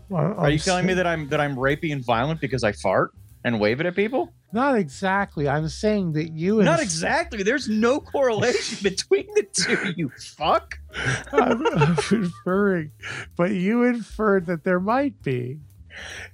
Well, 0.07 0.33
Are 0.37 0.49
you 0.49 0.59
telling 0.59 0.85
me 0.85 0.93
that 0.95 1.05
I'm 1.05 1.29
that 1.29 1.39
I'm 1.39 1.55
rapey 1.55 1.91
and 1.91 2.03
violent 2.03 2.41
because 2.41 2.63
I 2.63 2.71
fart 2.71 3.11
and 3.43 3.59
wave 3.59 3.79
it 3.79 3.85
at 3.85 3.95
people? 3.95 4.33
Not 4.51 4.77
exactly. 4.77 5.47
I'm 5.47 5.69
saying 5.69 6.13
that 6.13 6.31
you. 6.33 6.61
Not 6.63 6.81
exactly. 6.81 7.43
There's 7.43 7.69
no 7.69 7.99
correlation 7.99 8.79
between 8.83 9.27
the 9.35 9.43
two. 9.43 9.93
You 9.95 10.11
fuck. 10.35 10.79
I'm, 11.31 11.65
I'm 11.67 11.97
inferring, 12.11 12.91
but 13.37 13.51
you 13.51 13.83
inferred 13.83 14.47
that 14.47 14.63
there 14.63 14.79
might 14.79 15.21
be. 15.21 15.59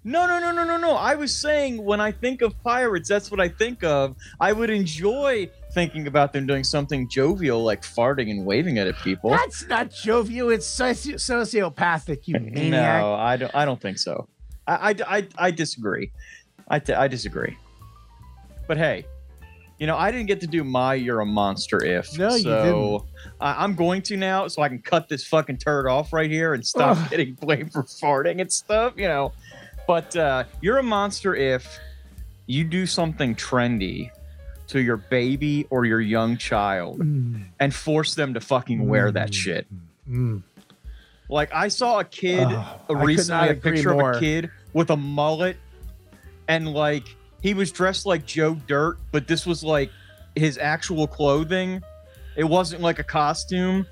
No, 0.03 0.27
no, 0.27 0.39
no, 0.39 0.51
no, 0.51 0.63
no, 0.63 0.77
no. 0.77 0.91
I 0.95 1.15
was 1.15 1.35
saying 1.35 1.83
when 1.83 1.99
I 1.99 2.11
think 2.11 2.41
of 2.41 2.61
pirates, 2.63 3.09
that's 3.09 3.31
what 3.31 3.39
I 3.39 3.49
think 3.49 3.83
of. 3.83 4.15
I 4.39 4.53
would 4.53 4.69
enjoy 4.69 5.49
thinking 5.73 6.07
about 6.07 6.33
them 6.33 6.45
doing 6.45 6.63
something 6.63 7.09
jovial 7.09 7.63
like 7.63 7.81
farting 7.81 8.29
and 8.29 8.45
waving 8.45 8.77
it 8.77 8.87
at 8.87 8.95
people. 8.99 9.31
That's 9.31 9.67
not 9.67 9.91
jovial. 9.91 10.49
It's 10.49 10.67
soci- 10.67 11.15
sociopathic. 11.15 12.27
You 12.27 12.39
maniac. 12.39 13.01
No, 13.01 13.13
I 13.13 13.37
don't. 13.37 13.53
I 13.55 13.65
don't 13.65 13.81
think 13.81 13.97
so. 13.97 14.27
I, 14.67 14.91
I, 14.91 15.17
I, 15.17 15.27
I 15.37 15.51
disagree. 15.51 16.11
I, 16.67 16.79
t- 16.79 16.93
I 16.93 17.07
disagree. 17.07 17.57
But 18.67 18.77
hey, 18.77 19.05
you 19.79 19.87
know, 19.87 19.97
I 19.97 20.11
didn't 20.11 20.27
get 20.27 20.39
to 20.41 20.47
do 20.47 20.63
my 20.63 20.93
"You're 20.93 21.19
a 21.21 21.25
Monster" 21.25 21.83
if. 21.83 22.17
No, 22.17 22.33
you 22.35 22.41
so 22.43 23.05
I 23.39 23.63
I'm 23.63 23.75
going 23.75 24.01
to 24.03 24.17
now, 24.17 24.47
so 24.47 24.61
I 24.61 24.69
can 24.69 24.81
cut 24.81 25.09
this 25.09 25.25
fucking 25.27 25.57
turd 25.57 25.87
off 25.87 26.13
right 26.13 26.29
here 26.31 26.53
and 26.53 26.65
stop 26.65 26.97
Ugh. 26.97 27.09
getting 27.09 27.33
blamed 27.41 27.71
for 27.73 27.83
farting 27.83 28.41
and 28.41 28.51
stuff. 28.51 28.93
You 28.95 29.07
know, 29.07 29.33
but 29.87 30.15
uh, 30.15 30.45
you're 30.61 30.77
a 30.77 30.83
monster 30.83 31.35
if 31.35 31.79
you 32.47 32.63
do 32.63 32.85
something 32.85 33.35
trendy, 33.35 34.09
to 34.67 34.79
your 34.79 34.97
baby 34.97 35.65
or 35.69 35.85
your 35.85 36.01
young 36.01 36.37
child 36.37 36.99
Mm, 36.99 37.45
and 37.59 37.73
force 37.73 38.15
them 38.15 38.33
to 38.35 38.39
fucking 38.39 38.87
wear 38.87 39.11
that 39.11 39.33
shit. 39.33 39.67
mm. 40.09 40.41
Like 41.29 41.51
I 41.53 41.67
saw 41.69 41.99
a 41.99 42.03
kid 42.03 42.47
Oh, 42.49 42.93
recently, 42.95 43.49
a 43.49 43.53
picture 43.55 43.93
more. 43.93 44.11
of 44.11 44.17
a 44.17 44.19
kid 44.19 44.49
with 44.73 44.91
a 44.91 44.95
mullet, 44.97 45.57
and 46.47 46.71
like 46.71 47.15
he 47.45 47.53
was 47.53 47.71
dressed 47.71 48.07
like 48.07 48.25
Joe 48.25 48.55
Dirt, 48.65 48.97
but 49.11 49.27
this 49.27 49.45
was 49.45 49.63
like 49.63 49.91
his 50.35 50.57
actual 50.57 51.05
clothing. 51.05 51.79
It 52.35 52.43
wasn't 52.43 52.81
like 52.81 52.97
a 52.97 53.03
costume, 53.03 53.85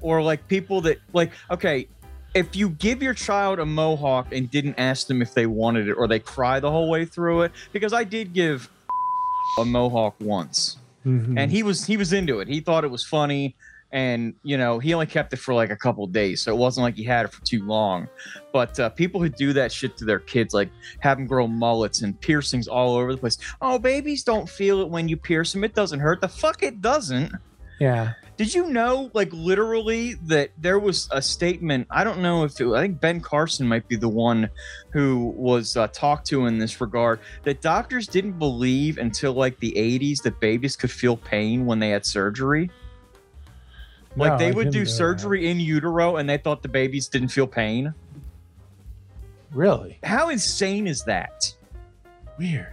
or 0.00 0.22
like 0.22 0.46
people 0.46 0.80
that 0.82 0.98
like 1.12 1.32
okay. 1.50 1.88
If 2.34 2.54
you 2.54 2.70
give 2.70 3.02
your 3.02 3.14
child 3.14 3.58
a 3.58 3.66
mohawk 3.66 4.32
and 4.32 4.48
didn't 4.48 4.76
ask 4.78 5.08
them 5.08 5.22
if 5.22 5.34
they 5.34 5.46
wanted 5.46 5.88
it, 5.88 5.92
or 5.94 6.06
they 6.06 6.20
cry 6.20 6.60
the 6.60 6.70
whole 6.70 6.88
way 6.88 7.04
through 7.04 7.42
it, 7.42 7.52
because 7.72 7.92
I 7.92 8.04
did 8.04 8.32
give 8.32 8.68
a 9.58 9.64
mohawk 9.64 10.14
once 10.20 10.76
Mhm. 11.04 11.34
and 11.38 11.50
he 11.50 11.62
was 11.64 11.84
he 11.86 11.96
was 11.96 12.12
into 12.12 12.38
it. 12.38 12.46
He 12.46 12.60
thought 12.60 12.84
it 12.84 12.90
was 12.92 13.04
funny, 13.04 13.56
and 13.94 14.34
you 14.42 14.58
know 14.58 14.80
he 14.80 14.92
only 14.92 15.06
kept 15.06 15.32
it 15.32 15.36
for 15.36 15.54
like 15.54 15.70
a 15.70 15.76
couple 15.76 16.06
days, 16.08 16.42
so 16.42 16.52
it 16.52 16.58
wasn't 16.58 16.82
like 16.82 16.96
he 16.96 17.04
had 17.04 17.24
it 17.24 17.32
for 17.32 17.42
too 17.44 17.64
long. 17.64 18.08
But 18.52 18.78
uh, 18.78 18.90
people 18.90 19.22
who 19.22 19.28
do 19.28 19.52
that 19.54 19.72
shit 19.72 19.96
to 19.98 20.04
their 20.04 20.18
kids, 20.18 20.52
like 20.52 20.68
have 20.98 21.16
them 21.16 21.26
grow 21.26 21.46
mullets 21.46 22.02
and 22.02 22.20
piercings 22.20 22.66
all 22.66 22.96
over 22.96 23.12
the 23.12 23.18
place. 23.18 23.38
Oh, 23.62 23.78
babies 23.78 24.24
don't 24.24 24.48
feel 24.48 24.80
it 24.80 24.88
when 24.90 25.08
you 25.08 25.16
pierce 25.16 25.52
them. 25.52 25.62
It 25.62 25.74
doesn't 25.74 26.00
hurt. 26.00 26.20
The 26.20 26.28
fuck 26.28 26.62
it 26.62 26.82
doesn't. 26.82 27.32
yeah. 27.80 28.12
Did 28.36 28.52
you 28.52 28.68
know, 28.68 29.12
like 29.14 29.32
literally, 29.32 30.14
that 30.24 30.50
there 30.58 30.80
was 30.80 31.08
a 31.12 31.22
statement? 31.22 31.86
I 31.88 32.02
don't 32.02 32.20
know 32.20 32.42
if 32.42 32.60
it, 32.60 32.66
I 32.66 32.80
think 32.80 33.00
Ben 33.00 33.20
Carson 33.20 33.64
might 33.64 33.86
be 33.86 33.94
the 33.94 34.08
one 34.08 34.50
who 34.90 35.32
was 35.36 35.76
uh, 35.76 35.86
talked 35.86 36.26
to 36.28 36.46
in 36.46 36.58
this 36.58 36.80
regard. 36.80 37.20
That 37.44 37.60
doctors 37.60 38.08
didn't 38.08 38.40
believe 38.40 38.98
until 38.98 39.34
like 39.34 39.60
the 39.60 39.72
80s 39.76 40.20
that 40.22 40.40
babies 40.40 40.74
could 40.74 40.90
feel 40.90 41.16
pain 41.16 41.64
when 41.64 41.78
they 41.78 41.90
had 41.90 42.04
surgery. 42.04 42.70
Like 44.16 44.32
No, 44.32 44.38
they 44.38 44.52
would 44.52 44.70
do 44.70 44.80
know 44.80 44.84
that. 44.84 44.90
surgery 44.90 45.48
in 45.50 45.58
utero 45.60 46.16
and 46.16 46.28
they 46.28 46.38
thought 46.38 46.62
the 46.62 46.68
babies 46.68 47.08
didn't 47.08 47.28
feel 47.28 47.46
pain. 47.46 47.92
Really 49.52 49.98
How 50.02 50.28
insane 50.30 50.86
is 50.86 51.02
that? 51.04 51.54
weird. 52.38 52.66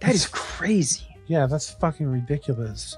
That 0.00 0.14
is 0.14 0.26
crazy. 0.26 1.04
Yeah, 1.26 1.46
that's 1.46 1.70
fucking 1.70 2.06
ridiculous. 2.06 2.96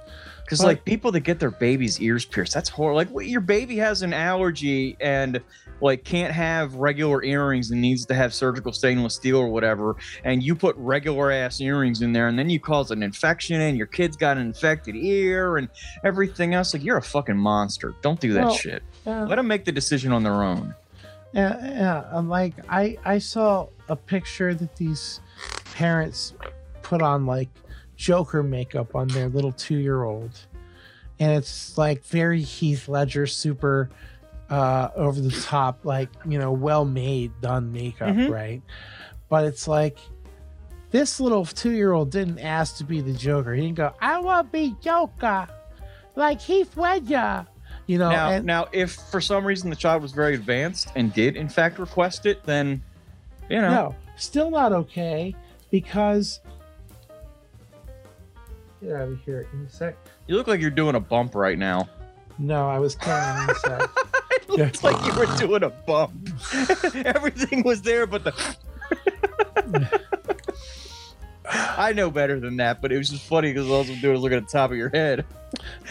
Because 0.51 0.65
like 0.65 0.85
people 0.85 1.13
that 1.13 1.21
get 1.21 1.39
their 1.39 1.53
baby's 1.53 2.01
ears 2.01 2.25
pierced, 2.25 2.53
that's 2.53 2.69
horrible. 2.69 2.97
Like 2.97 3.09
what, 3.11 3.27
your 3.27 3.41
baby 3.41 3.77
has 3.77 4.03
an 4.03 4.13
allergy 4.13 4.97
and 5.01 5.41
like 5.81 6.03
can't 6.03 6.33
have 6.33 6.75
regular 6.75 7.23
earrings 7.23 7.71
and 7.71 7.81
needs 7.81 8.05
to 8.07 8.15
have 8.15 8.35
surgical 8.35 8.73
stainless 8.73 9.15
steel 9.15 9.39
or 9.39 9.47
whatever, 9.47 9.95
and 10.25 10.43
you 10.43 10.57
put 10.57 10.75
regular 10.77 11.31
ass 11.31 11.61
earrings 11.61 12.03
in 12.03 12.13
there, 12.13 12.27
and 12.27 12.37
then 12.37 12.51
you 12.51 12.59
cause 12.59 12.91
an 12.91 13.03
infection, 13.05 13.61
and 13.61 13.79
your 13.79 13.87
kid's 13.87 14.17
got 14.17 14.37
an 14.37 14.45
infected 14.47 14.97
ear 14.97 15.57
and 15.57 15.69
everything 16.03 16.53
else. 16.53 16.75
Like 16.75 16.83
you're 16.83 16.97
a 16.99 17.03
fucking 17.03 17.37
monster. 17.39 17.95
Don't 18.03 18.19
do 18.21 18.33
that 18.33 18.47
Well, 18.47 18.55
shit. 18.55 18.83
Yeah, 19.07 19.25
Let 19.27 19.37
them 19.37 19.47
make 19.47 19.65
the 19.65 19.73
decision 19.73 20.11
on 20.13 20.25
their 20.25 20.43
own. 20.43 20.75
yeah, 21.33 21.57
yeah. 21.65 22.05
I'm 22.11 22.29
like 22.29 22.55
I 22.69 22.97
I 23.05 23.19
saw 23.19 23.69
a 23.89 23.95
picture 23.95 24.53
that 24.53 24.75
these 24.77 25.21
parents 25.75 26.35
put 26.83 27.03
on 27.03 27.25
like 27.25 27.49
Joker 28.01 28.43
makeup 28.43 28.95
on 28.95 29.09
their 29.09 29.29
little 29.29 29.53
two 29.53 29.77
year 29.77 30.05
old, 30.05 30.31
and 31.19 31.33
it's 31.33 31.77
like 31.77 32.03
very 32.05 32.41
Heath 32.41 32.89
Ledger, 32.89 33.27
super 33.27 33.91
uh 34.49 34.89
over 34.97 35.21
the 35.21 35.31
top, 35.43 35.85
like 35.85 36.09
you 36.27 36.39
know, 36.39 36.51
well 36.51 36.87
made, 36.87 37.31
done 37.43 37.71
makeup, 37.73 38.17
Mhm. 38.17 38.31
right? 38.31 38.63
But 39.29 39.45
it's 39.45 39.69
like 39.69 39.99
this 40.91 41.21
little 41.21 41.45
two 41.45 41.73
year 41.73 41.93
old 41.93 42.11
didn't 42.11 42.39
ask 42.39 42.79
to 42.79 42.85
be 42.85 43.03
the 43.03 43.13
Joker. 43.13 43.53
He 43.55 43.61
didn't 43.61 43.77
go, 43.77 43.93
I 44.01 44.19
want 44.19 44.49
to 44.49 44.53
be 44.59 44.75
Joker, 44.81 45.47
like 46.17 46.41
Heath 46.41 46.79
Ledger. 46.79 47.47
You 47.87 47.99
know, 47.99 48.09
now, 48.11 48.31
and 48.31 48.47
now, 48.47 48.67
if 48.73 48.93
for 48.93 49.21
some 49.21 49.45
reason 49.45 49.69
the 49.69 49.77
child 49.77 50.01
was 50.01 50.13
very 50.13 50.35
advanced 50.35 50.89
and 50.97 51.13
did 51.13 51.37
in 51.37 51.51
fact 51.51 51.79
request 51.79 52.25
it, 52.25 52.43
then 52.45 52.83
you 53.51 53.61
know, 53.61 53.69
No, 53.69 53.95
still 54.17 54.51
not 54.51 54.73
okay 54.73 55.35
because. 55.71 56.41
Get 58.83 58.93
out 58.93 59.09
of 59.09 59.21
here, 59.25 59.47
insect. 59.53 60.09
you 60.27 60.37
look 60.37 60.47
like 60.47 60.61
you're 60.61 60.71
doing 60.71 60.95
a 60.95 61.01
bump 61.01 61.35
right 61.35 61.59
now. 61.59 61.89
No, 62.39 62.69
I 62.69 62.79
was 62.79 62.95
killing 62.95 63.23
an 63.23 63.49
insect. 63.51 63.99
It 64.33 64.59
looks 64.59 64.83
like 64.83 65.05
you 65.07 65.15
were 65.17 65.27
doing 65.37 65.63
a 65.63 65.71
bump. 65.71 66.29
Everything 67.05 67.63
was 67.63 67.83
there, 67.83 68.05
but 68.05 68.25
the. 68.25 68.57
I 71.49 71.93
know 71.93 72.11
better 72.11 72.41
than 72.41 72.57
that, 72.57 72.83
but 72.83 72.91
it 72.91 72.99
was 72.99 73.11
just 73.11 73.23
funny 73.27 73.53
because 73.53 73.69
all 73.69 73.77
I 73.77 73.79
was 73.89 74.01
doing 74.01 74.13
was 74.15 74.23
looking 74.23 74.39
at 74.39 74.47
the 74.49 74.53
top 74.53 74.73
of 74.73 74.77
your 74.77 74.89
head. 74.89 75.25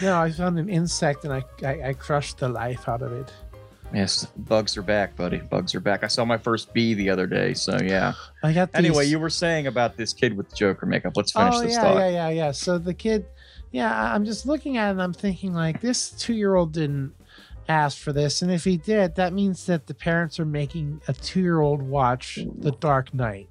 no, 0.02 0.20
I 0.20 0.30
found 0.30 0.58
an 0.58 0.68
insect 0.68 1.24
and 1.24 1.32
I, 1.32 1.42
I 1.62 1.88
I 1.88 1.92
crushed 1.94 2.38
the 2.38 2.48
life 2.50 2.86
out 2.88 3.00
of 3.00 3.12
it. 3.12 3.32
Yes, 3.92 4.26
bugs 4.36 4.76
are 4.76 4.82
back, 4.82 5.16
buddy. 5.16 5.38
Bugs 5.38 5.74
are 5.74 5.80
back. 5.80 6.04
I 6.04 6.06
saw 6.06 6.24
my 6.24 6.38
first 6.38 6.72
bee 6.72 6.94
the 6.94 7.10
other 7.10 7.26
day, 7.26 7.54
so 7.54 7.76
yeah. 7.82 8.12
I 8.42 8.52
got 8.52 8.72
these... 8.72 8.78
Anyway, 8.78 9.06
you 9.06 9.18
were 9.18 9.30
saying 9.30 9.66
about 9.66 9.96
this 9.96 10.12
kid 10.12 10.36
with 10.36 10.48
the 10.48 10.56
Joker 10.56 10.86
makeup. 10.86 11.16
Let's 11.16 11.32
finish 11.32 11.54
oh 11.56 11.62
this 11.62 11.72
yeah, 11.72 11.82
thought. 11.82 11.98
yeah, 11.98 12.08
yeah, 12.08 12.28
yeah. 12.28 12.50
So 12.52 12.78
the 12.78 12.94
kid, 12.94 13.26
yeah, 13.72 14.14
I'm 14.14 14.24
just 14.24 14.46
looking 14.46 14.76
at 14.76 14.88
it 14.88 14.90
and 14.92 15.02
I'm 15.02 15.12
thinking 15.12 15.52
like 15.54 15.80
this 15.80 16.10
two 16.10 16.34
year 16.34 16.54
old 16.54 16.72
didn't 16.72 17.14
ask 17.68 17.98
for 17.98 18.12
this, 18.12 18.42
and 18.42 18.50
if 18.50 18.64
he 18.64 18.76
did, 18.76 19.14
that 19.14 19.32
means 19.32 19.66
that 19.66 19.86
the 19.86 19.94
parents 19.94 20.40
are 20.40 20.44
making 20.44 21.00
a 21.08 21.12
two 21.12 21.40
year 21.40 21.60
old 21.60 21.82
watch 21.82 22.38
The 22.58 22.72
Dark 22.72 23.14
Knight, 23.14 23.48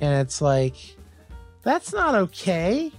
and 0.00 0.20
it's 0.20 0.42
like 0.42 0.76
that's 1.62 1.92
not 1.92 2.14
okay. 2.14 2.92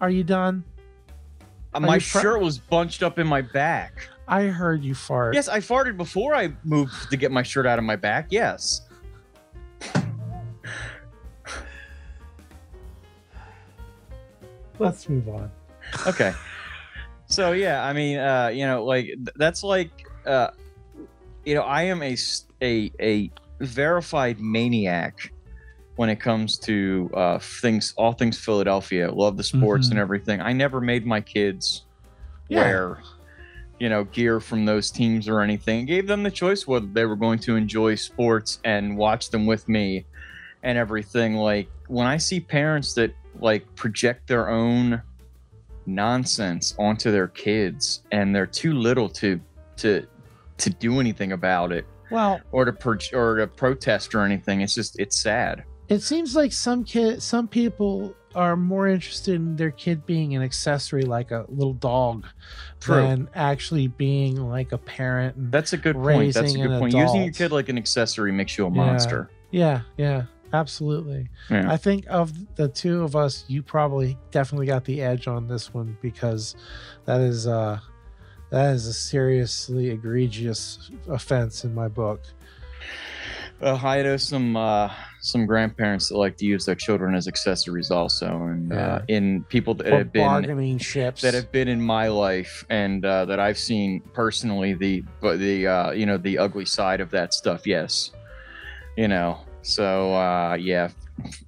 Are 0.00 0.10
you 0.10 0.24
done? 0.24 0.64
Uh, 1.72 1.80
my 1.80 1.98
shirt 1.98 2.40
was 2.40 2.58
bunched 2.58 3.02
up 3.02 3.18
in 3.18 3.26
my 3.26 3.42
back. 3.42 4.08
I 4.26 4.44
heard 4.44 4.82
you 4.84 4.94
fart. 4.94 5.34
Yes, 5.34 5.48
I 5.48 5.58
farted 5.58 5.96
before 5.96 6.34
I 6.34 6.52
moved 6.64 7.10
to 7.10 7.16
get 7.16 7.30
my 7.32 7.42
shirt 7.42 7.66
out 7.66 7.78
of 7.78 7.84
my 7.84 7.96
back. 7.96 8.26
Yes. 8.30 8.82
Let's 14.78 15.08
move 15.08 15.28
on. 15.28 15.50
okay 16.06 16.32
so 17.26 17.50
yeah 17.52 17.82
i 17.84 17.92
mean 17.92 18.16
uh 18.18 18.48
you 18.52 18.64
know 18.64 18.84
like 18.84 19.06
th- 19.06 19.28
that's 19.36 19.64
like 19.64 19.90
uh 20.24 20.48
you 21.44 21.54
know 21.54 21.62
i 21.62 21.82
am 21.82 22.00
a 22.02 22.16
a 22.62 22.92
a 23.00 23.30
verified 23.60 24.38
maniac 24.40 25.32
when 26.00 26.08
it 26.08 26.18
comes 26.18 26.56
to 26.56 27.10
uh 27.12 27.38
things 27.38 27.92
all 27.98 28.12
things 28.14 28.38
philadelphia. 28.38 29.10
Love 29.12 29.36
the 29.36 29.44
sports 29.44 29.88
Mhm. 29.88 29.90
and 29.90 30.00
everything. 30.00 30.40
I 30.40 30.54
never 30.54 30.80
made 30.80 31.04
my 31.04 31.20
kids 31.20 31.84
Yeah. 32.48 32.60
wear 32.60 32.98
you 33.78 33.90
know 33.90 34.04
gear 34.04 34.40
from 34.40 34.64
those 34.64 34.90
teams 34.90 35.28
or 35.28 35.42
anything. 35.42 35.84
Gave 35.84 36.06
them 36.06 36.22
the 36.22 36.30
choice 36.30 36.66
whether 36.66 36.86
they 36.86 37.04
were 37.04 37.16
going 37.16 37.38
to 37.40 37.54
enjoy 37.54 37.96
sports 37.96 38.60
and 38.64 38.96
watch 38.96 39.28
them 39.28 39.44
with 39.44 39.68
me 39.68 40.06
and 40.62 40.78
everything. 40.78 41.34
Like 41.34 41.68
when 41.88 42.06
i 42.06 42.16
see 42.16 42.40
parents 42.40 42.94
that 42.94 43.10
like 43.38 43.62
project 43.74 44.26
their 44.26 44.48
own 44.48 45.02
nonsense 45.84 46.74
onto 46.78 47.10
their 47.12 47.28
kids 47.28 48.02
and 48.10 48.34
they're 48.34 48.46
too 48.46 48.72
little 48.72 49.08
to 49.08 49.38
to 49.76 50.06
to 50.56 50.70
do 50.70 50.98
anything 51.00 51.32
about 51.32 51.72
it 51.72 51.84
Well, 52.10 52.40
or 52.52 52.64
to 52.64 52.72
per- 52.72 52.98
or 53.12 53.36
to 53.36 53.46
protest 53.46 54.14
or 54.14 54.22
anything 54.24 54.60
it's 54.62 54.74
just 54.74 54.98
it's 54.98 55.20
sad 55.20 55.64
it 55.90 56.00
seems 56.02 56.34
like 56.34 56.52
some 56.52 56.84
kid, 56.84 57.22
some 57.22 57.46
people 57.48 58.14
are 58.34 58.56
more 58.56 58.86
interested 58.86 59.34
in 59.34 59.56
their 59.56 59.72
kid 59.72 60.06
being 60.06 60.36
an 60.36 60.42
accessory, 60.42 61.02
like 61.02 61.32
a 61.32 61.44
little 61.48 61.74
dog, 61.74 62.26
True. 62.78 62.94
than 62.94 63.28
actually 63.34 63.88
being 63.88 64.36
like 64.36 64.70
a 64.70 64.78
parent. 64.78 65.50
That's 65.50 65.72
a 65.72 65.76
good 65.76 65.96
point 65.96 66.32
that's 66.32 66.54
a 66.54 66.58
good 66.58 66.78
point 66.78 66.94
using 66.94 67.24
your 67.24 67.32
kid 67.32 67.50
like 67.52 67.68
an 67.68 67.76
accessory 67.76 68.30
makes 68.32 68.56
you 68.56 68.66
a 68.66 68.70
Yeah. 68.70 68.76
monster 68.76 69.30
yeah, 69.50 69.80
yeah, 69.96 70.26
absolutely. 70.52 71.28
Yeah. 71.50 71.68
I 71.72 71.76
think 71.76 72.04
of 72.08 72.32
the 72.54 72.68
two 72.68 73.02
of 73.02 73.16
us, 73.16 73.44
you 73.48 73.64
probably 73.64 74.16
definitely 74.30 74.66
got 74.66 74.84
the 74.84 75.02
edge 75.02 75.26
on 75.26 75.48
this 75.48 75.74
one 75.74 75.98
because 76.00 76.54
that 77.04 77.20
is 77.20 77.48
uh 77.48 77.80
that 78.50 78.74
is 78.74 78.86
a 78.86 78.92
seriously 78.92 79.90
egregious 79.90 80.90
offense 81.08 81.64
in 81.64 81.74
my 81.74 81.88
book. 81.88 82.20
Uh, 83.62 83.78
I 83.82 84.02
know 84.02 84.16
some 84.16 84.56
uh, 84.56 84.90
some 85.20 85.44
grandparents 85.44 86.08
that 86.08 86.16
like 86.16 86.36
to 86.38 86.46
use 86.46 86.64
their 86.64 86.74
children 86.74 87.14
as 87.14 87.28
accessories 87.28 87.90
also, 87.90 88.26
and 88.28 88.72
uh, 88.72 89.00
in 89.08 89.44
people 89.44 89.74
that 89.74 89.92
Or 89.92 89.98
have 89.98 90.12
been 90.12 90.26
bargaining 90.26 90.78
ships. 90.78 91.20
that 91.22 91.34
have 91.34 91.52
been 91.52 91.68
in 91.68 91.80
my 91.80 92.08
life 92.08 92.64
and 92.70 93.04
uh, 93.04 93.26
that 93.26 93.38
I've 93.38 93.58
seen 93.58 94.00
personally 94.14 94.72
the 94.72 95.04
but 95.20 95.38
the 95.38 95.66
uh, 95.66 95.90
you 95.90 96.06
know 96.06 96.16
the 96.16 96.38
ugly 96.38 96.64
side 96.64 97.00
of 97.00 97.10
that 97.10 97.34
stuff. 97.34 97.66
Yes, 97.66 98.12
you 98.96 99.08
know. 99.08 99.40
So 99.60 100.14
uh, 100.14 100.54
yeah, 100.54 100.88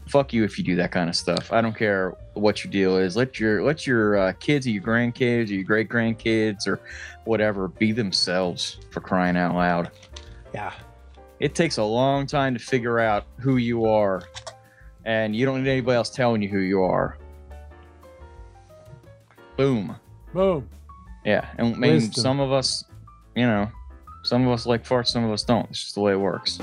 fuck 0.07 0.35
you 0.35 0.45
if 0.45 0.59
you 0.59 0.65
do 0.65 0.77
that 0.77 0.93
kind 0.93 1.09
of 1.09 1.17
stuff. 1.17 1.51
I 1.51 1.63
don't 1.63 1.75
care 1.75 2.15
what 2.35 2.63
your 2.63 2.71
deal 2.71 2.99
is. 2.99 3.17
Let 3.17 3.41
your 3.41 3.65
let 3.65 3.87
your 3.87 4.19
uh, 4.19 4.33
kids 4.35 4.67
or 4.67 4.71
your 4.71 4.83
grandkids 4.83 5.49
or 5.49 5.55
your 5.55 5.65
great 5.65 5.89
grandkids 5.89 6.67
or 6.67 6.81
whatever 7.25 7.69
be 7.69 7.93
themselves 7.93 8.79
for 8.91 9.01
crying 9.01 9.37
out 9.37 9.55
loud 9.55 9.91
yeah. 10.55 10.73
It 11.43 11.57
takes 11.57 11.77
a 11.79 11.83
long 11.83 12.25
time 12.25 12.55
to 12.55 12.61
figure 12.61 13.01
out 13.01 13.27
who 13.41 13.57
you 13.57 13.85
are 13.85 14.23
and 15.05 15.35
you 15.35 15.45
don't 15.45 15.65
need 15.65 15.71
anybody 15.71 15.97
else 15.97 16.09
telling 16.09 16.41
you 16.41 16.49
who 16.49 16.61
you 16.61 16.83
are. 16.83 17.19
Boom. 19.57 19.97
Boom. 20.33 20.69
Yeah, 21.25 21.49
and 21.59 21.75
I 21.75 21.79
mean, 21.79 21.93
Wisdom. 21.95 22.23
some 22.23 22.41
of 22.41 22.53
us, 22.53 22.85
you 23.35 23.45
know, 23.45 23.69
some 24.23 24.47
of 24.47 24.53
us 24.53 24.67
like 24.67 24.85
farts, 24.85 25.09
some 25.09 25.25
of 25.25 25.33
us 25.33 25.43
don't. 25.43 25.69
It's 25.71 25.81
just 25.81 25.95
the 25.97 26.01
way 26.01 26.13
it 26.13 26.17
works. 26.21 26.61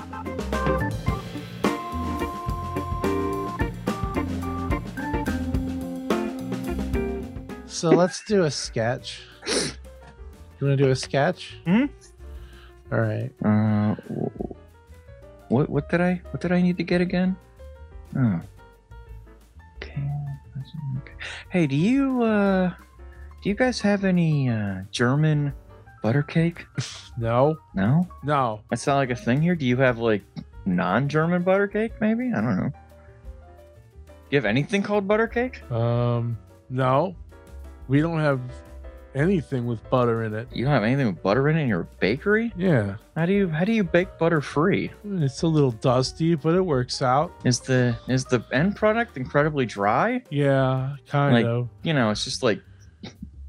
So 7.67 7.89
let's 7.91 8.23
do 8.25 8.43
a 8.43 8.51
sketch. 8.51 9.21
You 9.47 10.67
want 10.67 10.77
to 10.77 10.83
do 10.83 10.89
a 10.91 10.95
sketch? 10.95 11.57
Mhm. 11.65 11.89
All 12.91 12.99
right. 12.99 13.31
Uh, 13.45 13.95
w- 14.09 14.28
what 15.49 15.69
what 15.69 15.89
did 15.89 16.01
I 16.01 16.21
what 16.31 16.41
did 16.41 16.51
I 16.51 16.61
need 16.61 16.77
to 16.77 16.83
get 16.83 17.01
again? 17.01 17.35
Oh. 18.15 18.41
Okay. 19.77 20.01
Hey, 21.49 21.67
do 21.67 21.75
you 21.75 22.23
uh 22.23 22.69
do 23.41 23.49
you 23.49 23.55
guys 23.55 23.81
have 23.81 24.03
any 24.03 24.49
uh 24.49 24.81
German 24.91 25.53
butter 26.03 26.23
cake? 26.23 26.65
No. 27.19 27.57
No, 27.75 28.07
No. 28.23 28.61
that's 28.69 28.87
not 28.87 28.95
like 28.95 29.09
a 29.09 29.15
thing 29.15 29.41
here. 29.41 29.53
Do 29.55 29.65
you 29.65 29.75
have 29.77 29.97
like 29.99 30.23
non-German 30.65 31.43
butter 31.43 31.67
cake? 31.67 31.91
Maybe 31.99 32.31
I 32.33 32.39
don't 32.39 32.55
know. 32.55 32.69
Do 32.69 34.29
you 34.31 34.37
have 34.37 34.45
anything 34.45 34.83
called 34.83 35.05
butter 35.07 35.27
cake? 35.27 35.59
Um. 35.69 36.37
No. 36.69 37.15
We 37.89 37.99
don't 37.99 38.19
have 38.19 38.39
anything 39.15 39.65
with 39.65 39.87
butter 39.89 40.23
in 40.23 40.33
it. 40.33 40.47
You 40.53 40.65
don't 40.65 40.73
have 40.73 40.83
anything 40.83 41.07
with 41.07 41.21
butter 41.23 41.49
in 41.49 41.57
it 41.57 41.61
in 41.61 41.67
your 41.67 41.83
bakery? 41.99 42.53
Yeah. 42.55 42.95
How 43.15 43.25
do 43.25 43.33
you 43.33 43.47
how 43.49 43.65
do 43.65 43.71
you 43.73 43.83
bake 43.83 44.17
butter 44.17 44.41
free? 44.41 44.91
It's 45.05 45.41
a 45.41 45.47
little 45.47 45.71
dusty, 45.71 46.35
but 46.35 46.55
it 46.55 46.61
works 46.61 47.01
out. 47.01 47.31
Is 47.43 47.59
the 47.59 47.95
is 48.07 48.25
the 48.25 48.43
end 48.51 48.75
product 48.75 49.17
incredibly 49.17 49.65
dry? 49.65 50.21
Yeah, 50.29 50.95
kind 51.07 51.33
Like- 51.33 51.45
of. 51.45 51.69
You 51.83 51.93
know, 51.93 52.09
it's 52.11 52.23
just 52.23 52.43
like 52.43 52.61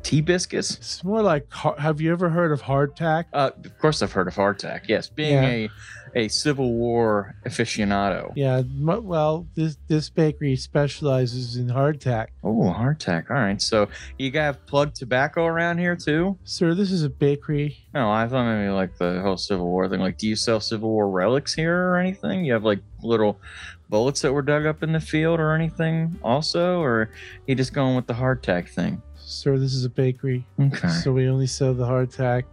tea 0.02 0.20
biscuits. 0.22 0.76
It's 0.76 1.04
more 1.04 1.22
like. 1.22 1.46
Have 1.78 2.00
you 2.00 2.11
ever 2.12 2.28
heard 2.30 2.52
of 2.52 2.62
hardtack? 2.62 3.26
Uh, 3.32 3.50
of 3.64 3.78
course, 3.78 4.02
I've 4.02 4.12
heard 4.12 4.28
of 4.28 4.34
hardtack. 4.34 4.82
Yes, 4.88 5.08
being 5.08 5.34
Yeah. 5.34 5.48
a 5.48 5.70
a 6.14 6.28
Civil 6.28 6.72
War 6.72 7.36
aficionado. 7.46 8.32
Yeah. 8.36 8.62
Well, 8.78 9.46
this 9.54 9.76
this 9.88 10.11
bakery 10.11 10.56
specializes 10.56 11.56
in 11.56 11.68
hardtack. 11.68 12.28
Oh, 12.42 12.74
hardtack. 12.76 13.30
All 13.30 13.36
right. 13.36 13.61
So 13.61 13.88
you 14.18 14.30
have 14.32 14.64
plug 14.66 14.94
tobacco 14.94 15.44
around 15.46 15.78
here 15.78 15.96
too? 15.96 16.38
Sir, 16.44 16.74
this 16.74 16.90
is 16.90 17.02
a 17.02 17.11
bakery. 17.11 17.78
No, 17.94 18.11
I 18.11 18.26
thought 18.28 18.44
maybe 18.44 18.70
like 18.70 18.96
the 18.96 19.20
whole 19.20 19.36
Civil 19.36 19.66
War 19.66 19.88
thing. 19.88 20.00
Like, 20.00 20.18
do 20.18 20.28
you 20.28 20.36
sell 20.36 20.61
Civil 20.61 20.90
War 20.90 21.08
relics 21.08 21.54
here 21.54 21.76
or 21.76 21.98
anything? 21.98 22.44
You 22.44 22.52
have 22.54 22.64
like 22.64 22.80
little 23.02 23.40
bullets 23.88 24.20
that 24.22 24.32
were 24.32 24.42
dug 24.42 24.66
up 24.66 24.82
in 24.82 24.92
the 24.92 25.00
field 25.00 25.40
or 25.40 25.54
anything 25.54 26.18
also, 26.22 26.80
or 26.80 27.11
you 27.46 27.54
just 27.54 27.72
going 27.72 27.96
with 27.96 28.06
the 28.06 28.14
hardtack 28.14 28.68
thing? 28.68 29.02
Sir, 29.16 29.58
this 29.58 29.74
is 29.74 29.84
a 29.84 29.90
bakery. 29.90 30.46
Okay. 30.58 30.88
So 30.88 31.12
we 31.12 31.28
only 31.28 31.46
sell 31.46 31.74
the 31.74 31.86
hardtack 31.86 32.44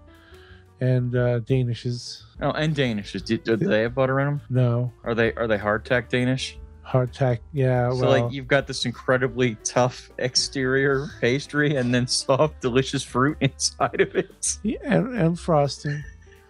and 0.80 1.16
uh, 1.16 1.40
Danishes. 1.40 2.24
Oh, 2.42 2.52
and 2.52 2.76
Danish. 2.76 3.14
Do, 3.14 3.38
do 3.38 3.56
they 3.56 3.82
have 3.82 3.96
butter 3.96 4.20
in 4.20 4.26
them? 4.28 4.42
No. 4.50 4.92
Are 5.04 5.16
they 5.16 5.34
are 5.34 5.48
they 5.48 5.58
hardtack 5.58 6.10
Danish? 6.10 6.58
Hardtack. 6.86 7.40
Yeah. 7.52 7.90
So 7.92 8.02
well, 8.08 8.22
like 8.24 8.32
you've 8.34 8.48
got 8.48 8.68
this 8.68 8.86
incredibly 8.86 9.56
tough 9.64 10.10
exterior 10.20 11.08
pastry 11.20 11.76
and 11.76 11.94
then 11.94 12.08
soft, 12.08 12.62
delicious 12.62 13.04
fruit 13.04 13.38
inside 13.42 14.00
of 14.02 14.16
it, 14.16 14.58
yeah, 14.64 14.78
and, 14.84 15.14
and 15.18 15.40
frosting. 15.40 16.04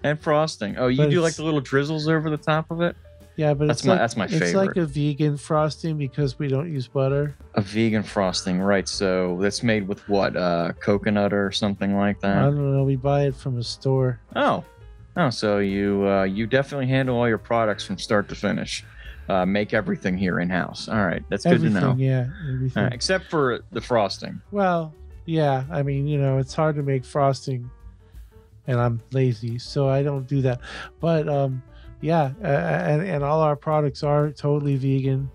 and 0.04 0.20
frosting. 0.20 0.78
Oh, 0.78 0.88
you 0.88 0.98
But 0.98 1.10
do 1.10 1.22
like 1.22 1.36
the 1.36 1.44
little 1.44 1.62
drizzles 1.62 2.08
over 2.08 2.30
the 2.30 2.38
top 2.38 2.70
of 2.70 2.82
it. 2.82 2.96
Yeah, 3.36 3.54
but 3.54 3.68
That's 3.68 3.82
it's 3.82 3.86
my 3.86 3.94
like, 3.94 4.00
that's 4.02 4.18
my 4.18 4.28
favorite. 4.28 4.48
it's 4.48 4.56
like 4.56 4.78
a 4.78 4.86
vegan 4.86 5.38
frosting 5.38 5.96
because 5.98 6.40
we 6.40 6.48
don't 6.48 6.72
use 6.74 6.88
butter. 6.88 7.36
a 7.54 7.62
vegan 7.62 8.02
frosting, 8.02 8.60
right? 8.60 8.88
So 8.90 9.38
that's 9.40 9.62
made 9.62 9.88
with 9.88 10.08
what? 10.10 10.36
Uh, 10.36 10.74
coconut 10.80 11.34
or 11.34 11.52
something 11.52 11.96
like 11.96 12.20
that. 12.22 12.36
I 12.40 12.42
don't 12.46 12.76
know. 12.76 12.84
We 12.84 12.96
buy 12.96 13.26
it 13.28 13.36
from 13.36 13.60
a 13.60 13.64
store. 13.64 14.20
Oh, 14.36 14.64
oh. 15.18 15.30
So 15.30 15.60
you 15.60 16.08
uh, 16.08 16.24
you 16.24 16.48
definitely 16.48 16.88
handle 16.88 17.18
all 17.18 17.28
your 17.28 17.38
products 17.38 17.86
from 17.86 17.98
start 17.98 18.30
to 18.30 18.36
finish. 18.36 18.86
Uh, 19.30 19.46
make 19.46 19.74
everything 19.74 20.18
here 20.18 20.40
in 20.40 20.50
house. 20.50 20.88
All 20.88 21.06
right, 21.06 21.22
that's 21.30 21.44
good 21.44 21.56
everything, 21.56 21.82
to 21.82 21.88
know. 21.88 21.96
yeah, 21.98 22.28
everything. 22.50 22.84
Right, 22.84 22.94
except 22.94 23.30
for 23.30 23.60
the 23.74 23.82
frosting. 23.82 24.42
Well, 24.52 24.94
yeah. 25.26 25.66
I 25.70 25.84
mean, 25.84 26.08
you 26.08 26.18
know, 26.18 26.38
it's 26.38 26.54
hard 26.54 26.78
to 26.78 26.82
make 26.82 27.04
frosting, 27.04 27.70
and 28.68 28.80
I'm 28.80 29.02
lazy, 29.12 29.60
so 29.60 29.90
I 29.90 30.02
don't 30.02 30.26
do 30.28 30.42
that. 30.44 30.62
But 31.02 31.28
um, 31.28 31.62
yeah, 32.00 32.32
uh, 32.42 32.48
and 32.48 33.02
and 33.02 33.22
all 33.22 33.42
our 33.42 33.58
products 33.58 34.02
are 34.02 34.32
totally 34.32 34.78
vegan. 34.78 35.30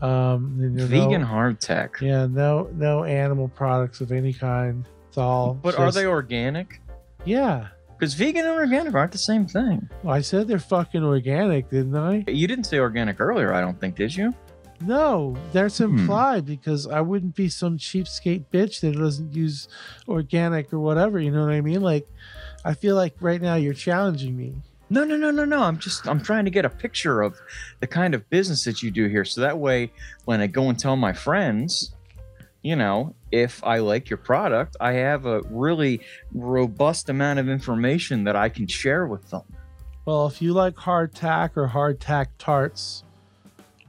Um, 0.00 0.58
and, 0.60 0.78
you 0.78 0.80
know, 0.80 0.86
Vegan 0.86 1.24
hardtack. 1.24 2.00
Yeah, 2.00 2.26
no, 2.26 2.68
no 2.74 3.04
animal 3.04 3.48
products 3.48 4.00
of 4.00 4.12
any 4.12 4.32
kind. 4.32 4.86
It's 5.08 5.18
all. 5.18 5.54
But 5.54 5.78
are 5.78 5.90
they 5.90 6.06
organic? 6.06 6.80
Yeah. 7.24 7.68
Because 7.98 8.14
vegan 8.14 8.44
and 8.44 8.54
organic 8.54 8.94
aren't 8.94 9.12
the 9.12 9.18
same 9.18 9.46
thing. 9.46 9.88
Well, 10.02 10.14
I 10.14 10.20
said 10.20 10.48
they're 10.48 10.58
fucking 10.58 11.02
organic, 11.04 11.70
didn't 11.70 11.96
I? 11.96 12.24
You 12.28 12.46
didn't 12.46 12.64
say 12.64 12.78
organic 12.78 13.20
earlier, 13.20 13.52
I 13.54 13.60
don't 13.60 13.78
think, 13.80 13.96
did 13.96 14.14
you? 14.16 14.34
No, 14.80 15.36
that's 15.52 15.78
Hmm. 15.78 15.84
implied 15.98 16.44
because 16.44 16.86
I 16.86 17.00
wouldn't 17.00 17.34
be 17.36 17.48
some 17.48 17.78
cheapskate 17.78 18.44
bitch 18.52 18.80
that 18.80 18.96
doesn't 18.98 19.32
use 19.34 19.68
organic 20.08 20.72
or 20.72 20.80
whatever. 20.80 21.18
You 21.20 21.30
know 21.30 21.42
what 21.44 21.52
I 21.52 21.60
mean? 21.60 21.80
Like, 21.80 22.06
I 22.64 22.74
feel 22.74 22.96
like 22.96 23.14
right 23.20 23.40
now 23.40 23.54
you're 23.54 23.72
challenging 23.74 24.36
me. 24.36 24.56
No, 24.90 25.04
no, 25.04 25.16
no, 25.16 25.30
no, 25.30 25.44
no. 25.44 25.62
I'm 25.62 25.78
just 25.78 26.06
I'm 26.06 26.20
trying 26.20 26.44
to 26.44 26.50
get 26.50 26.64
a 26.64 26.68
picture 26.68 27.22
of 27.22 27.38
the 27.80 27.86
kind 27.86 28.14
of 28.14 28.28
business 28.28 28.64
that 28.64 28.82
you 28.82 28.90
do 28.90 29.06
here. 29.06 29.24
So 29.24 29.40
that 29.40 29.58
way 29.58 29.90
when 30.24 30.40
I 30.40 30.46
go 30.46 30.68
and 30.68 30.78
tell 30.78 30.96
my 30.96 31.12
friends, 31.12 31.94
you 32.64 32.74
know, 32.74 33.14
if 33.30 33.62
I 33.62 33.78
like 33.78 34.08
your 34.10 34.16
product, 34.16 34.74
I 34.80 34.92
have 34.94 35.26
a 35.26 35.42
really 35.50 36.00
robust 36.32 37.10
amount 37.10 37.38
of 37.38 37.48
information 37.48 38.24
that 38.24 38.34
I 38.36 38.48
can 38.48 38.66
share 38.66 39.06
with 39.06 39.28
them. 39.30 39.42
Well, 40.06 40.26
if 40.26 40.40
you 40.42 40.54
like 40.54 40.74
hardtack 40.74 41.50
or 41.56 41.68
hardtack 41.68 42.28
tarts, 42.38 43.04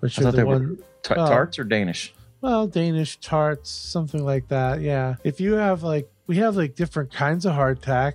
which 0.02 0.20
I 0.20 0.24
are 0.24 0.32
the 0.32 0.38
they 0.38 0.44
were- 0.44 0.54
one, 0.60 0.78
T- 1.04 1.14
Oh. 1.16 1.26
tarts 1.28 1.58
or 1.58 1.64
Danish? 1.64 2.14
well, 2.42 2.68
Danish 2.68 3.18
tarts, 3.22 3.70
something 3.70 4.24
like 4.26 4.48
that. 4.50 4.82
Yeah. 4.82 5.16
If 5.24 5.40
you 5.40 5.54
have 5.54 5.82
like, 5.82 6.12
we 6.28 6.36
have 6.38 6.56
like 6.58 6.76
different 6.76 7.14
kinds 7.14 7.46
of 7.46 7.54
hardtack, 7.54 8.14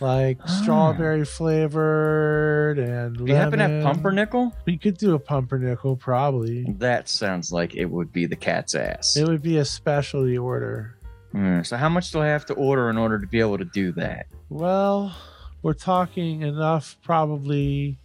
like 0.00 0.38
Ah. 0.42 0.46
strawberry 0.62 1.24
flavored 1.24 2.78
and 2.78 3.16
Do 3.16 3.26
you 3.26 3.34
happen 3.34 3.58
to 3.58 3.68
have 3.68 3.82
pumpernickel? 3.84 4.52
We 4.66 4.78
could 4.78 4.96
do 4.98 5.14
a 5.14 5.18
pumpernickel, 5.18 5.96
probably. 5.96 6.64
That 6.78 7.08
sounds 7.08 7.52
like 7.52 7.74
it 7.74 7.86
would 7.86 8.12
be 8.12 8.26
the 8.26 8.36
cat's 8.36 8.74
ass. 8.74 9.16
It 9.16 9.26
would 9.28 9.42
be 9.42 9.58
a 9.58 9.64
specialty 9.64 10.38
order. 10.38 10.96
Mm, 11.34 11.64
so 11.66 11.76
how 11.76 11.88
much 11.88 12.10
do 12.10 12.20
I 12.20 12.26
have 12.26 12.46
to 12.46 12.54
order 12.54 12.90
in 12.90 12.98
order 12.98 13.18
to 13.18 13.26
be 13.26 13.40
able 13.40 13.58
to 13.58 13.64
do 13.64 13.92
that? 13.92 14.26
Well, 14.48 15.14
we're 15.62 15.74
talking 15.74 16.42
enough 16.42 16.96
probably 17.02 17.98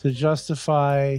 to 0.00 0.10
justify 0.12 1.18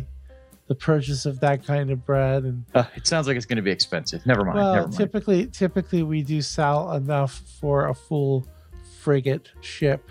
the 0.68 0.76
purchase 0.76 1.26
of 1.26 1.42
that 1.42 1.66
kind 1.66 1.92
of 1.92 2.06
bread 2.06 2.44
and 2.44 2.64
Uh, 2.74 2.86
it 2.96 3.06
sounds 3.06 3.28
like 3.28 3.36
it's 3.36 3.46
going 3.46 3.58
to 3.58 3.62
be 3.62 3.72
expensive. 3.72 4.26
Never 4.26 4.46
mind. 4.46 4.58
well 4.58 4.74
never 4.76 4.88
mind. 4.88 4.98
typically 4.98 5.46
typically 5.48 6.02
we 6.04 6.24
do 6.24 6.42
sell 6.42 6.94
enough 6.94 7.42
for 7.60 7.88
a 7.90 7.94
full 7.94 8.48
frigate 9.02 9.50
ship 9.62 10.10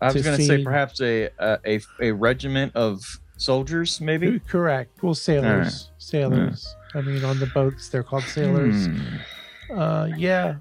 I 0.00 0.12
was 0.12 0.22
going 0.22 0.38
to 0.38 0.44
say 0.44 0.64
perhaps 0.64 1.00
a, 1.00 1.28
a 1.38 1.58
a 1.66 1.80
a 2.00 2.12
regiment 2.12 2.74
of 2.74 3.02
soldiers, 3.36 4.00
maybe. 4.00 4.40
correct. 4.40 5.02
Well 5.02 5.14
sailors. 5.14 5.90
Sailors. 5.98 6.74
I 6.94 7.02
mean 7.02 7.24
on 7.24 7.38
the 7.38 7.46
boats 7.46 7.88
they're 7.88 8.02
called 8.02 8.24
sailors. 8.24 8.86
Hmm. 8.86 9.78
uh 9.78 10.08
yeah. 10.16 10.56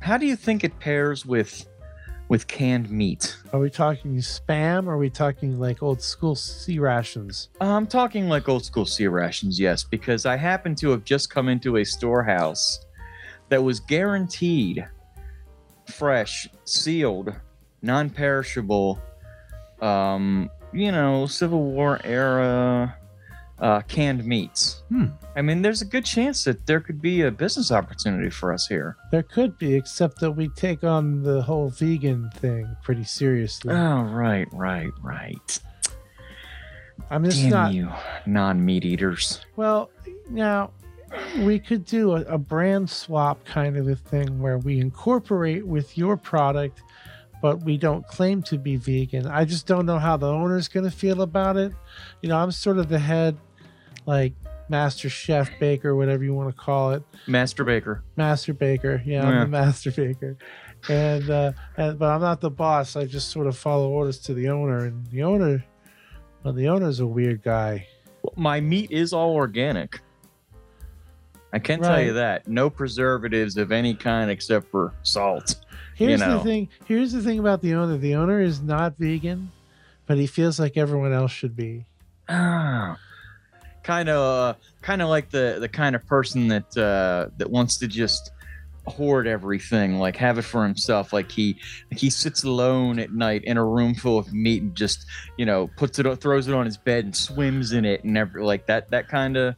How 0.00 0.16
do 0.16 0.26
you 0.26 0.36
think 0.36 0.64
it 0.64 0.78
pairs 0.78 1.24
with 1.24 1.66
with 2.28 2.46
canned 2.46 2.90
meat? 2.90 3.36
are 3.52 3.58
we 3.58 3.70
talking 3.70 4.16
spam? 4.16 4.86
Or 4.86 4.92
are 4.92 4.98
we 4.98 5.10
talking 5.10 5.58
like 5.58 5.82
old 5.82 6.00
school 6.00 6.34
C 6.34 6.78
rations? 6.78 7.48
I'm 7.60 7.86
talking 7.86 8.28
like 8.28 8.48
old 8.48 8.64
school 8.64 8.86
C 8.86 9.06
rations, 9.08 9.58
yes, 9.58 9.84
because 9.84 10.26
I 10.26 10.36
happen 10.36 10.74
to 10.76 10.90
have 10.90 11.04
just 11.04 11.30
come 11.30 11.48
into 11.48 11.78
a 11.78 11.84
storehouse 11.84 12.86
that 13.48 13.62
was 13.62 13.80
guaranteed 13.80 14.86
fresh, 15.90 16.48
sealed, 16.64 17.34
non-perishable. 17.82 18.98
Um, 19.80 20.50
you 20.72 20.92
know, 20.92 21.26
Civil 21.26 21.62
War 21.64 22.00
era 22.04 22.96
uh, 23.58 23.80
canned 23.82 24.24
meats. 24.24 24.82
Hmm. 24.88 25.06
I 25.36 25.42
mean, 25.42 25.62
there's 25.62 25.82
a 25.82 25.84
good 25.86 26.04
chance 26.04 26.44
that 26.44 26.66
there 26.66 26.80
could 26.80 27.00
be 27.00 27.22
a 27.22 27.30
business 27.30 27.70
opportunity 27.70 28.30
for 28.30 28.52
us 28.52 28.66
here. 28.66 28.96
there 29.10 29.22
could 29.22 29.56
be 29.58 29.74
except 29.74 30.18
that 30.20 30.32
we 30.32 30.48
take 30.50 30.82
on 30.84 31.22
the 31.22 31.42
whole 31.42 31.70
vegan 31.70 32.30
thing 32.36 32.76
pretty 32.82 33.04
seriously 33.04 33.72
Oh, 33.74 34.02
right, 34.02 34.48
right, 34.52 34.90
right. 35.02 35.60
i'm 37.10 37.24
just 37.24 37.40
Damn 37.42 37.50
not 37.50 37.74
you, 37.74 37.90
non-meat 38.26 38.84
eaters. 38.84 39.40
Well, 39.56 39.90
now 40.30 40.70
we 41.38 41.58
could 41.58 41.84
do 41.84 42.12
a, 42.16 42.20
a 42.22 42.38
brand 42.38 42.88
swap 42.88 43.44
kind 43.44 43.76
of 43.76 43.88
a 43.88 43.96
thing 43.96 44.38
where 44.40 44.58
we 44.58 44.80
incorporate 44.80 45.66
with 45.66 45.96
your 45.98 46.16
product, 46.16 46.82
but 47.42 47.62
we 47.62 47.76
don't 47.76 48.06
claim 48.06 48.42
to 48.44 48.58
be 48.58 48.76
vegan. 48.76 49.26
I 49.26 49.44
just 49.44 49.66
don't 49.66 49.86
know 49.86 49.98
how 49.98 50.16
the 50.16 50.28
owner's 50.28 50.68
going 50.68 50.84
to 50.84 50.90
feel 50.90 51.22
about 51.22 51.56
it. 51.56 51.72
You 52.22 52.28
know, 52.28 52.36
I'm 52.38 52.52
sort 52.52 52.78
of 52.78 52.88
the 52.88 52.98
head, 52.98 53.36
like 54.06 54.34
master 54.68 55.08
chef 55.08 55.50
baker, 55.58 55.96
whatever 55.96 56.22
you 56.22 56.32
want 56.34 56.48
to 56.54 56.56
call 56.60 56.92
it, 56.92 57.02
Master 57.26 57.64
Baker. 57.64 58.04
master 58.16 58.52
baker. 58.54 59.02
Yeah, 59.04 59.26
I'm 59.26 59.34
Yeah. 59.34 59.40
the 59.44 59.46
master 59.50 59.90
baker. 59.90 60.36
And, 60.88 61.28
uh, 61.28 61.52
and 61.76 61.98
but 61.98 62.06
I'm 62.06 62.20
not 62.20 62.40
the 62.40 62.50
boss. 62.50 62.94
I 62.96 63.04
just 63.04 63.30
sort 63.30 63.46
of 63.46 63.56
follow 63.56 63.90
orders 63.90 64.18
to 64.20 64.34
the 64.34 64.48
owner, 64.48 64.86
and 64.86 65.06
the 65.08 65.22
owner, 65.24 65.64
well, 66.42 66.54
the 66.54 66.68
owner's 66.68 67.00
a 67.00 67.06
weird 67.06 67.42
guy. 67.42 67.86
My 68.36 68.60
meat 68.60 68.90
is 68.90 69.12
all 69.12 69.34
organic. 69.34 70.00
I 71.52 71.58
can 71.58 71.80
tell 71.80 72.00
you 72.00 72.12
that. 72.14 72.46
No 72.46 72.70
preservatives 72.70 73.56
of 73.56 73.72
any 73.72 73.94
kind 73.94 74.30
except 74.30 74.70
for 74.70 74.92
salt. 75.02 75.56
Here's 75.96 76.20
know. 76.20 76.38
the 76.38 76.44
thing. 76.44 76.68
Here's 76.86 77.12
the 77.12 77.22
thing 77.22 77.38
about 77.38 77.60
the 77.60 77.74
owner. 77.74 77.96
The 77.96 78.14
owner 78.14 78.40
is 78.40 78.60
not 78.60 78.96
vegan, 78.98 79.50
but 80.06 80.16
he 80.16 80.26
feels 80.26 80.60
like 80.60 80.76
everyone 80.76 81.12
else 81.12 81.32
should 81.32 81.56
be. 81.56 81.84
Ah. 82.28 82.96
Kind 83.82 84.08
of 84.08 84.56
kind 84.82 85.02
of 85.02 85.08
like 85.08 85.30
the 85.30 85.56
the 85.58 85.68
kind 85.68 85.96
of 85.96 86.06
person 86.06 86.48
that 86.48 86.76
uh 86.76 87.30
that 87.38 87.50
wants 87.50 87.78
to 87.78 87.88
just 87.88 88.30
hoard 88.86 89.26
everything, 89.26 89.98
like 89.98 90.16
have 90.16 90.38
it 90.38 90.42
for 90.42 90.62
himself. 90.64 91.12
Like 91.12 91.30
he 91.30 91.56
like 91.90 91.98
he 91.98 92.10
sits 92.10 92.44
alone 92.44 92.98
at 92.98 93.12
night 93.12 93.44
in 93.44 93.56
a 93.56 93.64
room 93.64 93.94
full 93.94 94.18
of 94.18 94.32
meat 94.32 94.62
and 94.62 94.74
just, 94.74 95.06
you 95.36 95.46
know, 95.46 95.68
puts 95.76 95.98
it 95.98 96.20
throws 96.20 96.48
it 96.48 96.54
on 96.54 96.66
his 96.66 96.76
bed 96.76 97.04
and 97.04 97.16
swims 97.16 97.72
in 97.72 97.84
it 97.84 98.04
and 98.04 98.16
every 98.16 98.42
like 98.42 98.66
that 98.66 98.90
that 98.90 99.08
kind 99.08 99.36
of 99.36 99.56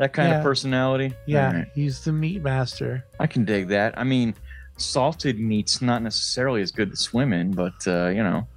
that 0.00 0.12
kind 0.14 0.30
Yeah. 0.30 0.38
of 0.38 0.42
personality. 0.42 1.14
Yeah, 1.26 1.48
Alright. 1.48 1.68
he's 1.74 2.02
the 2.04 2.12
meat 2.12 2.42
master. 2.42 3.04
I 3.20 3.26
can 3.26 3.44
dig 3.44 3.68
that. 3.68 3.96
I 3.98 4.02
mean, 4.04 4.34
salted 4.78 5.38
meat's 5.38 5.82
not 5.82 6.02
necessarily 6.02 6.62
as 6.62 6.70
good 6.72 6.90
to 6.90 6.96
swim 6.96 7.32
in, 7.34 7.52
but 7.52 7.74
uh, 7.86 8.08
you 8.08 8.22
know, 8.24 8.48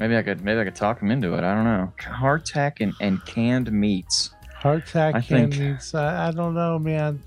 maybe 0.00 0.16
I 0.16 0.22
could 0.22 0.42
maybe 0.44 0.60
I 0.60 0.64
could 0.64 0.74
talk 0.74 1.00
him 1.00 1.10
into 1.12 1.34
it. 1.34 1.44
I 1.44 1.54
don't 1.54 1.64
know. 1.64 1.92
Hardtack 1.98 2.80
and, 2.80 2.92
and 3.00 3.24
canned 3.24 3.70
meats. 3.72 4.30
Hardtack 4.60 5.14
I 5.14 5.20
canned 5.20 5.54
think- 5.54 5.74
meats. 5.74 5.94
I, 5.94 6.28
I 6.28 6.30
don't 6.32 6.54
know, 6.54 6.78
man. 6.78 7.22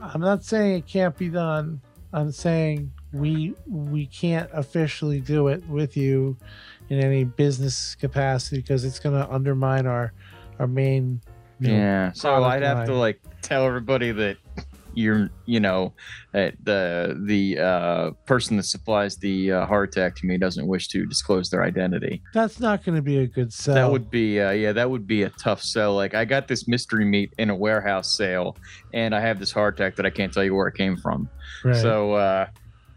I'm 0.00 0.20
not 0.20 0.44
saying 0.44 0.76
it 0.78 0.86
can't 0.86 1.16
be 1.16 1.28
done. 1.28 1.80
I'm 2.12 2.32
saying 2.32 2.90
we 3.12 3.54
we 3.68 4.06
can't 4.06 4.50
officially 4.52 5.20
do 5.20 5.46
it 5.48 5.64
with 5.68 5.96
you 5.96 6.36
in 6.88 6.98
any 6.98 7.22
business 7.24 7.94
capacity 7.94 8.56
because 8.56 8.84
it's 8.84 8.98
going 8.98 9.14
to 9.14 9.32
undermine 9.32 9.86
our 9.86 10.12
our 10.58 10.66
main. 10.66 11.20
You 11.60 11.68
know, 11.68 11.74
Yeah. 11.74 12.12
So 12.12 12.42
I'd 12.42 12.62
have 12.62 12.86
to 12.86 12.94
like 12.94 13.20
tell 13.42 13.66
everybody 13.66 14.12
that 14.12 14.36
you're, 14.96 15.28
you 15.44 15.58
know, 15.60 15.92
that 16.32 16.54
the 16.62 17.20
the 17.26 17.58
uh, 17.58 18.10
person 18.26 18.56
that 18.56 18.62
supplies 18.62 19.16
the 19.16 19.52
uh, 19.52 19.80
attack 19.80 20.16
to 20.16 20.26
me 20.26 20.38
doesn't 20.38 20.66
wish 20.66 20.88
to 20.88 21.04
disclose 21.06 21.50
their 21.50 21.62
identity. 21.64 22.22
That's 22.32 22.60
not 22.60 22.84
going 22.84 22.96
to 22.96 23.02
be 23.02 23.18
a 23.18 23.26
good 23.26 23.52
sell. 23.52 23.74
That 23.74 23.90
would 23.90 24.10
be, 24.10 24.40
uh, 24.40 24.50
yeah, 24.52 24.72
that 24.72 24.88
would 24.88 25.06
be 25.06 25.24
a 25.24 25.30
tough 25.30 25.62
sell. 25.62 25.94
Like 25.94 26.14
I 26.14 26.24
got 26.24 26.48
this 26.48 26.68
mystery 26.68 27.04
meat 27.04 27.32
in 27.38 27.50
a 27.50 27.56
warehouse 27.56 28.16
sale, 28.16 28.56
and 28.92 29.14
I 29.14 29.20
have 29.20 29.38
this 29.40 29.50
heart 29.50 29.74
attack 29.74 29.96
that 29.96 30.06
I 30.06 30.10
can't 30.10 30.32
tell 30.32 30.44
you 30.44 30.54
where 30.54 30.68
it 30.68 30.76
came 30.76 30.96
from. 30.96 31.28
Right. 31.64 31.76
So, 31.76 32.12
uh, 32.12 32.46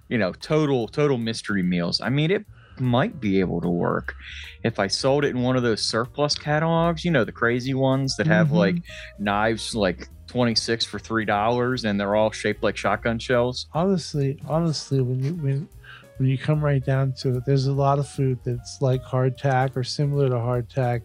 you 0.10 0.18
know, 0.18 0.34
total 0.34 0.88
total 0.88 1.18
mystery 1.18 1.64
meals. 1.64 2.00
I 2.00 2.10
mean, 2.10 2.32
it 2.32 2.46
might 2.80 3.20
be 3.20 3.40
able 3.40 3.62
to 3.62 3.70
work 3.70 4.16
if 4.64 4.80
I 4.80 4.88
sold 4.88 5.24
it 5.26 5.30
in 5.36 5.42
one 5.42 5.56
of 5.56 5.64
those 5.64 5.84
surplus 5.84 6.36
catalogs. 6.36 7.04
You 7.06 7.12
know, 7.12 7.24
the 7.24 7.32
crazy 7.32 7.74
ones 7.74 8.16
that 8.18 8.28
have 8.28 8.50
Mhm. 8.50 8.54
like 8.56 8.76
knives 9.20 9.76
like 9.76 10.10
twenty 10.28 10.56
six 10.56 10.86
for 10.86 11.00
three 11.00 11.26
dollars, 11.26 11.86
and 11.86 12.00
they're 12.00 12.16
all 12.16 12.32
shaped 12.32 12.64
like 12.64 12.78
shotgun 12.78 13.20
shells. 13.20 13.68
honestly, 13.74 14.40
honestly, 14.48 15.02
when 15.02 15.24
you 15.24 15.34
when 15.36 15.70
when 16.18 16.28
you 16.28 16.38
come 16.38 16.64
right 16.64 16.84
down 16.84 17.12
to 17.14 17.38
it, 17.38 17.46
there's 17.46 17.68
a 17.68 17.72
lot 17.74 18.00
of 18.00 18.08
food 18.08 18.40
that's 18.44 18.82
like 18.82 19.04
hardtack 19.04 19.76
or 19.76 19.84
similar 19.84 20.28
to 20.30 20.36
hardtack 20.36 21.02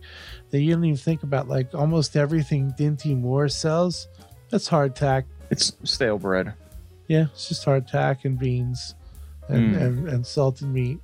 that 0.50 0.60
you 0.62 0.72
don't 0.74 0.84
even 0.84 0.96
think 0.96 1.22
about. 1.22 1.48
Like 1.48 1.74
almost 1.74 2.16
everything 2.16 2.72
Dinty 2.78 3.14
Moore 3.18 3.48
sells, 3.48 4.08
that's 4.48 4.68
hardtack. 4.70 5.24
It's 5.50 5.76
stale 5.84 6.18
bread. 6.18 6.54
Yeah, 7.08 7.26
it's 7.34 7.48
just 7.50 7.66
hardtack 7.66 8.24
and 8.24 8.38
beans 8.38 8.94
and, 9.50 9.74
Mm. 9.74 9.80
and, 9.82 10.08
and 10.08 10.26
salted 10.26 10.68
meat. 10.68 10.98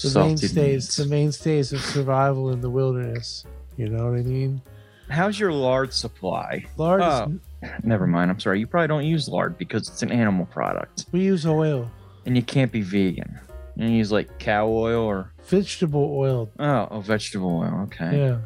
The 0.00 0.08
Salted 0.08 0.40
mainstays, 0.42 0.56
meats. 0.84 0.96
the 0.96 1.06
mainstays 1.06 1.72
of 1.72 1.80
survival 1.80 2.50
in 2.50 2.60
the 2.60 2.70
wilderness. 2.70 3.44
You 3.76 3.88
know 3.88 4.04
what 4.10 4.18
I 4.18 4.22
mean? 4.22 4.62
How's 5.08 5.38
your 5.38 5.52
lard 5.52 5.92
supply? 5.92 6.64
Lard, 6.76 7.00
is- 7.00 7.06
Oh. 7.06 7.38
Never 7.84 8.06
mind. 8.08 8.30
I'm 8.30 8.40
sorry. 8.40 8.58
You 8.58 8.66
probably 8.66 8.88
don't 8.88 9.04
use 9.04 9.28
lard 9.28 9.56
because 9.56 9.88
it's 9.88 10.02
an 10.02 10.10
animal 10.10 10.46
product, 10.46 11.06
we 11.12 11.20
use 11.20 11.46
oil, 11.46 11.88
and 12.26 12.34
you 12.36 12.42
can't 12.42 12.72
be 12.72 12.80
vegan. 12.82 13.38
You 13.76 13.86
use 13.88 14.10
like 14.10 14.38
cow 14.40 14.66
oil 14.68 15.04
or 15.04 15.32
vegetable 15.46 16.12
oil. 16.16 16.50
oh, 16.58 16.88
oh 16.90 17.00
vegetable 17.00 17.58
oil. 17.58 17.82
Okay. 17.84 18.18
Yeah. 18.18 18.38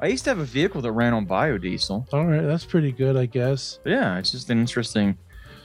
I 0.00 0.06
used 0.06 0.24
to 0.24 0.30
have 0.30 0.38
a 0.38 0.44
vehicle 0.44 0.80
that 0.82 0.92
ran 0.92 1.12
on 1.14 1.26
biodiesel. 1.26 2.06
All 2.12 2.26
right, 2.26 2.40
that's 2.42 2.64
pretty 2.64 2.90
good, 2.90 3.16
I 3.16 3.26
guess. 3.26 3.78
Yeah, 3.84 4.18
it's 4.18 4.32
just 4.32 4.50
an 4.50 4.58
interesting, 4.58 5.16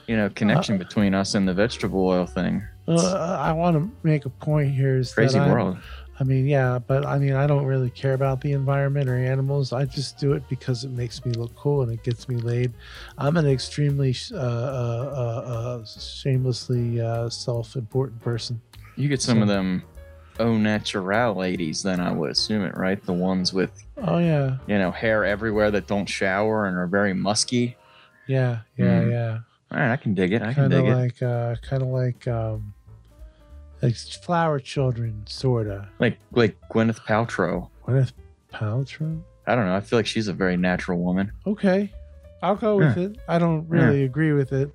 you 0.06 0.16
know, 0.16 0.28
connection 0.30 0.76
Uh, 0.76 0.78
between 0.78 1.12
us 1.14 1.34
and 1.34 1.48
the 1.48 1.54
vegetable 1.54 2.06
oil 2.06 2.24
thing. 2.26 2.62
Uh, 2.88 3.38
I 3.40 3.52
want 3.52 3.76
to 3.76 3.90
make 4.02 4.24
a 4.24 4.30
point 4.30 4.70
here. 4.72 4.96
Is 4.96 5.12
Crazy 5.12 5.38
world. 5.38 5.78
I 6.20 6.24
mean, 6.24 6.46
yeah, 6.46 6.80
but 6.84 7.06
I 7.06 7.16
mean, 7.18 7.34
I 7.34 7.46
don't 7.46 7.64
really 7.64 7.90
care 7.90 8.14
about 8.14 8.40
the 8.40 8.50
environment 8.52 9.08
or 9.08 9.16
animals. 9.16 9.72
I 9.72 9.84
just 9.84 10.18
do 10.18 10.32
it 10.32 10.42
because 10.48 10.82
it 10.82 10.90
makes 10.90 11.24
me 11.24 11.30
look 11.32 11.54
cool 11.54 11.82
and 11.82 11.92
it 11.92 12.02
gets 12.02 12.28
me 12.28 12.36
laid. 12.36 12.72
I'm 13.18 13.36
an 13.36 13.46
extremely 13.46 14.16
uh, 14.32 14.36
uh, 14.36 14.40
uh, 14.40 15.50
uh, 15.80 15.84
shamelessly 15.84 17.00
uh, 17.00 17.28
self-important 17.28 18.20
person. 18.20 18.60
You 18.96 19.08
get 19.08 19.22
some 19.22 19.38
So- 19.38 19.42
of 19.42 19.48
them 19.48 19.82
au 20.40 20.56
naturel 20.56 21.34
ladies, 21.34 21.82
then 21.82 22.00
I 22.00 22.10
would 22.10 22.30
assume 22.30 22.64
it, 22.64 22.76
right? 22.76 23.00
The 23.04 23.12
ones 23.12 23.52
with 23.52 23.70
Oh 23.96 24.18
yeah, 24.18 24.58
you 24.66 24.78
know 24.78 24.90
hair 24.90 25.24
everywhere 25.24 25.70
that 25.72 25.86
don't 25.86 26.06
shower 26.08 26.66
and 26.66 26.76
are 26.76 26.86
very 26.86 27.12
musky. 27.14 27.76
yeah, 28.26 28.60
yeah, 28.76 29.02
Mm. 29.02 29.10
yeah. 29.12 29.38
All 29.70 29.78
right, 29.78 29.92
I 29.92 29.96
can 29.96 30.14
dig 30.14 30.32
it. 30.32 30.42
I 30.42 30.46
can 30.54 30.70
Kind 30.70 30.72
of 30.72 30.84
dig 30.84 30.90
it. 30.92 30.96
like, 30.96 31.22
uh, 31.22 31.54
kind 31.62 31.82
of 31.82 31.88
like, 31.88 32.26
um, 32.26 32.72
like 33.82 33.96
flower 33.96 34.58
children, 34.58 35.22
sorta. 35.26 35.88
Like 35.98 36.18
like 36.32 36.56
Gwyneth 36.70 37.00
Paltrow. 37.00 37.68
Gwyneth 37.86 38.12
Paltrow. 38.52 39.22
I 39.46 39.54
don't 39.54 39.66
know. 39.66 39.74
I 39.74 39.80
feel 39.80 39.98
like 39.98 40.06
she's 40.06 40.28
a 40.28 40.32
very 40.32 40.56
natural 40.56 40.98
woman. 40.98 41.32
Okay, 41.46 41.92
I'll 42.42 42.56
go 42.56 42.76
with 42.76 42.98
it. 42.98 43.18
I 43.28 43.38
don't 43.38 43.68
really 43.68 44.04
agree 44.04 44.32
with 44.32 44.52
it. 44.52 44.70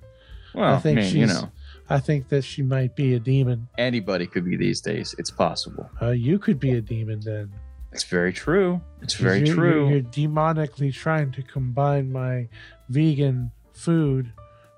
Well, 0.54 0.74
I, 0.74 0.78
think 0.78 0.98
mean, 1.00 1.16
you 1.16 1.26
know, 1.26 1.50
I 1.90 1.98
think 1.98 2.28
that 2.28 2.42
she 2.42 2.62
might 2.62 2.94
be 2.94 3.14
a 3.14 3.18
demon. 3.18 3.68
anybody 3.76 4.26
could 4.26 4.44
be 4.44 4.56
these 4.56 4.80
days. 4.80 5.14
It's 5.18 5.30
possible. 5.30 5.90
Uh, 6.00 6.10
you 6.10 6.38
could 6.38 6.60
be 6.60 6.72
a 6.72 6.80
demon 6.80 7.20
then. 7.20 7.52
It's 7.92 8.04
very 8.04 8.32
true. 8.32 8.80
It's 9.02 9.14
very 9.14 9.44
you're, 9.44 9.54
true. 9.54 9.88
You're, 9.88 9.98
you're 9.98 10.02
demonically 10.02 10.92
trying 10.92 11.30
to 11.32 11.42
combine 11.42 12.10
my 12.10 12.48
vegan 12.88 13.52
food 13.72 14.32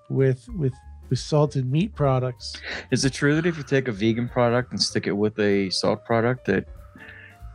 with 0.09 0.49
with 0.51 0.75
with 1.09 1.19
salted 1.19 1.71
meat 1.71 1.95
products. 1.95 2.61
Is 2.91 3.05
it 3.05 3.13
true 3.13 3.35
that 3.35 3.47
if 3.47 3.57
you 3.57 3.63
take 3.63 3.89
a 3.89 3.93
vegan 3.93 4.29
product 4.29 4.73
and 4.73 4.83
stick 4.83 5.07
it 5.07 5.13
with 5.13 5.39
a 5.39 5.71
salt 5.71 6.05
product, 6.05 6.47
that 6.47 6.67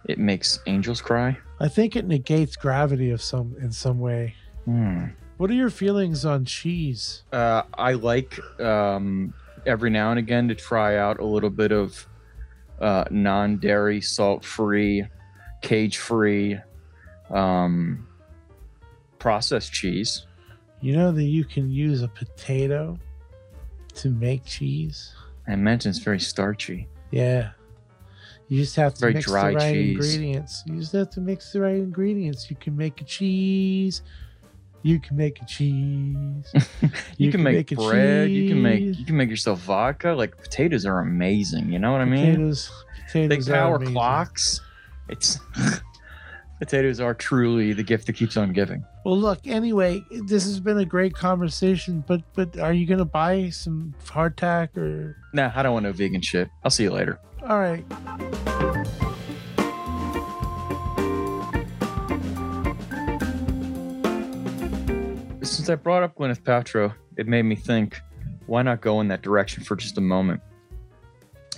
it 0.06 0.18
makes 0.18 0.60
angels 0.68 1.02
cry? 1.02 1.38
I 1.60 1.68
think 1.68 1.96
it 1.96 2.08
negates 2.08 2.56
gravity 2.56 3.12
of 3.12 3.22
some 3.22 3.56
in 3.62 3.72
some 3.72 4.00
way. 4.00 4.36
Hmm. 4.66 5.06
What 5.38 5.50
are 5.50 5.56
your 5.56 5.70
feelings 5.70 6.26
on 6.26 6.46
cheese? 6.46 7.24
Uh, 7.32 7.64
I 7.74 7.94
like 7.94 8.40
um, 8.60 9.34
every 9.66 9.90
now 9.90 10.12
and 10.12 10.20
again 10.20 10.48
to 10.50 10.56
try 10.56 10.98
out 10.98 11.20
a 11.20 11.26
little 11.26 11.50
bit 11.50 11.72
of 11.72 12.08
uh, 12.80 13.06
non-dairy, 13.10 14.02
salt-free, 14.02 15.06
cage-free 15.62 16.58
um, 17.32 18.08
processed 19.20 19.72
cheese. 19.72 20.26
You 20.80 20.96
know 20.96 21.12
that 21.12 21.24
you 21.24 21.46
can 21.46 21.70
use 21.70 22.02
a 22.02 22.08
potato 22.08 22.98
to 23.96 24.10
make 24.10 24.46
cheese. 24.46 25.14
I 25.48 25.54
imagine 25.54 25.90
it's 25.90 26.00
very 26.00 26.20
starchy. 26.20 26.88
Yeah. 27.12 27.52
You 28.48 28.60
just 28.60 28.76
have 28.76 28.94
to 28.96 29.00
Very 29.00 29.14
mix 29.14 29.28
the 29.28 29.34
right 29.34 29.60
cheese. 29.60 29.92
ingredients. 29.96 30.64
You 30.66 30.80
just 30.80 30.92
have 30.92 31.10
to 31.12 31.22
mix 31.22 31.54
the 31.54 31.62
right 31.62 31.76
ingredients. 31.78 32.50
You 32.50 32.58
can 32.58 32.76
make 32.76 33.00
a 33.00 33.06
cheese. 33.06 34.02
You 34.84 35.00
can 35.00 35.16
make 35.16 35.42
a 35.42 35.46
cheese. 35.46 36.46
You, 37.18 37.32
can, 37.32 37.44
make, 37.44 37.72
a 37.72 37.76
bread. 37.76 38.32
You 38.32 38.50
can 38.50 38.62
make 38.62 38.82
you 38.98 39.06
can 39.06 39.16
make 39.16 39.30
yourself 39.30 39.60
vodka. 39.60 40.10
Like 40.10 40.38
potatoes 40.38 40.86
are 40.86 41.00
amazing. 41.00 41.72
You 41.72 41.80
know 41.80 41.92
what 41.92 42.02
I 42.02 42.06
mean? 42.06 42.32
potatoes. 42.32 42.72
They 43.14 43.28
Potatoes 43.28 43.50
are 43.50 43.54
power 43.54 43.86
clocks. 43.86 44.60
It's 45.08 45.40
potatoes 46.62 47.00
are 47.00 47.16
truly 47.16 47.74
the 47.74 47.82
gift 47.82 48.06
that 48.06 48.14
keeps 48.14 48.38
on 48.38 48.54
giving. 48.54 48.86
Well, 49.04 49.18
look. 49.18 49.48
Anyway, 49.48 50.04
this 50.12 50.44
has 50.44 50.60
been 50.60 50.78
a 50.78 50.86
great 50.86 51.16
conversation. 51.16 52.04
But 52.08 52.22
but 52.36 52.58
are 52.60 52.72
you 52.72 52.86
gonna 52.86 53.04
buy 53.04 53.50
some 53.50 53.96
hardtack 54.06 54.78
or? 54.78 55.18
Nah, 55.34 55.52
I 55.56 55.64
don't 55.64 55.74
want 55.74 55.84
no 55.84 55.92
vegan 55.92 56.22
shit. 56.22 56.50
I'll 56.64 56.70
see 56.70 56.84
you 56.84 56.92
later. 56.92 57.20
All 57.42 57.60
right. 57.60 57.84
Since 65.44 65.68
I 65.68 65.76
brought 65.76 66.04
up 66.04 66.16
Gwyneth 66.16 66.44
Paltrow, 66.44 66.94
it 67.18 67.28
made 67.28 67.44
me 67.44 67.56
think, 67.56 68.00
why 68.46 68.62
not 68.62 68.82
go 68.82 69.02
in 69.02 69.08
that 69.08 69.24
direction 69.24 69.64
for 69.64 69.76
just 69.76 69.98
a 69.98 70.02
moment? 70.02 70.42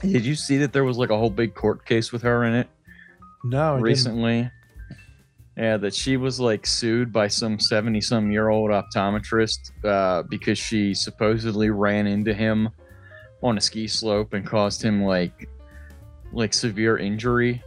Did 0.01 0.25
you 0.25 0.35
see 0.35 0.57
that 0.59 0.71
there 0.71 0.85
was 0.85 0.97
like 0.97 1.09
a 1.09 1.17
whole 1.17 1.29
big 1.29 1.55
court 1.55 1.85
case 1.85 2.11
with 2.11 2.21
her 2.23 2.43
in 2.43 2.53
it 2.53 2.67
No, 3.43 3.75
I 3.75 3.81
didn't. 3.81 4.51
Yeah, 5.57 5.77
that 5.77 5.93
she 5.93 6.17
was 6.17 6.39
like 6.39 6.65
sued 6.65 7.13
by 7.13 7.27
some 7.27 7.59
70 7.59 8.01
some 8.01 8.31
year 8.31 8.49
old 8.49 8.71
optometrist 8.71 9.71
uh, 9.85 10.23
because 10.23 10.57
she 10.57 10.95
supposedly 10.95 11.69
ran 11.69 12.07
into 12.07 12.33
him 12.33 12.69
on 13.43 13.57
a 13.57 13.61
ski 13.61 13.87
slope 13.87 14.33
and 14.33 14.45
caused 14.45 14.81
him 14.81 15.03
like 15.03 15.47
like 16.31 16.53
severe 16.53 16.97
injury. 16.97 17.61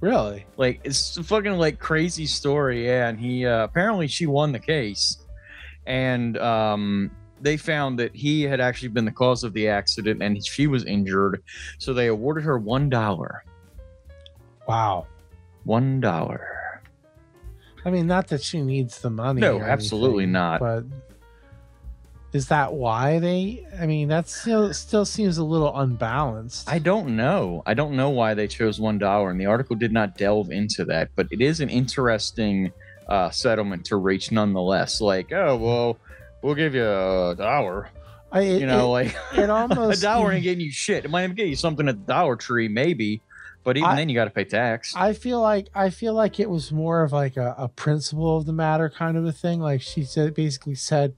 Really? 0.00 0.46
Like 0.56 0.80
it's 0.84 1.16
a 1.16 1.22
fucking 1.22 1.52
like 1.52 1.78
crazy 1.78 2.26
story, 2.26 2.86
yeah. 2.86 3.08
And 3.08 3.18
he 3.18 3.46
uh, 3.46 3.64
apparently 3.64 4.08
she 4.08 4.26
won 4.26 4.52
the 4.52 4.58
case, 4.58 5.18
and 5.86 6.36
um, 6.38 7.10
they 7.40 7.56
found 7.56 7.98
that 7.98 8.14
he 8.14 8.42
had 8.42 8.60
actually 8.60 8.88
been 8.88 9.04
the 9.04 9.12
cause 9.12 9.44
of 9.44 9.52
the 9.52 9.68
accident, 9.68 10.22
and 10.22 10.44
she 10.44 10.66
was 10.66 10.84
injured, 10.84 11.42
so 11.78 11.92
they 11.92 12.08
awarded 12.08 12.44
her 12.44 12.58
one 12.58 12.88
dollar. 12.88 13.44
Wow. 14.66 15.06
One 15.64 16.00
dollar. 16.00 16.57
I 17.88 17.90
mean, 17.90 18.06
not 18.06 18.28
that 18.28 18.42
she 18.42 18.60
needs 18.60 19.00
the 19.00 19.08
money. 19.08 19.40
No, 19.40 19.60
absolutely 19.60 20.24
anything, 20.24 20.32
not. 20.32 20.60
But 20.60 20.84
is 22.34 22.48
that 22.48 22.74
why 22.74 23.18
they? 23.18 23.66
I 23.80 23.86
mean, 23.86 24.08
that 24.08 24.28
still 24.28 24.74
still 24.74 25.06
seems 25.06 25.38
a 25.38 25.44
little 25.44 25.74
unbalanced. 25.74 26.68
I 26.70 26.80
don't 26.80 27.16
know. 27.16 27.62
I 27.64 27.72
don't 27.72 27.96
know 27.96 28.10
why 28.10 28.34
they 28.34 28.46
chose 28.46 28.78
one 28.78 28.98
dollar, 28.98 29.30
and 29.30 29.40
the 29.40 29.46
article 29.46 29.74
did 29.74 29.90
not 29.90 30.18
delve 30.18 30.50
into 30.50 30.84
that. 30.84 31.08
But 31.16 31.28
it 31.30 31.40
is 31.40 31.60
an 31.60 31.70
interesting 31.70 32.72
uh, 33.08 33.30
settlement 33.30 33.86
to 33.86 33.96
reach, 33.96 34.30
nonetheless. 34.30 35.00
Like, 35.00 35.32
oh 35.32 35.56
well, 35.56 35.98
we'll 36.42 36.54
give 36.54 36.74
you 36.74 36.84
a 36.84 37.34
dollar. 37.38 37.88
I, 38.30 38.42
it, 38.42 38.60
You 38.60 38.66
know, 38.66 38.90
like 38.90 39.16
it, 39.32 39.38
it 39.44 39.50
almost 39.50 40.00
a 40.00 40.02
dollar 40.02 40.32
ain't 40.34 40.42
getting 40.42 40.60
you 40.60 40.70
shit. 40.70 41.06
It 41.06 41.10
might 41.10 41.24
even 41.24 41.36
get 41.36 41.48
you 41.48 41.56
something 41.56 41.88
at 41.88 42.06
the 42.06 42.12
Dollar 42.12 42.36
Tree, 42.36 42.68
maybe, 42.68 43.22
but 43.68 43.76
even 43.76 43.90
I- 43.90 43.96
then 43.96 44.08
you 44.08 44.14
got 44.14 44.24
to 44.24 44.30
pay 44.30 44.44
tax. 44.44 44.94
I 44.96 45.12
feel 45.12 45.42
like 45.42 45.68
I 45.74 45.90
feel 45.90 46.14
like 46.14 46.40
it 46.40 46.48
was 46.48 46.72
more 46.72 47.02
of 47.02 47.12
like 47.12 47.36
a, 47.36 47.54
a 47.58 47.68
principle 47.68 48.38
of 48.38 48.46
the 48.46 48.52
matter 48.54 48.88
kind 48.88 49.16
of 49.18 49.26
a 49.26 49.32
thing. 49.32 49.60
Like 49.60 49.82
she 49.82 50.04
said, 50.04 50.32
basically 50.32 50.74
said, 50.74 51.14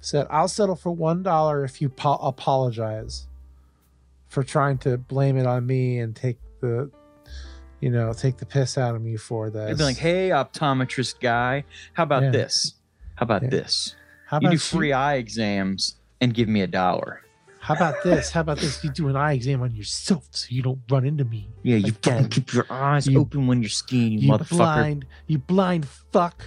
said 0.00 0.26
I'll 0.28 0.48
settle 0.48 0.74
for 0.74 0.90
one 0.90 1.22
dollar 1.22 1.64
if 1.64 1.80
you 1.80 1.88
po- 1.88 2.16
apologize 2.16 3.28
for 4.28 4.42
trying 4.42 4.78
to 4.78 4.98
blame 4.98 5.36
it 5.38 5.46
on 5.46 5.64
me 5.66 6.00
and 6.00 6.16
take 6.16 6.38
the, 6.60 6.90
you 7.80 7.90
know, 7.90 8.12
take 8.12 8.38
the 8.38 8.46
piss 8.46 8.76
out 8.76 8.96
of 8.96 9.00
me 9.02 9.16
for 9.16 9.48
this. 9.48 9.68
They'd 9.68 9.78
be 9.78 9.84
like, 9.84 9.96
"Hey, 9.98 10.30
optometrist 10.30 11.20
guy, 11.20 11.64
how 11.92 12.02
about 12.02 12.24
Yeah. 12.24 12.30
this? 12.30 12.74
How 13.14 13.22
about 13.24 13.42
Yeah. 13.44 13.50
this? 13.50 13.94
how 14.26 14.38
about 14.38 14.52
You 14.52 14.58
do 14.58 14.62
free 14.62 14.92
eye 14.92 15.14
exams 15.14 15.94
and 16.20 16.34
give 16.34 16.48
me 16.48 16.60
a 16.60 16.66
dollar." 16.66 17.22
How 17.68 17.74
about 17.74 18.02
this? 18.02 18.30
How 18.30 18.40
about 18.40 18.58
this? 18.58 18.82
You 18.82 18.88
do 18.90 19.08
an 19.08 19.16
eye 19.16 19.34
exam 19.34 19.60
on 19.60 19.76
yourself 19.76 20.24
so 20.30 20.46
you 20.48 20.62
don't 20.62 20.80
run 20.90 21.04
into 21.04 21.24
me. 21.26 21.50
Yeah, 21.62 21.76
you 21.76 21.88
Again. 21.88 22.00
fucking 22.24 22.28
keep 22.30 22.52
your 22.54 22.64
eyes 22.70 23.06
You- 23.06 23.20
open 23.20 23.46
when 23.46 23.60
you're 23.60 23.68
skiing, 23.68 24.12
you, 24.12 24.20
You 24.20 24.32
motherfucker. 24.32 24.56
blind, 24.56 25.04
you 25.26 25.36
blind 25.38 25.86
fuck, 25.86 26.42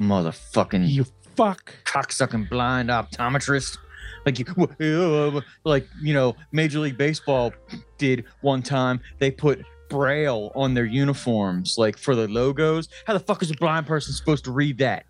Motherfucking 0.00 0.88
you 0.88 1.04
fuck. 1.36 1.74
cocksucking 1.84 2.48
blind 2.48 2.88
optometrist. 2.88 3.76
Like 4.24 4.38
you, 4.38 5.42
like 5.64 5.86
you 6.00 6.14
know, 6.14 6.34
Major 6.50 6.78
League 6.78 6.96
Baseball 6.96 7.52
did 7.98 8.24
one 8.40 8.62
time. 8.62 9.00
They 9.18 9.30
put 9.30 9.62
braille 9.90 10.50
on 10.54 10.72
their 10.72 10.86
uniforms, 10.86 11.76
like 11.76 11.98
for 11.98 12.14
the 12.14 12.26
logos. 12.26 12.88
How 13.06 13.12
the 13.12 13.20
fuck 13.20 13.42
is 13.42 13.50
a 13.50 13.54
blind 13.54 13.86
person 13.86 14.14
supposed 14.14 14.44
to 14.44 14.50
read 14.52 14.78
that? 14.78 15.04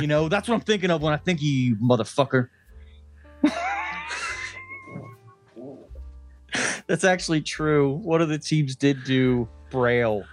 You 0.00 0.06
know, 0.06 0.28
that's 0.28 0.46
what 0.48 0.54
I'm 0.54 0.60
thinking 0.60 0.90
of 0.92 1.02
when 1.02 1.12
I 1.12 1.16
think 1.16 1.38
of 1.40 1.42
you, 1.42 1.74
motherfucker. 1.76 2.50
that's 6.86 7.04
actually 7.04 7.40
true. 7.42 7.92
One 8.02 8.20
of 8.20 8.28
the 8.28 8.38
teams 8.38 8.76
did 8.76 9.04
do 9.04 9.48
braille 9.70 10.24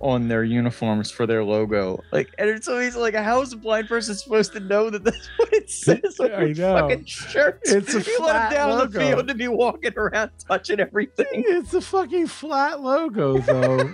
on 0.00 0.28
their 0.28 0.42
uniforms 0.44 1.10
for 1.10 1.26
their 1.26 1.42
logo. 1.44 2.02
Like, 2.12 2.28
and 2.36 2.50
it's 2.50 2.68
always 2.68 2.96
like, 2.96 3.14
how 3.14 3.40
is 3.42 3.52
a 3.52 3.56
blind 3.56 3.88
person 3.88 4.14
supposed 4.14 4.52
to 4.52 4.60
know 4.60 4.90
that 4.90 5.04
that's 5.04 5.28
what 5.38 5.52
it 5.52 5.70
says 5.70 6.18
on 6.20 6.32
I 6.32 6.44
your 6.46 6.54
know. 6.56 6.88
fucking 6.88 7.04
shirt? 7.06 7.60
It's 7.64 7.94
a 7.94 7.98
you 8.02 8.18
let 8.20 8.32
flat 8.32 8.50
them 8.50 8.58
down 8.58 8.70
on 8.72 8.78
logo. 8.80 8.90
the 8.98 9.00
field 9.00 9.28
to 9.28 9.34
be 9.34 9.48
walking 9.48 9.92
around 9.96 10.30
touching 10.46 10.80
everything. 10.80 11.26
It's 11.32 11.72
a 11.74 11.80
fucking 11.80 12.26
flat 12.26 12.80
logo, 12.82 13.38
though. 13.38 13.92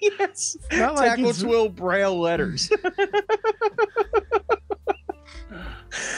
yes, 0.00 0.56
Not 0.72 0.94
like 0.96 1.10
tackle 1.16 1.26
it's- 1.30 1.68
braille 1.74 2.18
letters. 2.18 2.70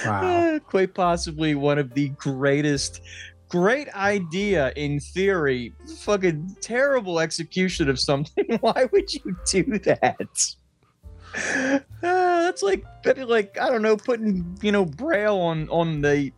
Wow. 0.04 0.58
Quite 0.66 0.94
possibly 0.94 1.54
one 1.54 1.78
of 1.78 1.94
the 1.94 2.10
greatest. 2.10 3.00
Great 3.48 3.88
idea 3.94 4.72
in 4.76 4.98
theory, 5.00 5.72
fucking 5.98 6.56
terrible 6.60 7.20
execution 7.20 7.88
of 7.88 8.00
something. 8.00 8.44
Why 8.60 8.88
would 8.92 9.12
you 9.12 9.36
do 9.46 9.78
that? 9.80 10.54
Uh, 12.04 12.42
that's 12.42 12.62
like 12.62 12.84
that'd 13.02 13.16
be 13.16 13.24
like 13.24 13.58
I 13.60 13.68
don't 13.68 13.82
know, 13.82 13.96
putting 13.96 14.56
you 14.62 14.70
know 14.70 14.84
braille 14.84 15.38
on 15.38 15.68
on 15.68 16.00
the 16.00 16.30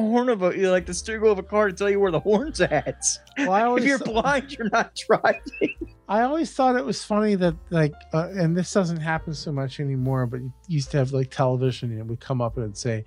horn 0.00 0.28
of 0.28 0.42
a 0.42 0.50
like 0.70 0.86
the 0.86 0.94
steering 0.94 1.22
wheel 1.22 1.32
of 1.32 1.38
a 1.38 1.42
car 1.42 1.68
to 1.68 1.72
tell 1.74 1.88
you 1.90 1.98
where 2.00 2.10
the 2.10 2.20
horn's 2.20 2.60
at. 2.60 3.02
Well, 3.38 3.76
If 3.78 3.84
you're 3.84 3.98
blind, 3.98 4.52
you're 4.52 4.68
not 4.70 4.94
driving. 4.94 5.40
I 6.08 6.22
always 6.22 6.52
thought 6.52 6.76
it 6.76 6.84
was 6.84 7.02
funny 7.02 7.34
that 7.34 7.56
like, 7.70 7.92
uh, 8.14 8.28
and 8.28 8.56
this 8.56 8.72
doesn't 8.72 8.98
happen 8.98 9.34
so 9.34 9.50
much 9.50 9.80
anymore. 9.80 10.26
But 10.26 10.40
you 10.42 10.52
used 10.68 10.92
to 10.92 10.98
have 10.98 11.12
like 11.12 11.30
television, 11.30 11.90
and 11.90 11.98
it 11.98 12.06
would 12.06 12.20
come 12.20 12.40
up 12.40 12.56
and 12.56 12.64
it'd 12.64 12.76
say, 12.76 13.04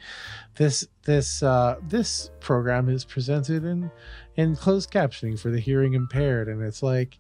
"This 0.56 0.86
this 1.06 1.42
uh, 1.42 1.78
this 1.88 2.32
program 2.42 2.90
is 2.90 3.06
presented 3.06 3.64
in 3.64 3.90
in 4.36 4.56
closed 4.58 4.92
captioning 4.92 5.40
for 5.40 5.50
the 5.50 5.60
hearing 5.62 5.94
impaired," 5.94 6.50
and 6.50 6.62
it's 6.62 6.84
like, 6.84 7.20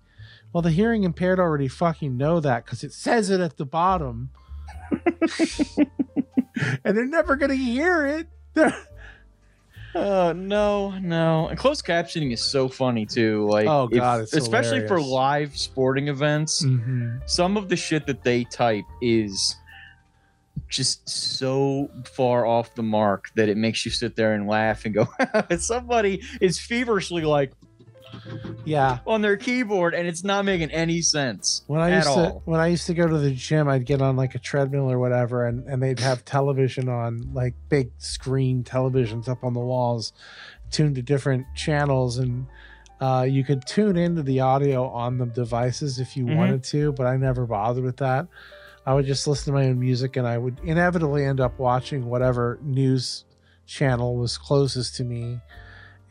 well, 0.51 0.61
the 0.61 0.71
hearing 0.71 1.03
impaired 1.05 1.39
already 1.39 1.69
fucking 1.69 2.17
know 2.17 2.41
that 2.41 2.65
because 2.65 2.83
it 2.83 2.91
says 2.91 3.29
it 3.29 3.39
at 3.39 3.55
the 3.55 3.65
bottom, 3.65 4.31
and 6.83 6.97
they're 6.97 7.05
never 7.05 7.35
gonna 7.35 7.55
hear 7.55 8.05
it. 8.05 8.27
They're- 8.53 8.75
Uh, 9.95 10.33
no, 10.35 10.91
no. 10.99 11.47
And 11.47 11.57
closed 11.57 11.83
captioning 11.85 12.31
is 12.31 12.41
so 12.43 12.67
funny 12.69 13.05
too. 13.05 13.47
Like, 13.49 13.67
Oh, 13.67 13.89
if- 13.91 13.97
God, 13.97 14.21
it's 14.21 14.33
especially 14.33 14.87
for 14.87 15.01
live 15.01 15.57
sporting 15.57 16.07
events. 16.09 16.63
Mhm. 16.63 17.21
Some 17.29 17.57
of 17.57 17.69
the 17.69 17.75
shit 17.75 18.05
that 18.07 18.23
they 18.23 18.43
type 18.45 18.85
is 19.01 19.55
just 20.67 21.09
so 21.09 21.89
far 22.15 22.45
off 22.45 22.75
the 22.75 22.83
mark 22.83 23.31
that 23.35 23.49
it 23.49 23.57
makes 23.57 23.85
you 23.85 23.91
sit 23.91 24.15
there 24.15 24.33
and 24.33 24.47
laugh 24.47 24.85
and 24.85 24.93
go, 24.93 25.07
somebody 25.57 26.21
is 26.39 26.59
feverishly 26.59 27.23
like 27.23 27.51
Yeah. 28.65 28.99
on 29.07 29.21
their 29.21 29.37
keyboard 29.37 29.93
and 29.95 30.07
it's 30.07 30.23
not 30.23 30.45
making 30.45 30.69
any 30.71 31.01
sense 31.01 31.63
When 31.67 31.81
I 31.81 31.95
used 31.95 32.07
to 32.07 32.13
all. 32.13 32.41
when 32.45 32.59
I 32.59 32.67
used 32.67 32.85
to 32.87 32.93
go 32.93 33.07
to 33.07 33.17
the 33.17 33.31
gym, 33.31 33.67
I'd 33.67 33.85
get 33.85 34.01
on 34.01 34.15
like 34.15 34.35
a 34.35 34.39
treadmill 34.39 34.91
or 34.91 34.99
whatever, 34.99 35.45
and, 35.45 35.65
and 35.67 35.81
they'd 35.81 35.99
have 35.99 36.23
television 36.25 36.87
on, 36.89 37.33
like 37.33 37.55
big 37.69 37.91
screen 37.97 38.63
televisions 38.63 39.27
up 39.27 39.43
on 39.43 39.53
the 39.53 39.59
walls, 39.59 40.13
tuned 40.71 40.95
to 40.95 41.01
different 41.01 41.45
channels, 41.55 42.17
and 42.19 42.45
uh, 43.01 43.25
you 43.27 43.43
could 43.43 43.65
tune 43.65 43.95
into 43.97 44.21
the 44.21 44.41
audio 44.41 44.87
on 44.89 45.17
the 45.17 45.25
devices 45.25 45.99
if 45.99 46.15
you 46.17 46.25
Mhm. 46.25 46.35
wanted 46.35 46.63
to. 46.65 46.91
But 46.91 47.07
I 47.07 47.17
never 47.17 47.45
bothered 47.47 47.83
with 47.83 47.97
that. 47.97 48.27
I 48.85 48.93
would 48.93 49.05
just 49.05 49.25
listen 49.27 49.53
to 49.53 49.59
my 49.59 49.67
own 49.67 49.79
music, 49.79 50.15
and 50.17 50.27
I 50.27 50.37
would 50.37 50.59
inevitably 50.63 51.25
end 51.25 51.39
up 51.39 51.57
watching 51.59 52.05
whatever 52.05 52.59
news 52.61 53.23
channel 53.65 54.15
was 54.17 54.37
closest 54.37 54.95
to 54.97 55.03
me, 55.03 55.39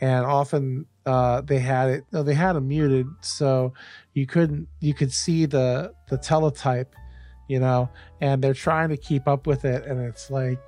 and 0.00 0.24
often 0.24 0.86
uh, 1.08 1.40
they 1.40 1.58
had 1.58 1.88
it. 1.88 2.04
No, 2.12 2.22
they 2.22 2.34
had 2.34 2.52
them 2.52 2.68
muted, 2.68 3.06
so 3.22 3.72
you 4.12 4.26
couldn't. 4.26 4.68
You 4.80 4.92
could 4.92 5.10
see 5.10 5.46
the 5.46 5.94
the 6.10 6.18
teletype, 6.18 6.92
you 7.48 7.58
know, 7.58 7.88
and 8.20 8.44
they're 8.44 8.52
trying 8.52 8.90
to 8.90 8.96
keep 8.98 9.26
up 9.26 9.46
with 9.46 9.64
it, 9.64 9.86
and 9.86 9.98
it's 10.00 10.30
like, 10.30 10.58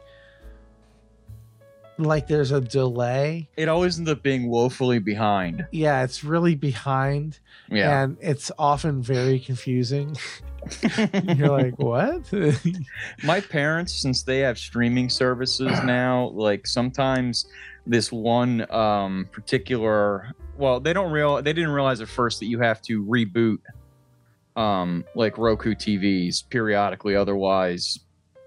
like 2.05 2.27
there's 2.27 2.51
a 2.53 2.61
delay. 2.61 3.49
It 3.57 3.69
always 3.69 3.99
ends 3.99 4.11
up 4.11 4.23
being 4.23 4.49
woefully 4.49 4.99
behind. 4.99 5.67
Yeah, 5.73 6.03
it's 6.05 6.23
really 6.25 6.55
behind, 6.55 7.39
Yeah. 7.71 8.03
and 8.03 8.17
it's 8.21 8.51
often 8.59 9.03
very 9.03 9.39
confusing. 9.41 10.17
You're 11.37 11.49
like, 11.49 11.79
what? 11.79 12.31
my 13.25 13.41
parents 13.41 13.95
since 13.95 14.23
they 14.23 14.41
have 14.41 14.59
streaming 14.59 15.09
services 15.09 15.71
now 15.85 16.29
like 16.35 16.67
sometimes 16.67 17.47
this 17.87 18.13
one 18.13 18.71
um 18.71 19.27
particular 19.33 20.33
well 20.59 20.79
they 20.79 20.93
don't 20.93 21.11
real 21.11 21.41
they 21.41 21.55
didn't 21.55 21.71
realize 21.71 22.03
at 22.03 22.09
first 22.09 22.41
that 22.41 22.47
you 22.47 22.61
have 22.61 22.83
to 22.83 23.03
reboot 23.05 23.59
um 24.55 25.03
like 25.15 25.39
roku 25.39 25.75
tvs 25.75 26.47
periodically 26.51 27.17
otherwise 27.17 28.01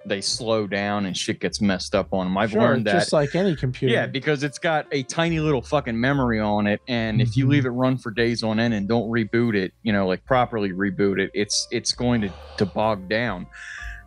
they 0.06 0.22
slow 0.22 0.68
down 0.68 1.06
and 1.06 1.16
shit 1.16 1.40
gets 1.40 1.62
messed 1.62 1.96
up 1.96 2.08
on 2.14 2.26
them 2.26 2.38
i've 2.38 2.52
Sure, 2.52 2.62
learned 2.62 2.86
that 2.88 3.00
just 3.00 3.14
like 3.14 3.36
any 3.36 3.56
computer. 3.56 3.94
yeah, 3.94 4.06
because 4.06 4.44
it's 4.44 4.60
got 4.60 4.86
a 4.92 5.04
tiny 5.04 5.40
little 5.40 5.62
fucking 5.62 6.00
memory 6.00 6.40
on 6.40 6.68
it, 6.68 6.82
and 6.88 7.22
if 7.22 7.36
you 7.38 7.46
Mhm. 7.46 7.50
leave 7.50 7.66
it 7.66 7.70
run 7.70 7.98
for 7.98 8.12
days 8.12 8.44
on 8.44 8.60
end 8.60 8.74
and 8.74 8.88
don't 8.88 9.10
reboot 9.10 9.56
it, 9.56 9.72
you 9.84 9.94
know, 9.94 10.06
like 10.08 10.26
properly 10.26 10.72
reboot 10.72 11.20
it, 11.20 11.32
it's 11.34 11.68
it's 11.72 11.94
going 11.94 12.22
to 12.22 12.30
to 12.58 12.66
bog 12.66 13.08
down. 13.10 13.48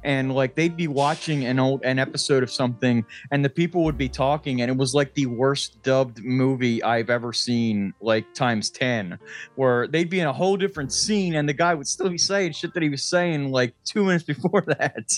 And 0.06 0.32
like 0.34 0.54
they'd 0.54 0.76
be 0.76 0.86
watching 0.88 1.44
an 1.44 1.58
old 1.58 1.84
an 1.84 1.98
episode 1.98 2.42
of 2.42 2.50
something 2.50 3.04
and 3.32 3.44
the 3.44 3.50
people 3.50 3.82
would 3.84 3.98
be 3.98 4.08
talking 4.08 4.62
and 4.62 4.70
it 4.70 4.76
was 4.76 4.94
like 4.94 5.12
the 5.14 5.26
worst 5.26 5.82
dubbed 5.82 6.24
movie 6.24 6.82
I've 6.82 7.10
ever 7.10 7.32
seen 7.32 7.92
like 8.00 8.32
times 8.32 8.70
10 8.70 9.18
where 9.56 9.88
they'd 9.88 10.08
be 10.08 10.20
in 10.20 10.26
a 10.26 10.32
whole 10.32 10.56
different 10.56 10.92
scene 10.92 11.34
and 11.34 11.48
the 11.48 11.52
guy 11.52 11.74
would 11.74 11.88
still 11.88 12.08
be 12.08 12.18
saying 12.18 12.52
shit 12.52 12.72
that 12.74 12.82
he 12.82 12.88
was 12.88 13.02
saying 13.02 13.50
like 13.50 13.74
2 13.84 14.04
minutes 14.04 14.24
before 14.24 14.60
that. 14.66 15.12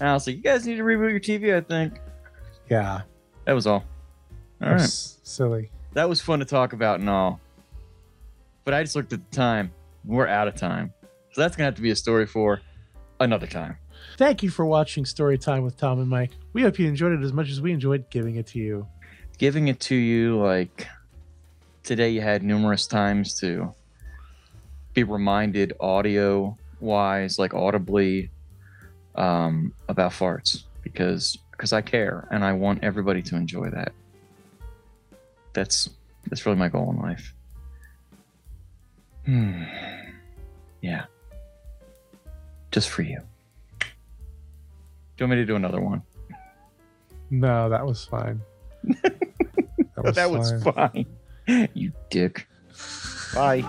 and 0.00 0.08
I 0.08 0.14
was 0.14 0.26
like, 0.26 0.36
"You 0.36 0.42
guys 0.42 0.66
need 0.66 0.76
to 0.76 0.82
reboot 0.82 1.10
your 1.10 1.20
TV, 1.20 1.54
I 1.54 1.60
think." 1.60 2.00
Yeah. 2.70 3.02
That 3.44 3.52
was 3.52 3.66
all. 3.66 3.84
All 4.62 4.72
right. 4.72 4.80
Silly. 4.80 5.70
That 5.92 6.08
was 6.08 6.20
fun 6.20 6.38
to 6.38 6.44
talk 6.44 6.72
about 6.72 7.00
and 7.00 7.10
all. 7.10 7.40
But 8.64 8.74
I 8.74 8.82
just 8.82 8.96
looked 8.96 9.12
at 9.12 9.30
the 9.30 9.36
time. 9.36 9.72
We're 10.04 10.28
out 10.28 10.48
of 10.48 10.54
time. 10.54 10.94
So 11.32 11.40
that's 11.42 11.56
going 11.56 11.64
to 11.64 11.68
have 11.70 11.74
to 11.74 11.82
be 11.82 11.90
a 11.90 11.96
story 11.96 12.26
for 12.26 12.60
another 13.18 13.46
time. 13.46 13.76
Thank 14.20 14.42
you 14.42 14.50
for 14.50 14.66
watching 14.66 15.06
Story 15.06 15.38
Time 15.38 15.64
with 15.64 15.78
Tom 15.78 15.98
and 15.98 16.06
Mike. 16.06 16.32
We 16.52 16.60
hope 16.60 16.78
you 16.78 16.86
enjoyed 16.86 17.12
it 17.12 17.24
as 17.24 17.32
much 17.32 17.48
as 17.48 17.62
we 17.62 17.72
enjoyed 17.72 18.10
giving 18.10 18.36
it 18.36 18.46
to 18.48 18.58
you. 18.58 18.86
Giving 19.38 19.68
it 19.68 19.80
to 19.80 19.94
you 19.94 20.36
like 20.38 20.86
today, 21.84 22.10
you 22.10 22.20
had 22.20 22.42
numerous 22.42 22.86
times 22.86 23.32
to 23.40 23.74
be 24.92 25.04
reminded 25.04 25.72
audio 25.80 26.54
wise, 26.80 27.38
like 27.38 27.54
audibly, 27.54 28.28
um, 29.14 29.72
about 29.88 30.12
farts 30.12 30.64
because 30.82 31.38
because 31.52 31.72
I 31.72 31.80
care 31.80 32.28
and 32.30 32.44
I 32.44 32.52
want 32.52 32.84
everybody 32.84 33.22
to 33.22 33.36
enjoy 33.36 33.70
that. 33.70 33.94
That's 35.54 35.88
that's 36.26 36.44
really 36.44 36.58
my 36.58 36.68
goal 36.68 36.90
in 36.90 36.98
life. 36.98 37.32
Hmm. 39.24 39.62
Yeah. 40.82 41.06
Just 42.70 42.90
for 42.90 43.00
you. 43.00 43.22
Do 45.20 45.24
you 45.24 45.28
want 45.28 45.38
me 45.38 45.42
to 45.42 45.46
do 45.46 45.56
another 45.56 45.82
one? 45.82 46.00
No, 47.30 47.68
that 47.68 47.84
was 47.84 48.06
fine. 48.06 48.40
That 49.94 50.04
was 50.04 50.16
that 50.16 50.30
was 50.30 50.62
fine. 50.62 51.04
fine. 51.46 51.68
you 51.74 51.92
dick. 52.08 52.48
Bye. 53.34 53.60